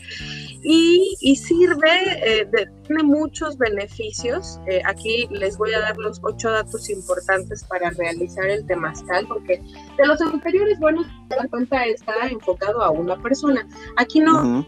[0.63, 1.89] y, sirve,
[2.23, 2.49] eh,
[2.87, 4.61] tiene muchos beneficios.
[4.69, 9.61] Eh, aquí les voy a dar los ocho datos importantes para realizar el temazcal, porque
[9.97, 13.67] de los anteriores, bueno, la cuenta está enfocado a una persona.
[13.97, 14.65] Aquí no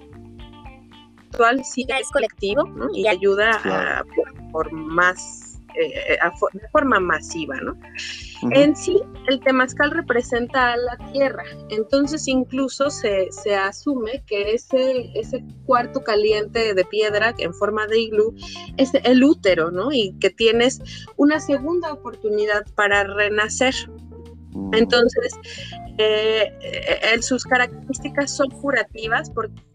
[1.64, 2.64] sí es colectivo
[2.94, 4.04] y ayuda a,
[4.52, 6.18] por, más eh,
[6.52, 7.76] de forma masiva, ¿no?
[8.52, 15.44] En sí, el temazcal representa a la tierra, entonces incluso se, asume que ese, ese
[15.66, 18.34] cuarto caliente de piedra en forma de iglú
[18.76, 19.92] es el útero, ¿no?
[19.92, 20.80] Y que tienes
[21.16, 23.74] una segunda oportunidad para renacer.
[24.52, 24.74] Mm.
[24.74, 25.34] Entonces,
[25.98, 29.67] eh, eh, sus características son curativas porque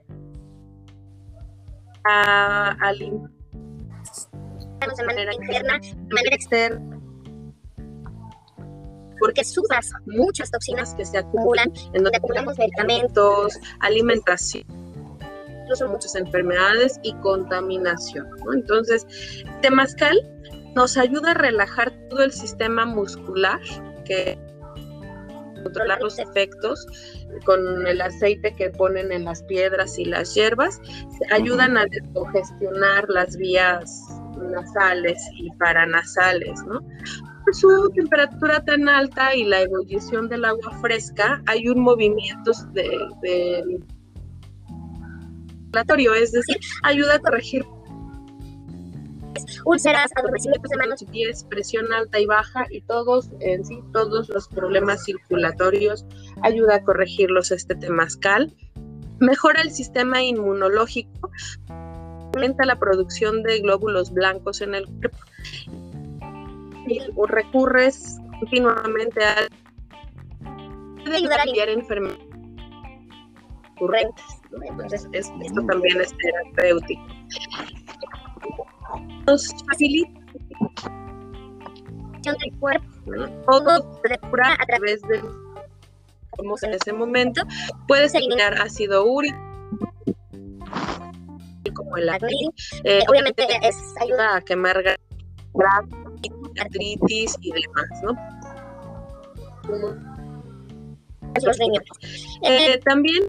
[2.05, 6.93] a, de manera interna, de manera externa
[9.23, 14.65] porque sudas muchas toxinas que se acumulan, en donde acumulamos medicamentos, alimentación,
[15.61, 18.27] incluso muchas enfermedades y contaminación.
[18.53, 19.07] Entonces,
[19.61, 20.17] Temazcal
[20.75, 23.61] nos ayuda a relajar todo el sistema muscular
[24.03, 24.37] que
[25.63, 26.85] controlar los efectos
[27.45, 30.79] con el aceite que ponen en las piedras y las hierbas,
[31.31, 34.01] ayudan a descongestionar las vías
[34.51, 36.79] nasales y paranasales, ¿no?
[37.51, 42.89] su temperatura tan alta y la ebullición del agua fresca, hay un movimiento de,
[43.21, 43.79] de
[46.21, 47.65] es decir, ayuda a corregir
[49.65, 54.29] úlceras, adormecimientos de manos y pies, presión alta y baja y todos en sí, todos
[54.29, 56.05] los problemas circulatorios,
[56.41, 58.53] ayuda a corregirlos este temazcal,
[59.19, 61.31] mejora el sistema inmunológico,
[62.33, 65.17] aumenta la producción de glóbulos blancos en el cuerpo.
[67.15, 69.35] O recurres continuamente a
[71.03, 72.27] puede ayudar a aliviar enfermedades.
[73.75, 74.25] Recurrentes.
[74.69, 77.03] Entonces, esto también es terapéutico.
[79.27, 80.19] Nos facilita.
[82.23, 82.87] Del cuerpo,
[83.45, 85.21] todo se cura a través de
[86.37, 87.41] como en ese momento,
[87.87, 89.37] puedes eliminar ácido úrico
[91.75, 92.29] como el acné,
[92.83, 95.87] eh, obviamente es ayuda a quemar grasa
[96.61, 98.15] artritis y demás, ¿no?
[101.43, 101.89] Los riñones.
[102.43, 103.23] Eh, también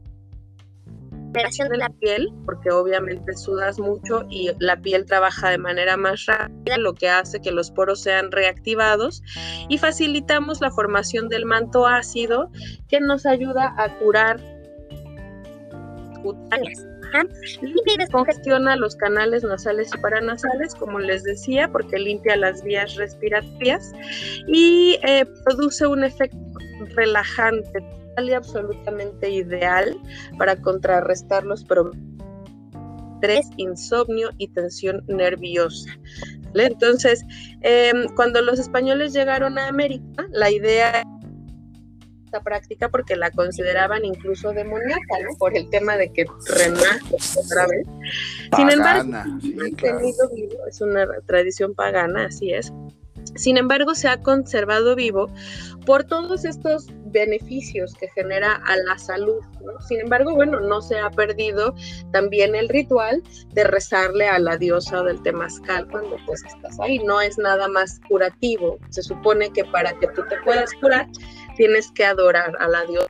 [1.35, 6.27] regeneración de la piel, porque obviamente sudas mucho y la piel trabaja de manera más
[6.27, 9.23] rápida, lo que hace que los poros sean reactivados.
[9.69, 12.51] Y facilitamos la formación del manto ácido
[12.89, 14.41] que nos ayuda a curar
[16.23, 16.87] cutáneas
[17.63, 22.97] limpia y descongestiona los canales nasales y paranasales, como les decía, porque limpia las vías
[22.97, 23.93] respiratorias
[24.47, 26.37] y eh, produce un efecto
[26.97, 27.85] relajante
[28.23, 29.97] y absolutamente ideal
[30.39, 31.99] para contrarrestar los problemas
[33.15, 35.91] estrés, insomnio y tensión nerviosa.
[36.55, 37.25] Entonces,
[37.63, 41.05] em, cuando los españoles llegaron a América, la idea
[42.43, 45.37] práctica porque la consideraban incluso demoníaca, ¿no?
[45.39, 47.87] Por el tema de que renace otra vez.
[48.57, 49.13] Sin embargo,
[50.69, 52.73] es una tradición pagana, así es.
[53.37, 55.31] Sin embargo, se ha conservado vivo
[55.87, 59.41] por todos estos beneficios que genera a la salud.
[59.89, 61.75] Sin embargo, bueno, no se ha perdido
[62.13, 63.23] también el ritual
[63.53, 66.99] de rezarle a la diosa del temazcal cuando pues estás ahí.
[66.99, 68.79] No es nada más curativo.
[68.91, 71.09] Se supone que para que tú te puedas curar,
[71.57, 73.09] tienes que adorar a la diosa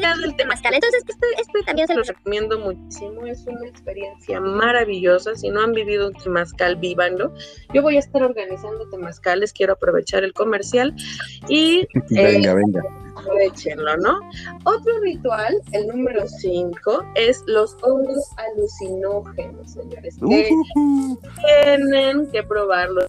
[0.00, 0.74] del temazcal.
[0.74, 3.26] Entonces, este, este, también se los recomiendo muchísimo.
[3.26, 5.34] Es una experiencia maravillosa.
[5.34, 7.32] Si no han vivido un temazcal, vívanlo.
[7.72, 9.52] Yo voy a estar organizando temazcales.
[9.52, 10.94] Quiero aprovechar el comercial
[11.48, 11.86] y.
[12.10, 12.82] venga, eh, venga.
[13.16, 14.20] Aprovechenlo, ¿no?
[14.64, 20.16] Otro ritual, el número 5, es los hongos alucinógenos, señores.
[20.20, 20.50] Que
[21.64, 23.06] tienen que probarlos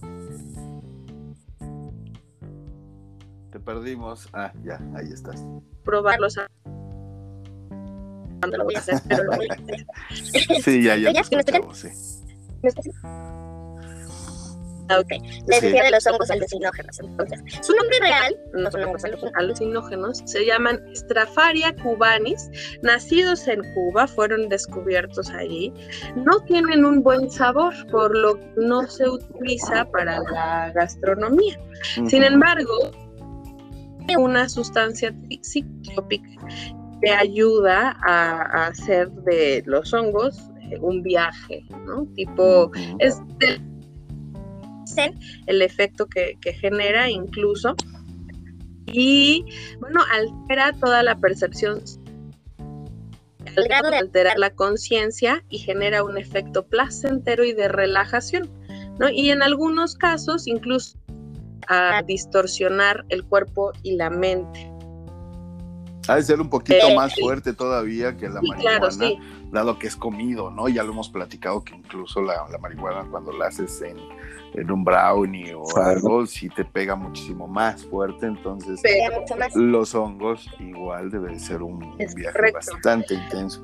[3.68, 4.28] perdimos.
[4.32, 5.44] Ah, ya, ahí estás.
[5.84, 6.36] Probarlos.
[8.40, 9.00] ¿Cuándo lo voy a hacer?
[9.08, 9.86] Pero lo voy a hacer.
[10.62, 11.12] sí, ya, ya.
[11.12, 11.62] ¿Me escuchan?
[11.74, 11.88] Sí.
[12.62, 12.92] ¿Me escuchan?
[14.96, 15.10] Ok,
[15.46, 16.98] les decía de los hongos alucinógenos.
[17.00, 19.02] Entonces, su nombre real, no son hongos
[19.34, 22.50] alucinógenos, se llaman Strafaria cubanis.
[22.82, 25.74] Nacidos en Cuba, fueron descubiertos allí.
[26.16, 31.60] No tienen un buen sabor, por lo que no se utiliza para la gastronomía.
[32.08, 32.90] Sin embargo,
[34.16, 36.28] una sustancia psicotrópica
[37.02, 42.06] que ayuda a, hacer de los hongos eh, un viaje, ¿no?
[42.14, 43.20] Tipo, es
[45.46, 47.76] el efecto que, genera incluso.
[48.86, 49.44] Y
[49.80, 51.82] bueno, altera toda la percepción
[53.56, 58.48] al grado de alterar la conciencia y genera un efecto placentero y de relajación,
[58.98, 59.08] ¿no?
[59.10, 60.97] Y en algunos casos incluso
[61.66, 64.70] a distorsionar el cuerpo y la mente.
[66.08, 69.10] Ha de ser un poquito más fuerte todavía que la marihuana,
[69.50, 70.68] dado que es comido, ¿no?
[70.68, 73.98] Ya lo hemos platicado que incluso la, marihuana cuando la haces en,
[74.70, 78.80] un brownie o algo, sí te pega muchísimo más fuerte, entonces
[79.54, 83.62] los hongos igual debe ser un, viaje bastante intenso.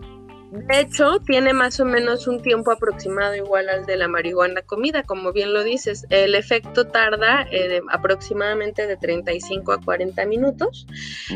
[0.54, 5.02] De hecho, tiene más o menos un tiempo aproximado igual al de la marihuana comida,
[5.02, 6.06] como bien lo dices.
[6.10, 10.86] El efecto tarda eh, aproximadamente de 35 a 40 minutos.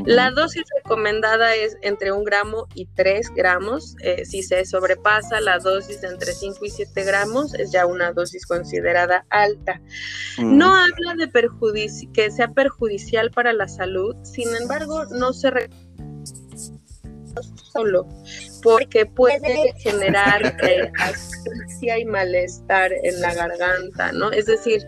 [0.05, 3.97] La dosis recomendada es entre un gramo y 3 gramos.
[4.03, 8.13] Eh, si se sobrepasa la dosis de entre 5 y 7 gramos, es ya una
[8.13, 9.81] dosis considerada alta.
[10.39, 11.29] No habla de
[12.13, 15.51] que sea perjudicial para la salud, sin embargo, no se
[17.73, 18.07] solo
[18.63, 24.31] porque puede generar eh, asfixia y malestar en la garganta, ¿no?
[24.31, 24.83] Es decir,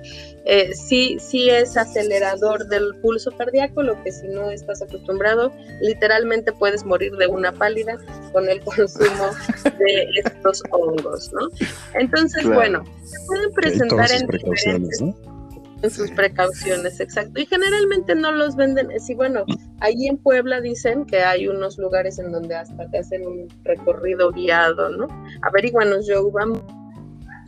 [0.44, 6.52] eh, sí, sí es acelerador del pulso cardíaco, lo que si no estás acostumbrado, literalmente
[6.52, 7.98] puedes morir de una pálida
[8.32, 9.30] con el consumo
[9.78, 11.48] de estos hongos, ¿no?
[11.94, 15.00] Entonces, bueno, se pueden presentar en diferentes...
[15.00, 15.39] ¿no?
[15.82, 17.40] En sus precauciones, exacto.
[17.40, 19.44] Y generalmente no los venden, sí, bueno,
[19.80, 24.30] ahí en Puebla dicen que hay unos lugares en donde hasta te hacen un recorrido
[24.30, 25.06] guiado, ¿no?
[25.42, 26.62] Averíguanos, Joe, vamos.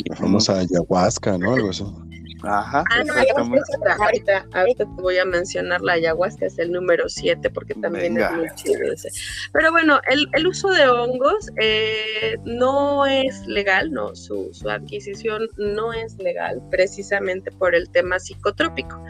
[0.06, 1.54] La famosa ayahuasca, ¿no?
[1.54, 1.84] Algo así.
[2.44, 2.84] Ajá.
[2.90, 3.14] Ah, no,
[4.04, 8.32] ahorita, ahorita te voy a mencionar la ayahuasca, es el número 7, porque también es
[8.32, 9.10] muy chido ese.
[9.52, 15.48] Pero bueno, el, el uso de hongos eh, no es legal, no, su, su adquisición
[15.56, 19.02] no es legal, precisamente por el tema psicotrópico.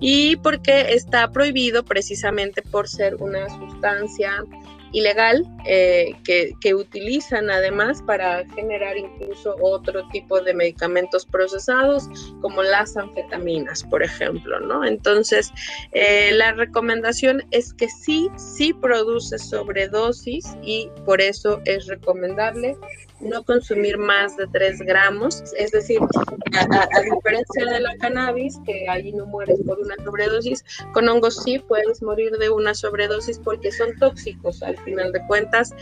[0.00, 4.44] Y porque está prohibido precisamente por ser una sustancia
[4.92, 12.08] ilegal eh, que, que, utilizan además para generar incluso otro tipo de medicamentos procesados
[12.40, 14.84] como las anfetaminas, por ejemplo, ¿no?
[14.84, 15.52] Entonces,
[15.92, 22.76] eh, la recomendación es que sí, sí produce sobredosis y por eso es recomendable
[23.20, 29.12] no consumir más de 3 gramos, es decir, a, diferencia de la cannabis, que ahí
[29.12, 33.96] no mueres por una sobredosis, con hongos sí puedes morir de una sobredosis porque son
[33.98, 35.74] tóxicos, al final de cuentas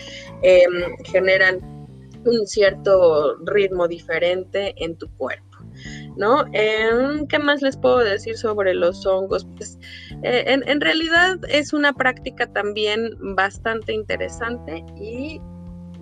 [0.43, 1.61] em, generan
[2.25, 5.45] un cierto ritmo diferente en tu cuerpo.
[6.17, 6.47] ¿No?
[6.55, 9.47] Em, ¿Qué más les puedo decir sobre los hongos?
[9.57, 9.79] Pues
[10.23, 15.39] eh, en, en realidad es una práctica también bastante interesante y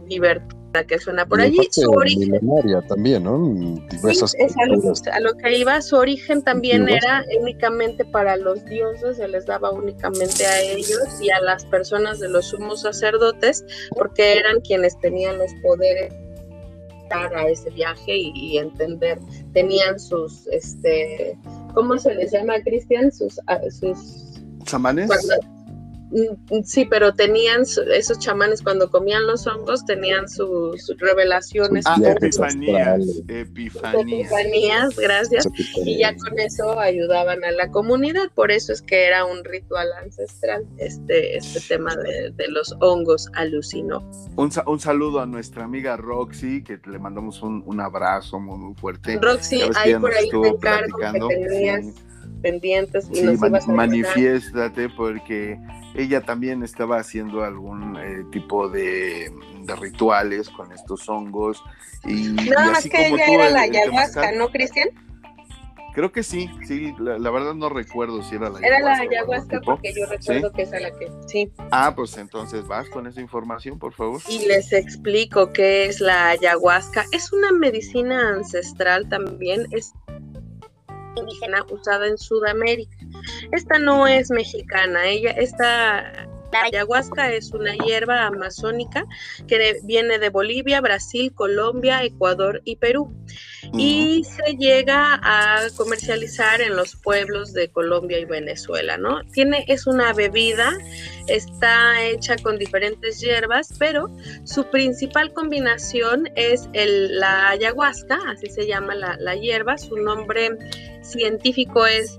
[0.06, 1.56] divertida que suena por allí.
[1.70, 2.40] Su origen
[2.88, 3.38] también, ¿no?
[3.90, 9.28] Diversas es a lo, que iba, su origen también era únicamente para los dioses, se
[9.28, 13.64] les daba únicamente a ellos y a las personas de los sumos sacerdotes,
[13.96, 16.12] porque eran quienes tenían los poderes
[17.10, 19.18] a ese viaje y, entender,
[19.52, 21.38] tenían sus, este,
[21.74, 23.12] ¿cómo se les llama, Cristian?
[23.12, 25.08] Sus, ah, sus ¿Chamanes?
[26.64, 31.84] Sí, pero tenían esos chamanes cuando comían los hongos, tenían sus, revelaciones.
[31.86, 34.96] Ah, epifanías, epifanías.
[34.96, 35.48] gracias.
[35.84, 38.30] Y ya con eso ayudaban a la comunidad.
[38.34, 44.08] Por eso es que era un ritual ancestral este, este tema de, los hongos alucinó.
[44.36, 49.18] Un, un, saludo a nuestra amiga Roxy, que le mandamos un, abrazo muy, fuerte.
[49.20, 51.86] Roxy, ahí por ahí te encargo que tenías
[52.44, 55.58] pendientes y nos ibas a manifiéstate porque
[55.94, 59.32] ella también estaba haciendo algún eh, tipo de,
[59.80, 61.64] rituales con estos hongos.
[62.04, 64.90] Y, Nada más que ella era la ayahuasca, ¿no, Cristian?
[65.94, 68.66] Creo que sí, sí, la, verdad no recuerdo si era la ayahuasca.
[68.66, 71.50] Era la ayahuasca porque yo recuerdo que es la que, sí.
[71.70, 74.20] Ah, pues entonces vas con esa información, por favor.
[74.28, 77.06] Y les explico qué es la ayahuasca.
[77.12, 79.94] Es una medicina ancestral también, es
[81.16, 82.96] indígena usada en Sudamérica.
[83.52, 89.04] Esta no es mexicana, ella, esta la ayahuasca es una hierba amazónica
[89.48, 93.12] que viene de Bolivia, Brasil, Colombia, Ecuador y Perú.
[93.76, 99.24] Y se llega a comercializar en los pueblos de Colombia y Venezuela, ¿no?
[99.32, 100.72] Tiene, es una bebida,
[101.26, 104.08] está hecha con diferentes hierbas, pero
[104.44, 109.76] su principal combinación es el, la ayahuasca, así se llama la, la hierba.
[109.76, 110.50] Su nombre
[111.02, 112.16] científico es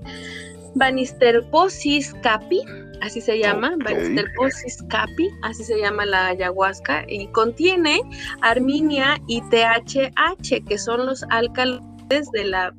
[0.74, 2.62] Banisterposis capi,
[3.00, 8.00] así se llama, Banisterposis capi, así se llama la ayahuasca, y contiene
[8.42, 12.74] arminia y THH, que son los alcaloides de la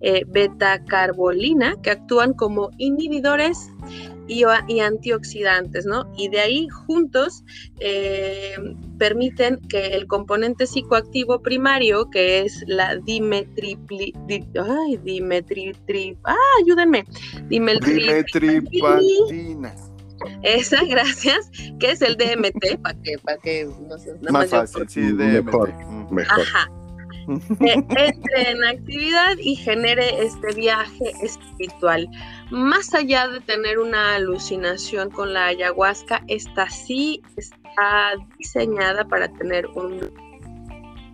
[0.00, 3.70] eh, betacarbolina, que actúan como inhibidores
[4.26, 6.12] y, antioxidantes, ¿no?
[6.16, 7.44] Y de ahí juntos
[7.80, 8.54] eh,
[8.98, 15.72] permiten que el componente psicoactivo primario, que es la dimetripli, ay, dimetri,
[16.24, 17.04] ah, ayúdenme,
[17.48, 19.74] dimetripatina.
[20.42, 24.88] esa, gracias, que es el DMT, para que, para que no sé, nada más, fácil,
[24.88, 25.44] sí, DMT.
[25.44, 25.72] Mejor,
[26.10, 26.40] mejor.
[26.40, 26.81] Ajá.
[27.60, 32.08] Entre en actividad y genere este viaje espiritual.
[32.50, 39.66] Más allá de tener una alucinación con la ayahuasca, esta sí está diseñada para tener
[39.68, 40.10] un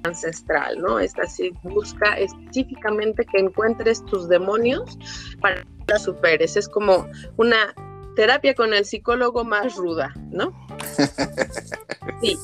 [0.04, 0.98] ancestral, ¿no?
[0.98, 4.98] Esta sí busca específicamente que encuentres tus demonios
[5.40, 6.56] para que las superes.
[6.56, 7.06] Es como
[7.36, 7.74] una
[8.16, 10.52] terapia con el psicólogo más ruda, ¿no?
[12.20, 12.36] Sí.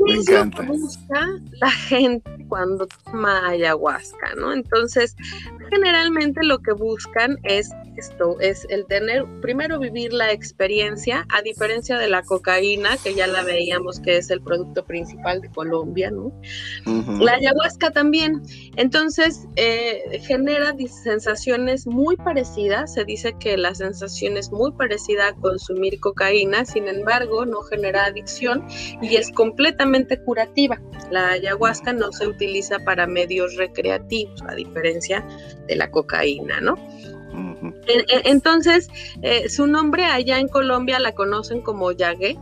[0.00, 0.62] Me encanta.
[0.62, 1.28] busca
[1.60, 4.52] la gente cuando toma ayahuasca, ¿no?
[4.52, 5.14] Entonces,
[5.70, 11.98] generalmente lo que buscan es esto, es el tener, primero vivir la experiencia, a diferencia
[11.98, 16.32] de la cocaína, que ya la veíamos que es el producto principal de Colombia, ¿no?
[17.20, 18.42] La ayahuasca también.
[18.76, 22.94] Entonces, eh, genera sensaciones muy parecidas.
[22.94, 28.06] Se dice que la sensación es muy parecida a consumir cocaína, sin embargo, no genera
[28.06, 28.66] adicción
[29.02, 30.80] y es completamente curativa.
[31.10, 35.26] La ayahuasca no se utiliza para medios recreativos, a diferencia
[35.66, 36.76] de la cocaína, ¿no?
[38.24, 38.90] Entonces,
[39.22, 42.36] eh, su nombre allá en Colombia la conocen como yagué.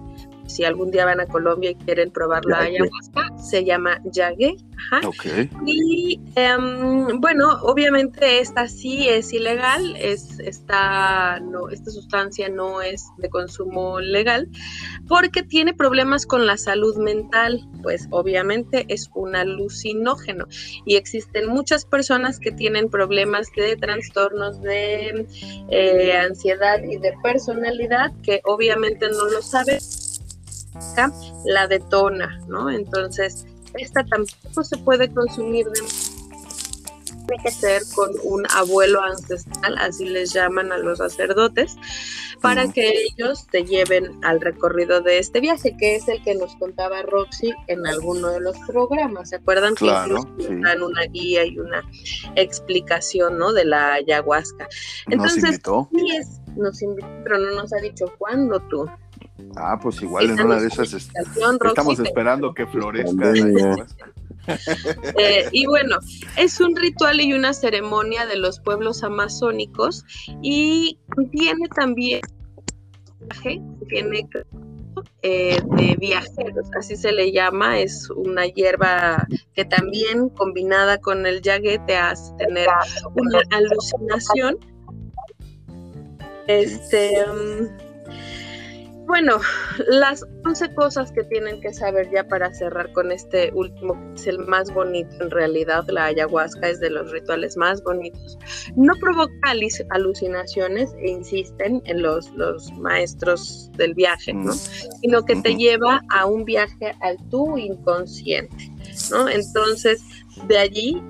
[0.46, 4.56] Si algún día van a Colombia y quieren probar la ayahuasca, se llama yagué.
[4.76, 5.08] Ajá.
[5.08, 5.24] Ok.
[5.66, 13.06] Y em, bueno, obviamente esta sí es ilegal, es esta, no, esta sustancia no es
[13.18, 14.48] de consumo legal
[15.08, 20.46] porque tiene problemas con la salud mental, pues obviamente es un alucinógeno
[20.84, 25.26] y existen muchas personas que tienen problemas de trastornos de
[25.70, 29.78] eh, ansiedad y de personalidad que obviamente no lo saben,
[31.44, 32.70] la detona, ¿no?
[32.70, 35.80] Entonces, esta tampoco se puede consumir de
[37.26, 41.76] tiene que ser con un abuelo ancestral, así les llaman a los sacerdotes,
[42.40, 46.54] para que ellos te lleven al recorrido de este viaje, que es el que nos
[46.56, 49.30] contaba Roxy en alguno de los programas.
[49.30, 50.60] ¿Se acuerdan que Claro, incluso sí.
[50.62, 51.82] dan una guía y una
[52.36, 53.52] explicación ¿no?
[53.52, 54.64] de la ayahuasca?
[54.64, 55.88] Nos Entonces, invitó.
[55.92, 58.86] sí es, nos invitó, pero no nos ha dicho cuándo tú.
[59.56, 61.10] Ah, pues igual en una de esas es-
[61.64, 63.32] estamos esperando que florezca.
[65.18, 65.96] Eh, y bueno,
[66.36, 70.04] es un ritual y una ceremonia de los pueblos amazónicos
[70.40, 71.00] y
[71.32, 72.20] tiene también
[73.28, 74.28] viaje, tiene
[75.22, 81.42] eh, de viajeros, así se le llama, es una hierba que también combinada con el
[81.42, 82.68] yague te hace tener
[83.16, 84.58] una alucinación.
[86.46, 87.85] Este, mm,
[89.06, 89.38] bueno,
[89.88, 94.26] las 11 cosas que tienen que saber ya para cerrar con este último, que es
[94.26, 98.36] el más bonito en realidad, la ayahuasca es de los rituales más bonitos.
[98.74, 99.32] No provoca
[99.90, 104.52] alucinaciones e insisten en los, los maestros del viaje, ¿no?
[104.52, 108.72] Sino que te lleva a un viaje al tu inconsciente,
[109.10, 109.28] ¿no?
[109.28, 110.02] Entonces,
[110.48, 111.02] de allí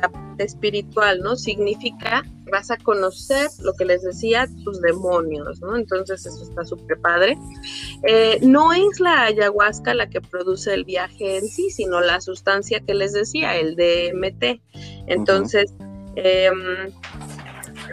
[0.00, 1.36] la parte espiritual, ¿no?
[1.36, 5.76] Significa que vas a conocer lo que les decía, tus demonios, ¿no?
[5.76, 7.38] Entonces eso está súper padre.
[8.06, 12.80] Eh, no es la ayahuasca la que produce el viaje en sí, sino la sustancia
[12.80, 14.60] que les decía, el DMT.
[15.06, 15.72] Entonces,
[16.16, 16.92] em,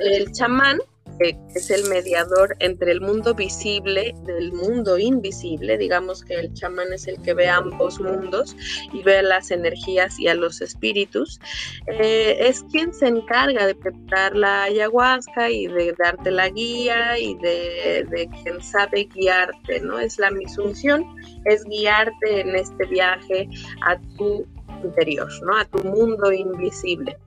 [0.02, 0.80] el chamán
[1.20, 5.78] que es el mediador entre el mundo visible del mundo invisible.
[5.78, 8.56] Digamos que el chamán es el que ve ambos mundos
[8.94, 11.40] y ve las energías y a los espíritus.
[11.88, 17.36] Eh, es quien se encarga de preparar la ayahuasca y de darte la guía y
[17.36, 20.00] de, de quien sabe guiarte, ¿no?
[20.00, 21.06] Es la misunción,
[21.46, 23.50] es guiarte en este viaje
[23.82, 24.46] a tu
[24.84, 25.58] interior, ¿no?
[25.58, 27.18] A tu mundo invisible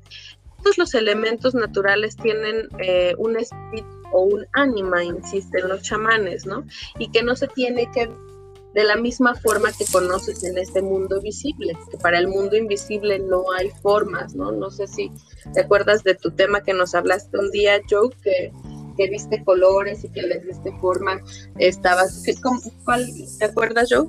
[0.63, 6.65] todos los elementos naturales tienen eh, un espíritu o un ánima, insisten los chamanes, ¿no?
[6.99, 8.11] Y que no se tiene que
[8.75, 13.19] de la misma forma que conoces en este mundo visible, que para el mundo invisible
[13.19, 14.53] no hay formas, ¿no?
[14.53, 15.11] No sé si
[15.55, 18.53] te acuerdas de tu tema que nos hablaste un día, Joe, que,
[18.97, 21.21] que viste colores y que les diste forma,
[21.59, 23.07] estabas, ¿qué, cómo, cuál,
[23.39, 24.09] ¿te acuerdas, Joe?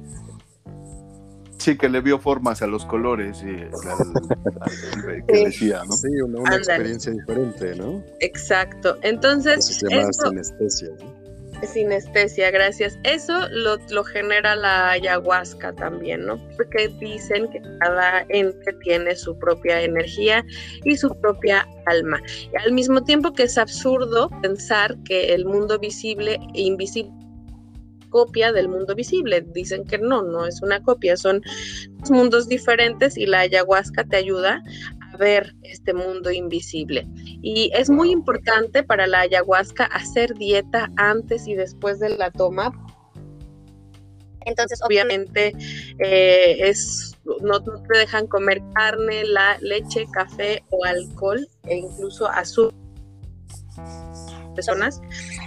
[1.62, 3.70] Sí, que le vio formas a los colores y al-
[4.62, 5.46] al- que Sí.
[5.46, 5.92] decía, ¿no?
[5.94, 8.04] Sí, una, experiencia diferente, ¿no?
[8.20, 8.98] Exacto.
[9.04, 10.90] Entonces, Eso se llama eso- sinestesia.
[11.00, 11.22] ¿no?
[11.68, 12.98] Sinestesia, gracias.
[13.04, 16.40] Eso lo, lo genera la ayahuasca también, ¿no?
[16.58, 20.44] Porque dicen que cada ente tiene su propia energía
[20.84, 22.20] y su propia alma.
[22.52, 27.12] Y al mismo tiempo que es absurdo pensar que el mundo visible e invisible
[28.12, 29.42] copia del mundo visible.
[29.42, 31.42] Dicen que no, no es una copia, son
[31.98, 34.62] dos mundos diferentes y la ayahuasca te ayuda
[35.12, 37.08] a ver este mundo invisible.
[37.42, 42.72] Y es muy importante para la ayahuasca hacer dieta antes y después de la toma.
[44.46, 45.54] Entonces, obviamente,
[46.00, 52.28] eh, es, no, no, te dejan comer carne, la leche, café o alcohol e incluso
[52.28, 52.81] azúcar
[54.52, 55.02] personas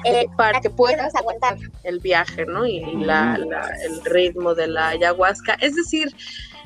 [0.05, 2.67] eh, para que puedas aguantar el viaje, ¿no?
[2.67, 3.37] Y, la,
[3.85, 5.55] el ritmo de la ayahuasca.
[5.61, 6.15] Es decir,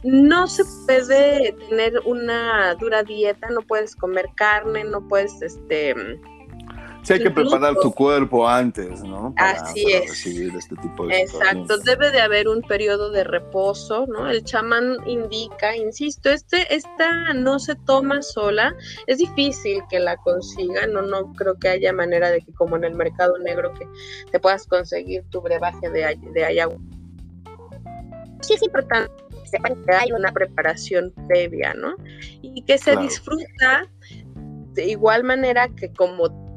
[0.03, 5.95] no se puede tener una dura dieta, no puedes comer carne, no puedes, este,
[7.09, 9.33] Sí, hay que preparar tu cuerpo antes, ¿no?
[9.39, 10.11] así es.
[10.11, 14.29] Recibir este tipo de Exacto, debe de haber un periodo de reposo, ¿no?
[14.29, 18.77] El chamán indica, insisto, este, esta no se toma sola,
[19.07, 22.85] es difícil que la consiga, no, no creo que haya manera de que como en
[22.85, 23.89] el mercado negro que
[24.31, 26.85] te puedas conseguir tu brebaje de, de ayahuasca.
[28.43, 31.95] Sí es importante que sepan que hay una preparación previa, ¿no?
[32.43, 33.89] Y que se disfruta
[34.75, 36.48] de igual manera que como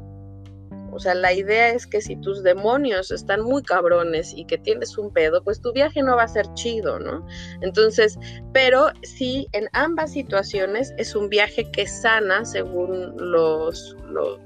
[0.92, 4.98] o sea, la idea es que si tus demonios están muy cabrones y que tienes
[4.98, 7.26] un pedo, pues tu viaje no va a ser chido, ¿no?
[7.62, 8.18] Entonces,
[8.52, 14.38] pero sí, en ambas situaciones es un viaje que sana según los, los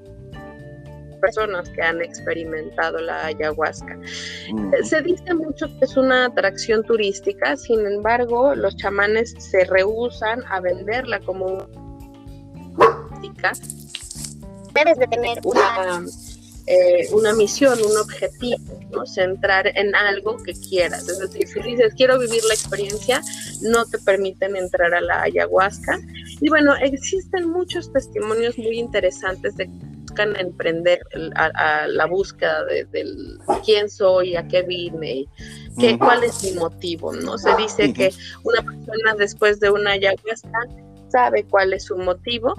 [1.19, 3.99] personas que han experimentado la ayahuasca.
[4.83, 10.61] Se dice mucho que es una atracción turística, sin embargo, los chamanes se rehusan a
[10.61, 11.67] venderla como
[12.77, 13.51] turística.
[14.73, 16.05] Debes de tener una
[16.67, 18.57] eh, una misión, un objetivo,
[18.91, 19.05] ¿no?
[19.05, 21.07] centrar en algo que quieras.
[21.07, 23.21] Es decir, si dices quiero vivir la experiencia,
[23.61, 25.97] no te permiten entrar a la ayahuasca.
[26.41, 29.71] Y bueno, existen muchos testimonios muy interesantes de que
[30.01, 30.99] buscan emprender
[31.35, 32.85] a, la búsqueda de,
[33.63, 35.25] quién soy, a qué vine,
[35.79, 37.13] qué, cuál es mi motivo.
[37.13, 37.37] ¿no?
[37.37, 38.11] Se dice que
[38.43, 40.67] una persona después de una ayahuasca
[41.07, 42.53] sabe cuál es su motivo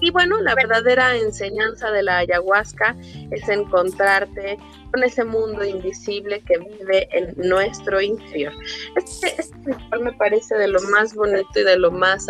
[0.00, 2.96] y bueno, la verdadera enseñanza de la ayahuasca
[3.30, 4.58] es encontrarte
[4.90, 8.52] con ese mundo invisible que vive en nuestro interior.
[8.96, 12.26] Este, este ritual me parece de lo más bonito y de lo más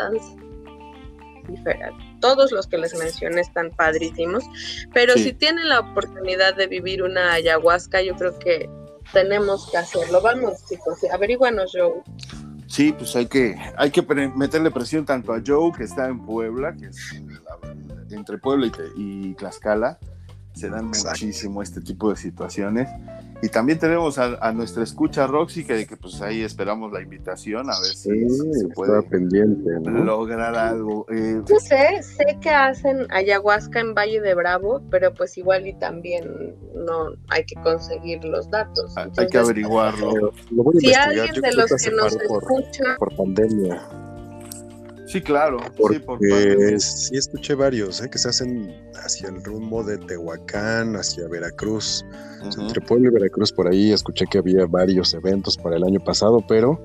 [1.49, 2.05] diferente.
[2.21, 4.45] Todos los que les mencioné están padrísimos,
[4.93, 8.69] pero si tienen la oportunidad de vivir una ayahuasca, yo creo que
[9.13, 10.21] tenemos que hacerlo.
[10.21, 12.03] Vamos, chicos, averiguanos, Joe.
[12.67, 14.03] Sí, pues hay que, hay que
[14.37, 17.21] meterle presión tanto a Joe, que está en Puebla, que es
[18.13, 19.99] entre Puebla y, Tlaxcala,
[20.53, 22.89] se dan muchísimo este tipo de situaciones.
[23.43, 27.81] Y también tenemos a, nuestra escucha Roxy, que, que, pues ahí esperamos la invitación a
[27.81, 31.07] ver si, se puede pendiente, lograr algo.
[31.11, 35.73] Eh, Yo sé, sé que hacen ayahuasca en Valle de Bravo, pero pues igual y
[35.73, 38.95] también no hay que conseguir los datos.
[38.97, 40.33] hay que averiguarlo.
[40.79, 44.10] si alguien de los que nos escucha por pandemia
[45.11, 45.59] Sí, claro.
[45.77, 48.09] Porque sí, escuché varios ¿eh?
[48.09, 52.05] que se hacen hacia el rumbo de Tehuacán, hacia Veracruz.
[52.57, 56.45] entre Puebla y Veracruz por ahí escuché que había varios eventos para el año pasado,
[56.47, 56.81] pero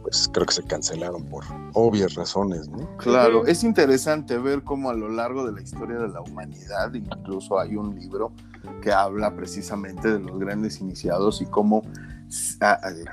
[0.00, 2.96] pues creo que se cancelaron por obvias razones, ¿no?
[2.96, 7.60] Claro, es interesante ver cómo a lo largo de la historia de la humanidad, incluso
[7.60, 8.32] hay un libro
[8.80, 11.82] que habla precisamente de los grandes iniciados y cómo,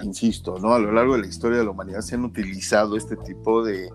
[0.01, 0.73] insisto, ¿no?
[0.73, 3.89] A lo largo de la historia de la humanidad se han utilizado este tipo de,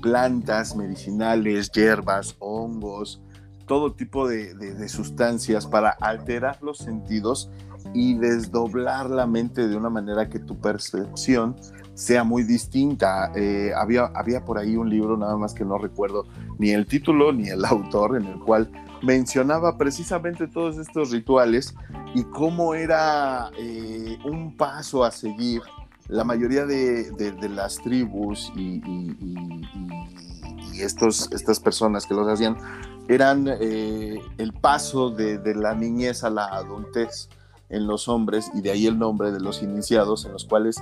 [0.00, 3.20] plantas medicinales, hierbas, hongos,
[3.66, 7.50] todo tipo de, sustancias para alterar los sentidos
[7.92, 11.56] y desdoblar la mente de una manera que tu percepción
[11.94, 13.30] sea muy distinta.
[13.34, 16.26] Eh, había, había por ahí un libro, nada más que no recuerdo
[16.58, 18.70] ni el título ni el autor, en el cual
[19.02, 21.74] mencionaba precisamente todos estos rituales
[22.14, 25.60] y cómo era eh, un paso a seguir
[26.08, 28.82] la mayoría de, las tribus y,
[30.80, 32.56] estos, estas personas que los hacían
[33.08, 37.28] eran eh, el paso de, la niñez a la adultez
[37.68, 40.76] en los hombres y de ahí el nombre de los iniciados en los cuales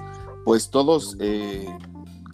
[0.44, 1.68] pues todos eh,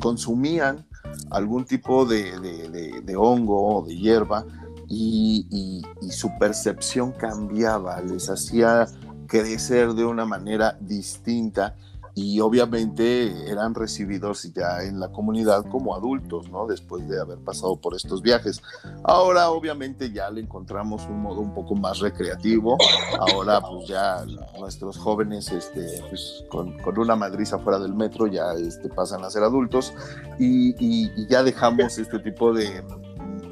[0.01, 0.87] consumían
[1.31, 4.45] algún tipo de, hongo o de hierba
[4.89, 8.87] y, su percepción cambiaba, les hacía
[9.27, 11.77] crecer de una manera distinta
[12.21, 16.67] y obviamente eran recibidos ya en la comunidad como adultos, ¿no?
[16.67, 18.61] Después de haber pasado por estos viajes.
[19.05, 22.77] Ahora obviamente ya le encontramos un modo un poco más recreativo.
[23.21, 24.25] Ahora pues ya
[24.59, 29.45] nuestros jóvenes este, pues, con, una madriza fuera del metro ya este, pasan a ser
[29.45, 29.95] adultos
[30.41, 32.83] y, ya dejamos este tipo de,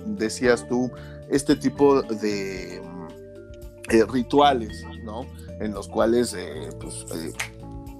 [0.06, 0.90] decías tú,
[1.28, 5.24] este tipo de eh, rituales, ¿no?
[5.60, 7.32] En los cuales eh, pues, eh,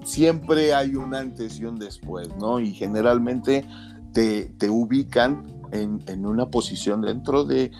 [0.07, 2.59] siempre hay un antes y un después, ¿no?
[2.59, 3.65] Y generalmente
[4.13, 7.71] te, te ubican en, una posición dentro de,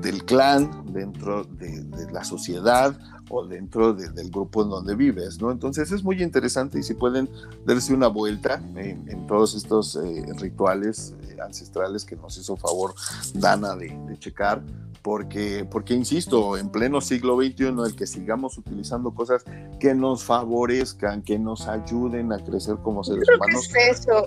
[0.00, 2.98] del clan, dentro de, la sociedad
[3.34, 5.50] o dentro del grupo en donde vives, ¿no?
[5.50, 7.30] Entonces es muy interesante y si pueden
[7.64, 12.94] darse una vuelta en, todos estos eh, rituales eh, ancestrales que nos hizo favor
[13.32, 14.62] Dana de, checar,
[15.00, 19.44] porque, porque, insisto, en pleno siglo XXI, el que sigamos utilizando cosas
[19.80, 23.68] que nos favorezcan, que nos ayuden a crecer como seres Creo humanos.
[23.72, 24.26] Que es eso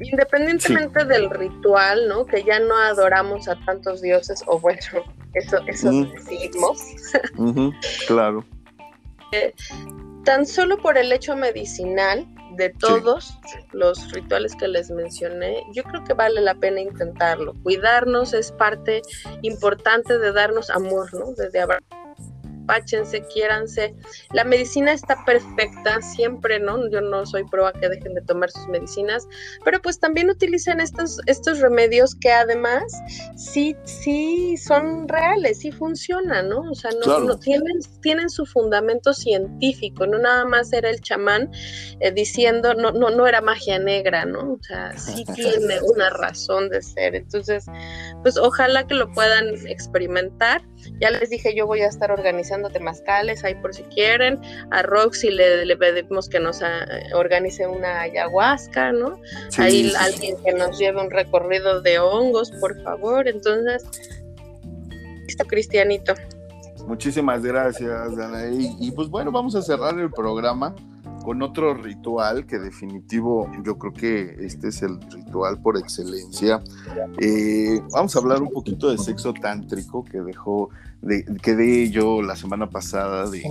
[0.00, 2.26] Independientemente del ritual, ¿no?
[2.26, 4.80] Que ya no adoramos a tantos dioses, o bueno,
[5.34, 6.78] eso, decimos.
[8.06, 8.44] claro.
[9.32, 9.54] Eh,
[10.24, 12.26] tan solo por el hecho medicinal
[12.56, 13.38] de todos
[13.72, 17.54] los rituales que les mencioné, yo creo que vale la pena intentarlo.
[17.62, 19.02] Cuidarnos es parte
[19.42, 21.32] importante de darnos amor, ¿no?
[21.36, 21.60] Desde
[22.66, 23.94] páchense, quiéranse.
[24.32, 26.88] La medicina está perfecta siempre, ¿no?
[26.90, 29.26] Yo no soy prueba que dejen de tomar sus medicinas,
[29.64, 32.84] pero pues también utilicen estos, estos remedios que además
[33.36, 36.70] sí, sí son reales, sí funcionan, ¿no?
[36.70, 41.50] O sea, no, tienen, tienen su fundamento científico, no nada más era el chamán
[42.00, 44.54] eh, diciendo, no, no, no era magia negra, ¿no?
[44.54, 47.14] O sea, sí tiene una razón de ser.
[47.14, 47.66] Entonces,
[48.22, 50.62] pues ojalá que lo puedan experimentar.
[51.00, 54.40] Ya les dije, yo voy a estar organizando temazcales ahí por si quieren.
[54.70, 59.20] A Roxy le, le pedimos que nos ah, organice una ayahuasca, ¿no?
[59.58, 63.28] ahí alguien que nos lleve un recorrido de hongos, por favor.
[63.28, 63.84] Entonces,
[65.26, 66.14] listo, Cristianito.
[66.86, 68.44] Muchísimas gracias, Dana.
[68.50, 70.74] y pues bueno, vamos a cerrar el programa
[71.24, 76.62] con otro ritual que definitivo yo creo que este es el ritual por excelencia.
[77.18, 80.68] Eh, vamos a hablar un poquito de sexo tántrico que dejó,
[81.04, 83.42] de, quedé yo la semana pasada de,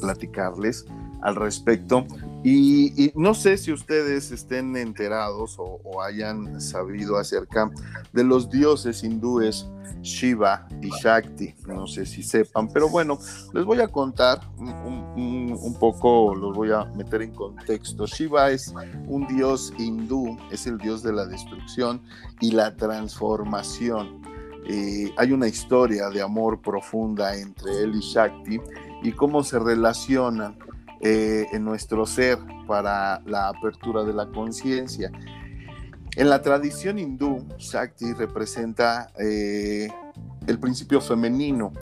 [0.00, 0.84] platicarles
[1.22, 2.06] al respecto.
[2.44, 7.70] Y, no sé si ustedes estén enterados o, hayan sabido acerca
[8.12, 9.66] de los dioses hindúes
[10.02, 11.54] Shiva y Shakti.
[11.66, 13.18] No sé si sepan, pero bueno,
[13.52, 18.06] les voy a contar un, un, poco, los voy a meter en contexto.
[18.06, 18.72] Shiva es
[19.06, 22.00] un dios hindú, es el dios de la destrucción
[22.40, 24.27] y la transformación.
[24.66, 28.60] Eh, hay una historia de amor profunda entre él y Shakti
[29.02, 30.58] y cómo se relacionan
[31.00, 35.10] eh, en nuestro ser para la apertura de la conciencia.
[36.16, 39.88] En la tradición hindú, Shakti representa eh,
[40.46, 41.72] el principio femenino.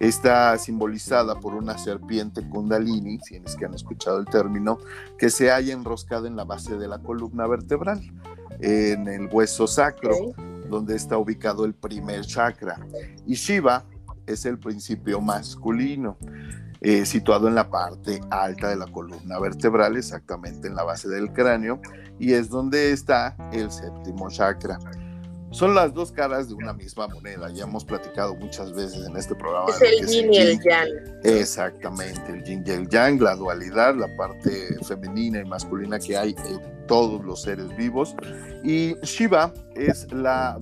[0.00, 4.78] Está simbolizada por una serpiente kundalini, si es que han escuchado el término,
[5.16, 8.00] que se halla enroscada en la base de la columna vertebral,
[8.58, 10.34] en el hueso sacro,
[10.72, 12.80] donde está ubicado el primer chakra.
[13.26, 13.84] Y Shiva
[14.26, 16.18] es el principio masculino.
[16.84, 21.32] Eh, situado en la parte alta de la columna vertebral, exactamente en la base del
[21.32, 21.80] cráneo,
[22.18, 24.80] y es donde está el séptimo chakra.
[25.52, 29.34] Son las dos caras de una misma moneda, ya hemos platicado muchas veces en este
[29.34, 29.68] programa.
[29.68, 30.88] Es el yin y el yang.
[31.24, 34.50] Exactamente, el yin y el yang, la dualidad, la parte
[34.82, 38.16] femenina y masculina que hay en todos los seres vivos.
[38.64, 40.58] Y Shiva es la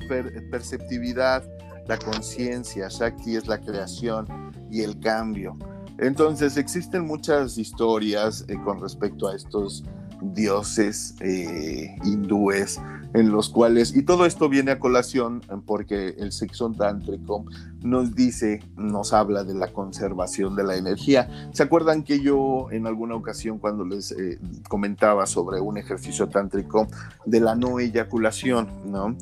[0.50, 1.44] perceptividad,
[1.86, 4.26] la conciencia, Shakti es la creación
[4.72, 5.56] y el cambio.
[5.98, 9.84] Entonces existen muchas historias eh, con respecto a estos
[10.20, 12.80] dioses eh, hindúes
[13.14, 17.44] en los cuales, y todo esto viene a colación porque el sexo tántrico
[17.82, 21.50] nos dice, nos habla de la conservación de la energía.
[21.52, 24.38] ¿Se acuerdan que yo en alguna ocasión cuando les eh,
[24.68, 26.88] comentaba sobre un ejercicio tántrico
[27.24, 29.16] de la no eyaculación, ¿no?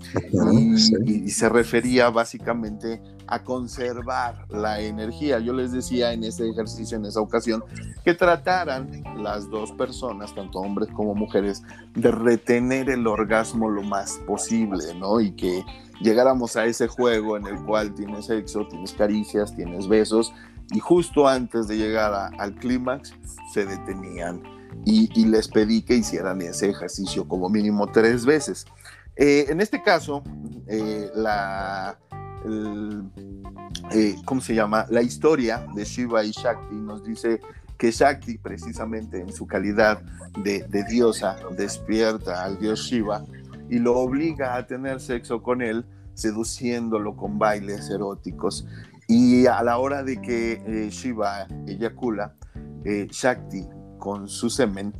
[1.05, 5.39] y se refería básicamente a conservar la energía.
[5.39, 7.63] Yo les decía en ese ejercicio, en esa ocasión,
[8.05, 11.63] que trataran las dos personas, tanto hombres como mujeres,
[11.95, 15.21] de retener el orgasmo más posible, ¿no?
[15.21, 15.65] Y que
[16.01, 20.33] llegáramos a ese juego en el cual tienes sexo, tienes caricias, tienes besos,
[20.71, 23.15] y justo antes de llegar al clímax
[23.53, 24.43] se detenían.
[24.85, 28.67] Y, les pedí que hicieran ese ejercicio como mínimo tres veces.
[29.17, 30.23] Eh, en este caso,
[30.67, 31.99] eh, la,
[33.93, 34.87] eh, ¿cómo se llama?
[34.91, 37.41] La historia de Shiva y Shakti nos dice
[37.77, 40.03] que Shakti, precisamente en su calidad
[40.43, 43.25] de, diosa, despierta al dios Shiva
[43.71, 45.85] y lo obliga a tener sexo con él,
[46.15, 48.67] seduciéndolo con bailes eróticos.
[49.07, 52.35] Y a la hora de que eh, Shiva eyacula,
[52.85, 53.67] eh, Shakti
[53.99, 54.93] con su semen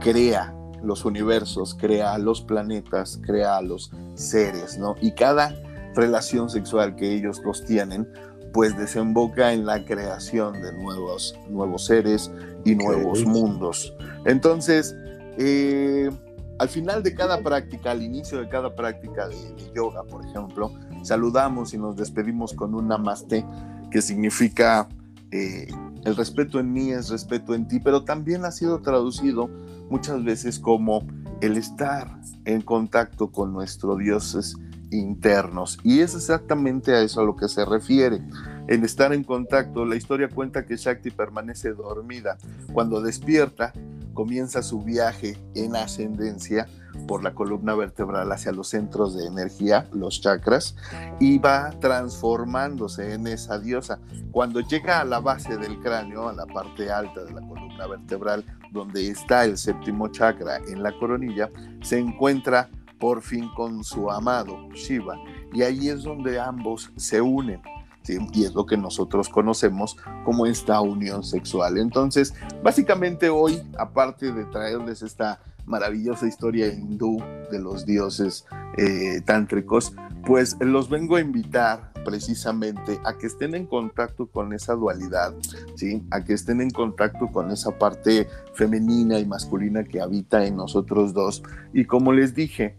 [0.00, 4.96] crea los universos, crea los planetas, crea los seres, ¿no?
[5.00, 5.54] Y cada
[5.94, 8.08] relación sexual que ellos dos tienen,
[8.52, 12.30] pues desemboca en la creación de nuevos, nuevos seres
[12.64, 13.94] y nuevos mundos.
[14.24, 14.94] Entonces,
[15.38, 16.10] eh,
[16.58, 20.72] al final de cada práctica, al inicio de cada práctica de, yoga, por ejemplo,
[21.02, 23.44] saludamos y nos despedimos con un namaste,
[23.90, 24.88] que significa
[25.30, 25.68] eh,
[26.04, 29.48] el respeto en mí es respeto en ti, pero también ha sido traducido
[29.90, 31.06] muchas veces como
[31.40, 34.56] el estar en contacto con nuestros dioses
[34.90, 35.78] internos.
[35.82, 38.22] Y es exactamente a eso a lo que se refiere.
[38.68, 42.38] En estar en contacto, la historia cuenta que Shakti permanece dormida.
[42.72, 43.72] Cuando despierta,
[44.14, 46.66] comienza su viaje en ascendencia
[47.06, 50.76] por la columna vertebral hacia los centros de energía, los chakras,
[51.20, 53.98] y va transformándose en esa diosa.
[54.30, 58.44] Cuando llega a la base del cráneo, a la parte alta de la columna vertebral,
[58.70, 61.50] donde está el séptimo chakra en la coronilla,
[61.82, 65.16] se encuentra por fin con su amado Shiva,
[65.52, 67.60] y ahí es donde ambos se unen
[68.08, 71.78] y es lo que nosotros conocemos como esta unión sexual.
[71.78, 78.44] Entonces, básicamente hoy, aparte de traerles esta maravillosa historia hindú de los dioses
[78.76, 79.94] eh, tántricos,
[80.26, 85.34] pues los vengo a invitar precisamente a que estén en contacto con esa dualidad,
[85.74, 86.02] ¿sí?
[86.10, 91.14] a que estén en contacto con esa parte femenina y masculina que habita en nosotros
[91.14, 91.42] dos.
[91.72, 92.76] Y como les dije,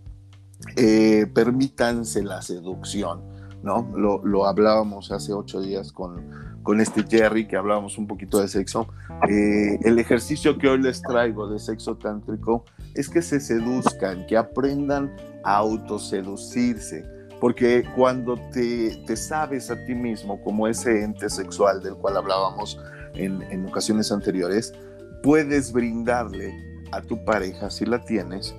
[0.76, 3.35] eh, permítanse la seducción
[3.66, 3.92] ¿no?
[3.98, 6.24] Lo, hablábamos hace ocho días con,
[6.62, 8.88] con este Jerry, que hablábamos un poquito de sexo.
[9.28, 12.64] Eh, el ejercicio que hoy les traigo de sexo tántrico
[12.94, 15.14] es que se seduzcan, que aprendan
[15.44, 17.04] a autoseducirse,
[17.42, 22.80] porque cuando te, te sabes a ti mismo como ese ente sexual del cual hablábamos
[23.16, 24.74] en, en ocasiones anteriores,
[25.24, 26.54] puedes brindarle
[26.92, 28.56] a tu pareja, si la tienes,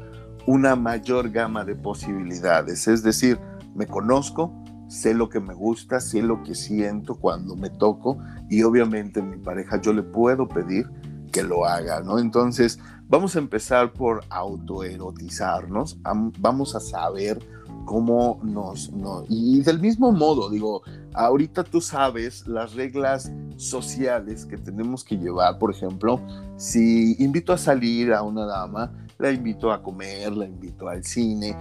[0.47, 2.89] una mayor gama de posibilidades.
[2.89, 3.39] Es decir,
[3.77, 4.53] me conozco,
[4.89, 8.19] sé lo que me gusta, sé lo que siento cuando me toco
[8.49, 10.89] y obviamente mi pareja yo le puedo pedir
[11.33, 12.19] que lo haga, ¿no?
[12.19, 15.99] Entonces, vamos a empezar por autoerotizarnos,
[16.39, 17.39] vamos a saber
[17.85, 18.91] cómo nos,
[19.29, 20.83] Y del mismo modo, digo,
[21.15, 26.21] ahorita tú sabes las reglas sociales que tenemos que llevar, por ejemplo,
[26.57, 31.57] si invito a salir a una dama, la invito a comer, la invito al cine.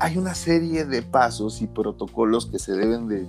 [0.00, 3.26] Hay una serie de pasos y protocolos que se deben de,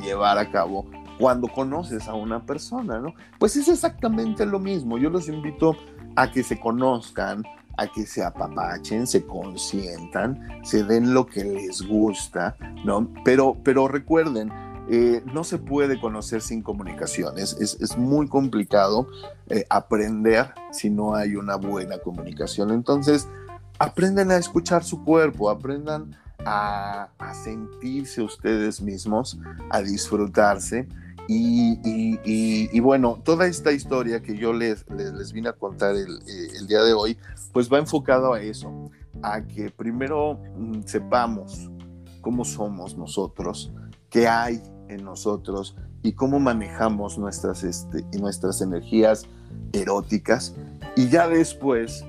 [0.00, 0.86] llevar a cabo
[1.18, 3.14] cuando conoces a una persona, ¿no?
[3.38, 4.98] Pues es exactamente lo mismo.
[4.98, 5.76] Yo los invito
[6.16, 7.44] a que se conozcan,
[7.76, 13.08] a que se apapachen, se consientan, se den lo que les gusta, ¿no?
[13.24, 14.50] Pero, pero recuerden,
[14.90, 17.38] eh, no se puede conocer sin comunicación.
[17.38, 19.08] Es, muy complicado
[19.48, 22.70] eh, aprender si no hay una buena comunicación.
[22.70, 23.26] Entonces,
[23.78, 27.08] aprendan a escuchar su cuerpo, aprendan a,
[27.44, 29.38] sentirse ustedes mismos,
[29.70, 30.86] a disfrutarse.
[31.26, 36.66] Y, bueno, toda esta historia que yo les, les, vine a contar el, eh, el,
[36.66, 37.16] día de hoy,
[37.52, 38.90] pues va enfocado a eso,
[39.22, 41.70] a que primero mm, sepamos
[42.20, 43.72] cómo somos nosotros,
[44.10, 49.26] qué hay en nosotros y cómo manejamos nuestras, este, nuestras energías
[49.72, 50.54] eróticas.
[50.96, 52.04] Y ya después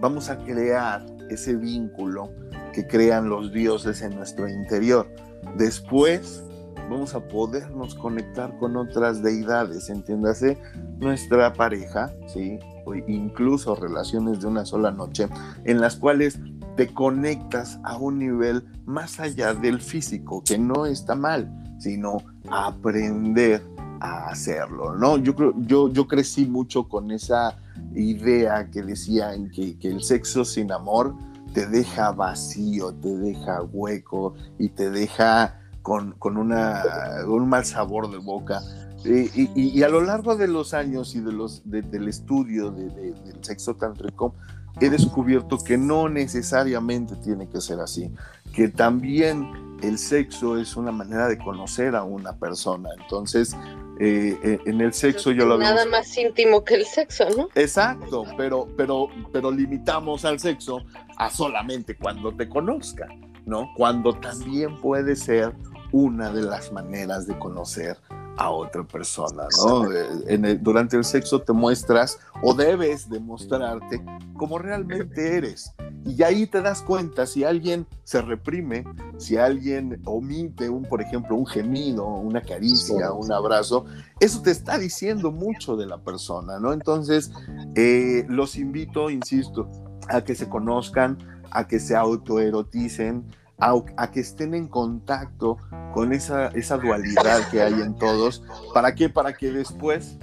[0.00, 2.30] vamos a crear ese vínculo
[2.72, 5.08] que crean los dioses en nuestro interior.
[5.56, 6.42] Después
[6.88, 10.58] vamos a podernos conectar con otras deidades, entiéndase,
[10.98, 12.58] nuestra pareja, ¿sí?
[12.84, 15.28] O incluso relaciones de una sola noche,
[15.64, 16.40] en las cuales
[16.76, 22.18] te conectas a un nivel más allá del físico, que no está mal, sino
[22.50, 23.62] aprender
[24.00, 25.18] a hacerlo, ¿no?
[25.18, 27.58] Yo, creo, yo, yo crecí mucho con esa
[27.94, 31.14] idea que decían que, que el sexo sin amor
[31.52, 36.82] te deja vacío, te deja hueco y te deja con, con una,
[37.26, 38.60] un mal sabor de boca.
[39.04, 43.42] Y, y, a lo largo de los años y de los, del estudio de, del
[43.42, 44.34] sexo tántrico,
[44.78, 48.12] he descubierto que no necesariamente tiene que ser así,
[48.54, 52.90] que también el sexo es una manera de conocer a una persona.
[53.00, 53.56] Entonces,
[53.98, 57.48] eh, eh, en el sexo yo lo Nada más íntimo que el sexo, ¿no?
[57.54, 60.82] Exacto, pero, pero, pero limitamos al sexo
[61.16, 63.08] a solamente cuando te conozca,
[63.44, 63.70] ¿no?
[63.76, 65.54] Cuando también puede ser
[65.92, 67.98] una de las maneras de conocer
[68.36, 69.90] a otra persona, ¿no?
[69.92, 74.02] Eh, durante el sexo te muestras o debes demostrarte
[74.36, 75.72] como realmente eres.
[76.06, 78.84] Y ahí te das cuenta si alguien se reprime,
[79.18, 83.84] si alguien omite un, por ejemplo, un gemido, una caricia, un abrazo,
[84.18, 86.72] eso te está diciendo mucho de la persona, ¿no?
[86.72, 87.30] Entonces,
[87.74, 89.68] eh, los invito, insisto,
[90.08, 91.18] a que se conozcan,
[91.50, 93.26] a que se autoeroticen,
[93.60, 95.58] a, que estén en contacto
[95.92, 98.42] con esa, esa dualidad que hay en todos.
[98.72, 99.08] ¿Para qué?
[99.08, 100.16] Para que después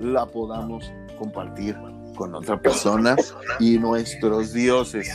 [0.00, 1.76] la podamos compartir
[2.16, 3.16] con otra persona
[3.60, 5.08] y nuestros dioses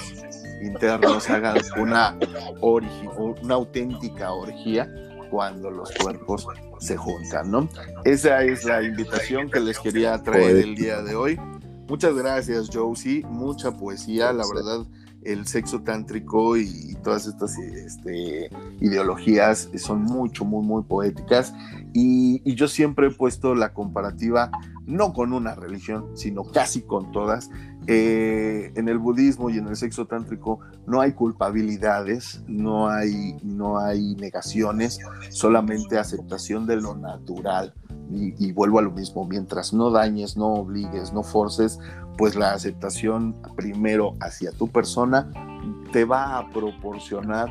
[0.62, 2.18] internos hagan una,
[2.62, 4.90] una auténtica orgía
[5.30, 6.48] cuando los cuerpos
[6.80, 7.68] se juntan, ¿no?
[8.06, 11.40] Esa es la invitación que les quería traer el día de hoy.
[11.88, 13.24] Muchas gracias, Josie.
[13.26, 14.86] Mucha poesía, la verdad
[15.26, 21.54] el sexo tántrico y, todas estas este, ideologías son mucho, muy, muy poéticas.
[21.94, 24.52] Y, yo siempre he puesto la comparativa,
[24.86, 27.50] no con una religión, sino casi con todas.
[27.88, 33.80] Eh, en el budismo y en el sexo tántrico no hay culpabilidades, no hay, no
[33.80, 37.74] hay negaciones, solamente aceptación de lo natural.
[38.16, 41.80] Y, vuelvo a lo mismo, mientras no dañes, no obligues, no forces,
[42.18, 45.32] pues la aceptación primero hacia tu persona
[45.92, 47.50] te va a proporcionar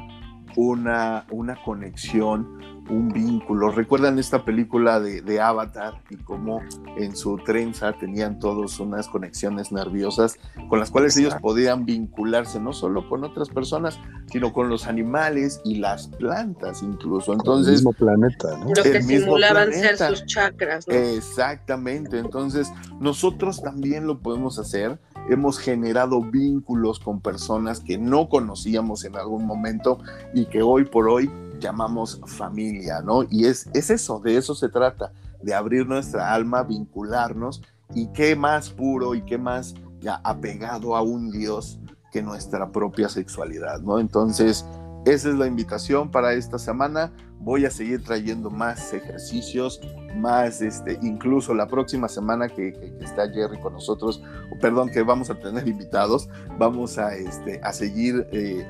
[0.56, 3.70] una, una conexión, un vínculo.
[3.70, 6.60] ¿Recuerdan esta película de, Avatar y cómo
[6.96, 10.36] en su trenza tenían todos unas conexiones nerviosas
[10.68, 13.98] con las cuales ellos podían vincularse no solo con otras personas,
[14.30, 17.32] sino con los animales y las plantas incluso?
[17.32, 18.66] Entonces, el mismo planeta, ¿no?
[18.74, 20.86] Lo que simulaban ser sus chakras.
[20.88, 22.18] Exactamente.
[22.18, 24.98] Entonces, nosotros también lo podemos hacer
[25.28, 29.98] hemos generado vínculos con personas que no conocíamos en algún momento
[30.34, 31.30] y que hoy por hoy
[31.62, 33.22] llamamos familia, ¿no?
[33.30, 37.62] Y es, es eso, de eso se trata, de abrir nuestra alma, vincularnos
[37.94, 41.78] y qué más puro y qué más ya apegado a un Dios
[42.10, 43.98] que nuestra propia sexualidad, ¿no?
[43.98, 44.66] Entonces,
[45.04, 47.12] esa es la invitación para esta semana.
[47.40, 49.80] Voy a seguir trayendo más ejercicios,
[50.16, 52.68] más, este, incluso la próxima semana que,
[53.00, 54.22] está Jerry con nosotros,
[54.60, 56.28] perdón, que vamos a tener invitados,
[56.58, 58.64] vamos a, este, a seguir eh,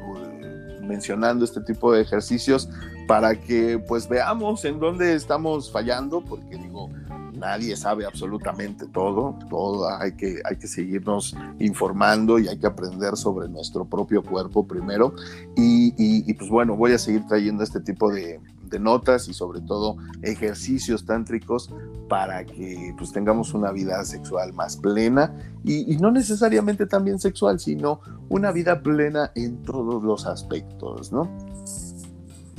[0.92, 2.68] mencionando este tipo de ejercicios
[3.08, 6.90] para que pues veamos en dónde estamos fallando, porque digo,
[7.32, 13.16] nadie sabe absolutamente todo, todo hay que, hay que seguirnos informando y hay que aprender
[13.16, 15.14] sobre nuestro propio cuerpo primero.
[15.56, 18.38] Y, pues bueno, voy a seguir trayendo este tipo de,
[18.78, 21.70] notas y sobre todo ejercicios tántricos
[22.08, 25.34] para que pues tengamos una vida sexual más plena
[25.64, 31.30] y, y, no necesariamente también sexual, sino una vida plena en todos los aspectos, ¿no?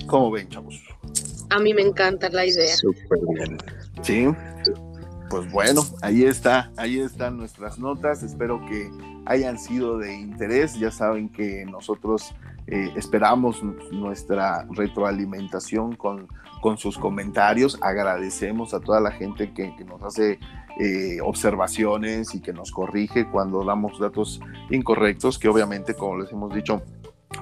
[0.07, 0.81] ¿Cómo ven, chavos?
[1.49, 2.75] A mí me encanta la idea.
[2.75, 3.57] Súper bien.
[4.01, 4.27] Sí,
[5.29, 8.23] pues bueno, ahí está, ahí están nuestras notas.
[8.23, 8.89] Espero que
[9.25, 10.77] hayan sido de interés.
[10.79, 12.33] Ya saben que nosotros
[12.67, 13.61] eh, esperamos
[13.91, 16.27] nuestra retroalimentación con,
[16.61, 17.77] con sus comentarios.
[17.81, 20.39] Agradecemos a toda la gente que, nos hace
[20.79, 26.53] eh, observaciones y que nos corrige cuando damos datos incorrectos, que obviamente, como les hemos
[26.53, 26.81] dicho,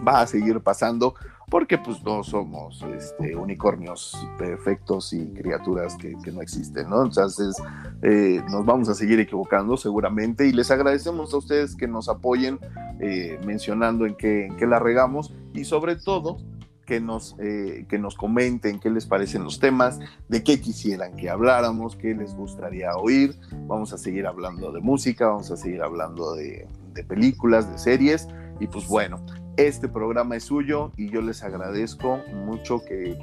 [0.05, 1.15] va a seguir pasando
[1.51, 7.03] porque pues no somos este, unicornios perfectos y criaturas que, no existen, ¿no?
[7.03, 7.61] Entonces
[8.01, 12.57] eh, nos vamos a seguir equivocando seguramente y les agradecemos a ustedes que nos apoyen
[13.01, 16.37] eh, mencionando en qué, la regamos y sobre todo
[16.85, 19.99] que nos, eh, que nos comenten qué les parecen los temas,
[20.29, 23.35] de qué quisieran que habláramos, qué les gustaría oír.
[23.67, 26.65] Vamos a seguir hablando de música, vamos a seguir hablando de
[27.09, 28.29] películas, de series.
[28.61, 29.19] Y pues bueno,
[29.67, 33.17] este programa es suyo y yo les agradezco mucho que,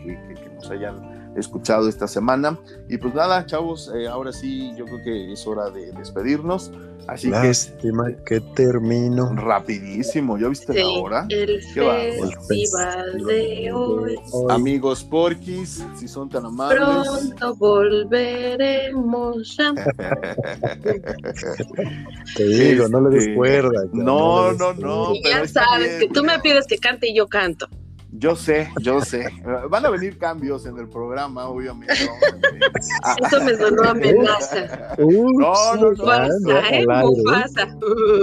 [0.55, 2.59] nos hayan escuchado esta semana.
[2.89, 6.73] Y pues nada, chavos, eh, ahora sí yo creo que es hora de despedirnos.
[7.09, 9.35] Así Lástima que, termino.
[9.35, 11.27] Rapidísimo, ¿ya viste la hora?
[11.31, 14.21] El festival de hoy.
[14.51, 17.09] Amigos porquis, si son tan amables.
[17.09, 19.57] Pronto volveremos.
[22.37, 23.63] Te digo, no le des este.
[23.95, 25.15] No, no, no.
[25.25, 27.67] ya sabes que tú me pides que cante y yo canto.
[28.11, 29.29] Yo sé, yo sé.
[29.69, 31.93] Van a venir cambios en el programa, obviamente.
[31.95, 34.97] Eso me sonó amenaza.
[34.99, 36.05] no, no, no.
[36.05, 36.87] Pasa, ¿eh?
[36.87, 37.77] pasa.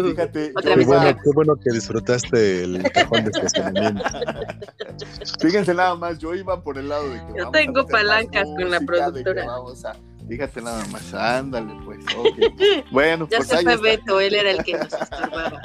[0.04, 0.54] Fíjate.
[0.64, 4.04] Qué bueno, qué bueno que disfrutaste el cajón de estacionamiento.
[5.40, 7.38] Fíjense nada más, yo iba por el lado de que.
[7.38, 9.46] Yo tengo palancas con la productora.
[10.28, 12.00] Fíjate nada más, ándale, pues.
[12.18, 12.84] Okay.
[12.92, 15.62] Bueno, ya pues se fue Beto, él era el que nos estorbaba.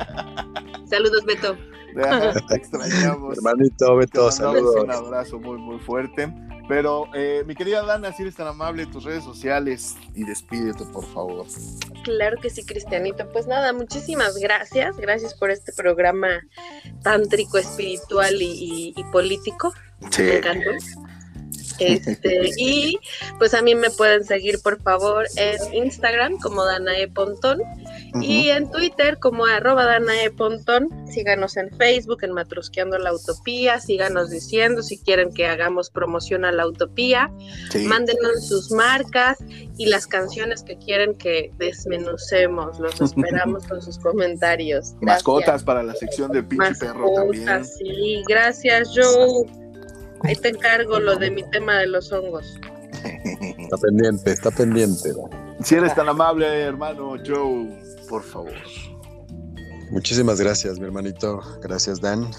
[0.86, 1.56] Saludos, Beto.
[2.48, 3.36] te extrañamos.
[3.36, 4.84] Hermanito Beto, saludos.
[4.84, 6.32] Un abrazo muy, muy fuerte.
[6.68, 11.04] Pero, eh, mi querida Dana, si eres tan amable, tus redes sociales y despídete, por
[11.04, 11.44] favor.
[12.04, 13.28] Claro que sí, Cristianito.
[13.32, 14.96] Pues nada, muchísimas gracias.
[14.96, 16.28] Gracias por este programa
[17.02, 19.72] tántrico, espiritual y, político.
[20.10, 20.22] Sí.
[20.22, 20.70] Me encantó.
[21.80, 22.98] Este, y
[23.38, 27.60] pues a mí me pueden seguir por favor en Instagram como Danae Pontón
[28.20, 34.30] Y en Twitter como arroba Danae Pontón, síganos en Facebook, en Matrusqueando la Utopía, síganos
[34.30, 37.30] diciendo si quieren que hagamos promoción a la Utopía,
[37.86, 39.38] mándenos sus marcas
[39.76, 44.94] y las canciones que quieren que desmenucemos, los esperamos con sus comentarios.
[45.00, 47.64] Mascotas para la sección de pinche perro también.
[47.64, 49.69] Sí, gracias Joe.
[50.24, 52.58] Ahí te encargo lo de mi tema de los hongos.
[53.58, 55.12] Está pendiente, está pendiente.
[55.62, 58.52] Si eres tan amable, hermano Joe, por favor.
[59.90, 61.40] Muchísimas gracias, mi hermanito.
[61.62, 62.30] Gracias, Dan.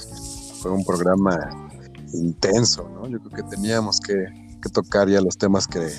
[0.61, 1.69] Fue un programa
[2.13, 3.07] intenso, ¿no?
[3.07, 4.25] Yo creo que teníamos que,
[4.71, 5.89] tocar ya los temas que,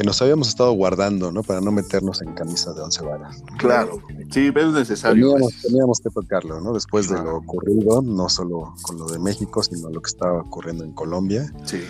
[0.00, 1.42] que nos habíamos estado guardando, ¿no?
[1.42, 3.44] Para no meternos en camisa de once varas.
[3.58, 4.00] Claro,
[4.30, 5.34] sí, es necesario.
[5.62, 6.72] Teníamos, que tocarlo, ¿no?
[6.72, 10.84] Después de lo ocurrido, no solo con lo de México, sino lo que estaba ocurriendo
[10.84, 11.52] en Colombia.
[11.66, 11.82] Sí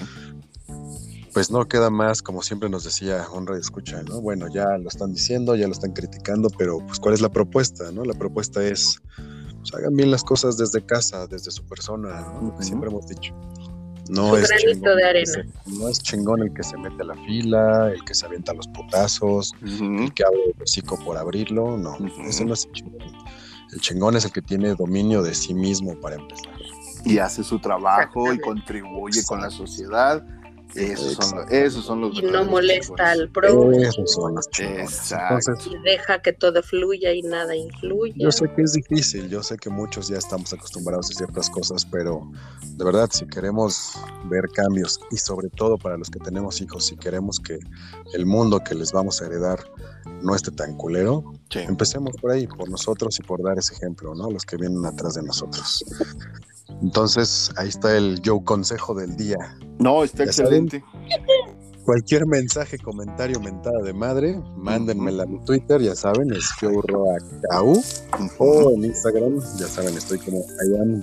[1.33, 4.21] pues no queda más, como siempre nos decía un radio escucha, ¿no?
[4.21, 7.93] Bueno, ya lo están diciendo, ya lo están criticando, pero pues ¿cuál es la propuesta,
[7.93, 8.05] no?
[8.05, 9.01] La propuesta es,
[9.61, 12.49] pues hagan bien las cosas desde casa, desde su persona, ¿no?
[12.49, 13.33] Lo que siempre hemos dicho.
[14.11, 14.99] No es, chingón,
[15.67, 18.67] no es chingón el que se mete a la fila, el que se avienta los
[18.69, 21.97] putazos, el que abre el hocico por abrirlo, no,
[22.27, 23.01] ese no es el chingón.
[23.73, 26.53] El chingón es el que tiene dominio de sí mismo para empezar.
[27.05, 30.25] Y hace su trabajo y contribuye con la sociedad
[30.75, 33.73] esos son, esos son los Y no molesta al pro.
[33.73, 38.15] Esos son los y deja que todo fluya y nada influya.
[38.17, 41.85] Yo sé que es difícil, yo sé que muchos ya estamos acostumbrados a ciertas cosas,
[41.85, 42.31] pero
[42.63, 43.93] de verdad, si queremos
[44.25, 47.59] ver cambios y sobre todo para los que tenemos hijos, si queremos que
[48.15, 49.59] el mundo que les vamos a heredar
[50.23, 51.25] no esté tan culero,
[51.55, 54.31] empecemos por ahí, por nosotros y por dar ese ejemplo, ¿no?
[54.31, 55.85] Los que vienen atrás de nosotros.
[56.83, 59.39] Entonces, ahí está el yo consejo del día.
[59.79, 60.85] No, está excelente.
[61.85, 67.83] cualquier mensaje, comentario, mentada de madre, mándenmela mi Twitter, ya saben, es JoeRoaCau.
[68.39, 71.01] O en Instagram, ya saben, estoy como I am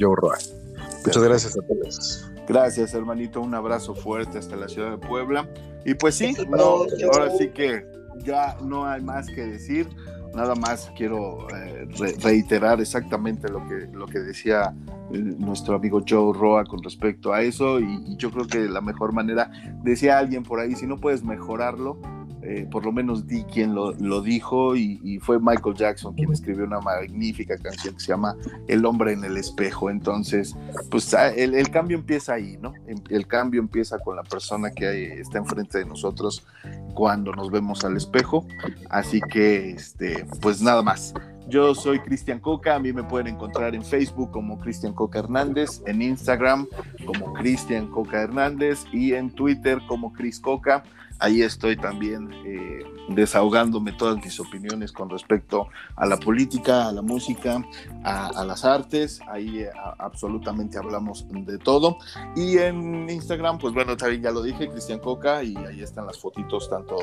[1.05, 2.31] Muchas gracias a todos.
[2.47, 3.41] Gracias, hermanito.
[3.41, 5.49] Un abrazo fuerte hasta la ciudad de Puebla.
[5.85, 7.85] Y pues sí, no, ahora sí que
[8.23, 9.88] ya no hay más que decir.
[10.35, 11.88] Nada más quiero eh,
[12.22, 14.73] reiterar exactamente lo que, lo que decía
[15.11, 19.14] eh, nuestro amigo Joe Roa con respecto a eso y, yo creo que la mejor
[19.14, 19.49] manera,
[19.84, 21.99] decía alguien por ahí, si no puedes mejorarlo,
[22.49, 26.79] eh, por lo menos di quien lo, dijo y, fue Michael Jackson quien escribió una
[26.79, 28.37] magnífica canción que se llama
[28.69, 29.89] El hombre en el espejo.
[29.89, 30.55] Entonces,
[30.89, 32.73] pues ah, el, cambio empieza ahí, ¿no?
[32.87, 36.47] Em, el cambio empieza con la persona que está enfrente de nosotros
[36.93, 38.47] cuando nos vemos al espejo.
[38.89, 41.13] Así que, este, pues nada más.
[41.49, 45.81] Yo soy Cristian Coca, a mí me pueden encontrar en Facebook como Cristian Coca Hernández,
[45.85, 46.67] en Instagram
[47.05, 50.83] como Cristian Coca Hernández y en Twitter como Cris Coca
[51.19, 57.02] ahí estoy también eh, desahogándome todas mis opiniones con respecto a la política, a la
[57.02, 57.64] música,
[58.03, 59.19] a, las artes.
[59.27, 61.98] Ahí eh, absolutamente hablamos de todo.
[62.35, 66.19] Y en Instagram, pues bueno, también ya lo dije, Cristian Coca, y ahí están las
[66.19, 66.98] fotitos tanto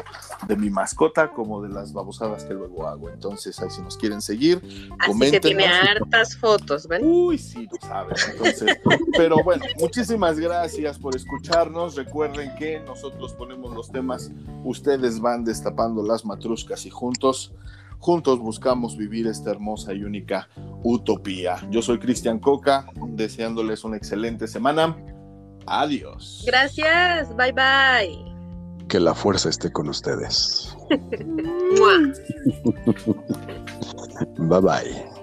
[0.47, 3.11] de mi mascota como de las babosadas que luego hago.
[3.11, 4.63] Entonces, ahí si nos quieren seguir,
[4.99, 7.03] Así que tiene hartas fotos, ¿ven?
[7.05, 8.29] Uy, sí, lo sabes.
[8.29, 8.79] Entonces,
[9.17, 11.95] pero bueno, muchísimas gracias por escucharnos.
[11.95, 14.04] Recuerden que nosotros ponemos los temas,
[14.65, 17.53] ustedes van destapando las matruscas y juntos,
[17.99, 20.49] juntos buscamos vivir esta hermosa y única
[20.83, 21.57] utopía.
[21.71, 24.97] Yo soy Cristian Coca, deseándoles una excelente semana.
[25.67, 26.45] Adiós.
[26.47, 28.35] Gracias, bye bye.
[28.89, 30.77] Que la fuerza esté con ustedes.
[34.39, 35.14] bye bye.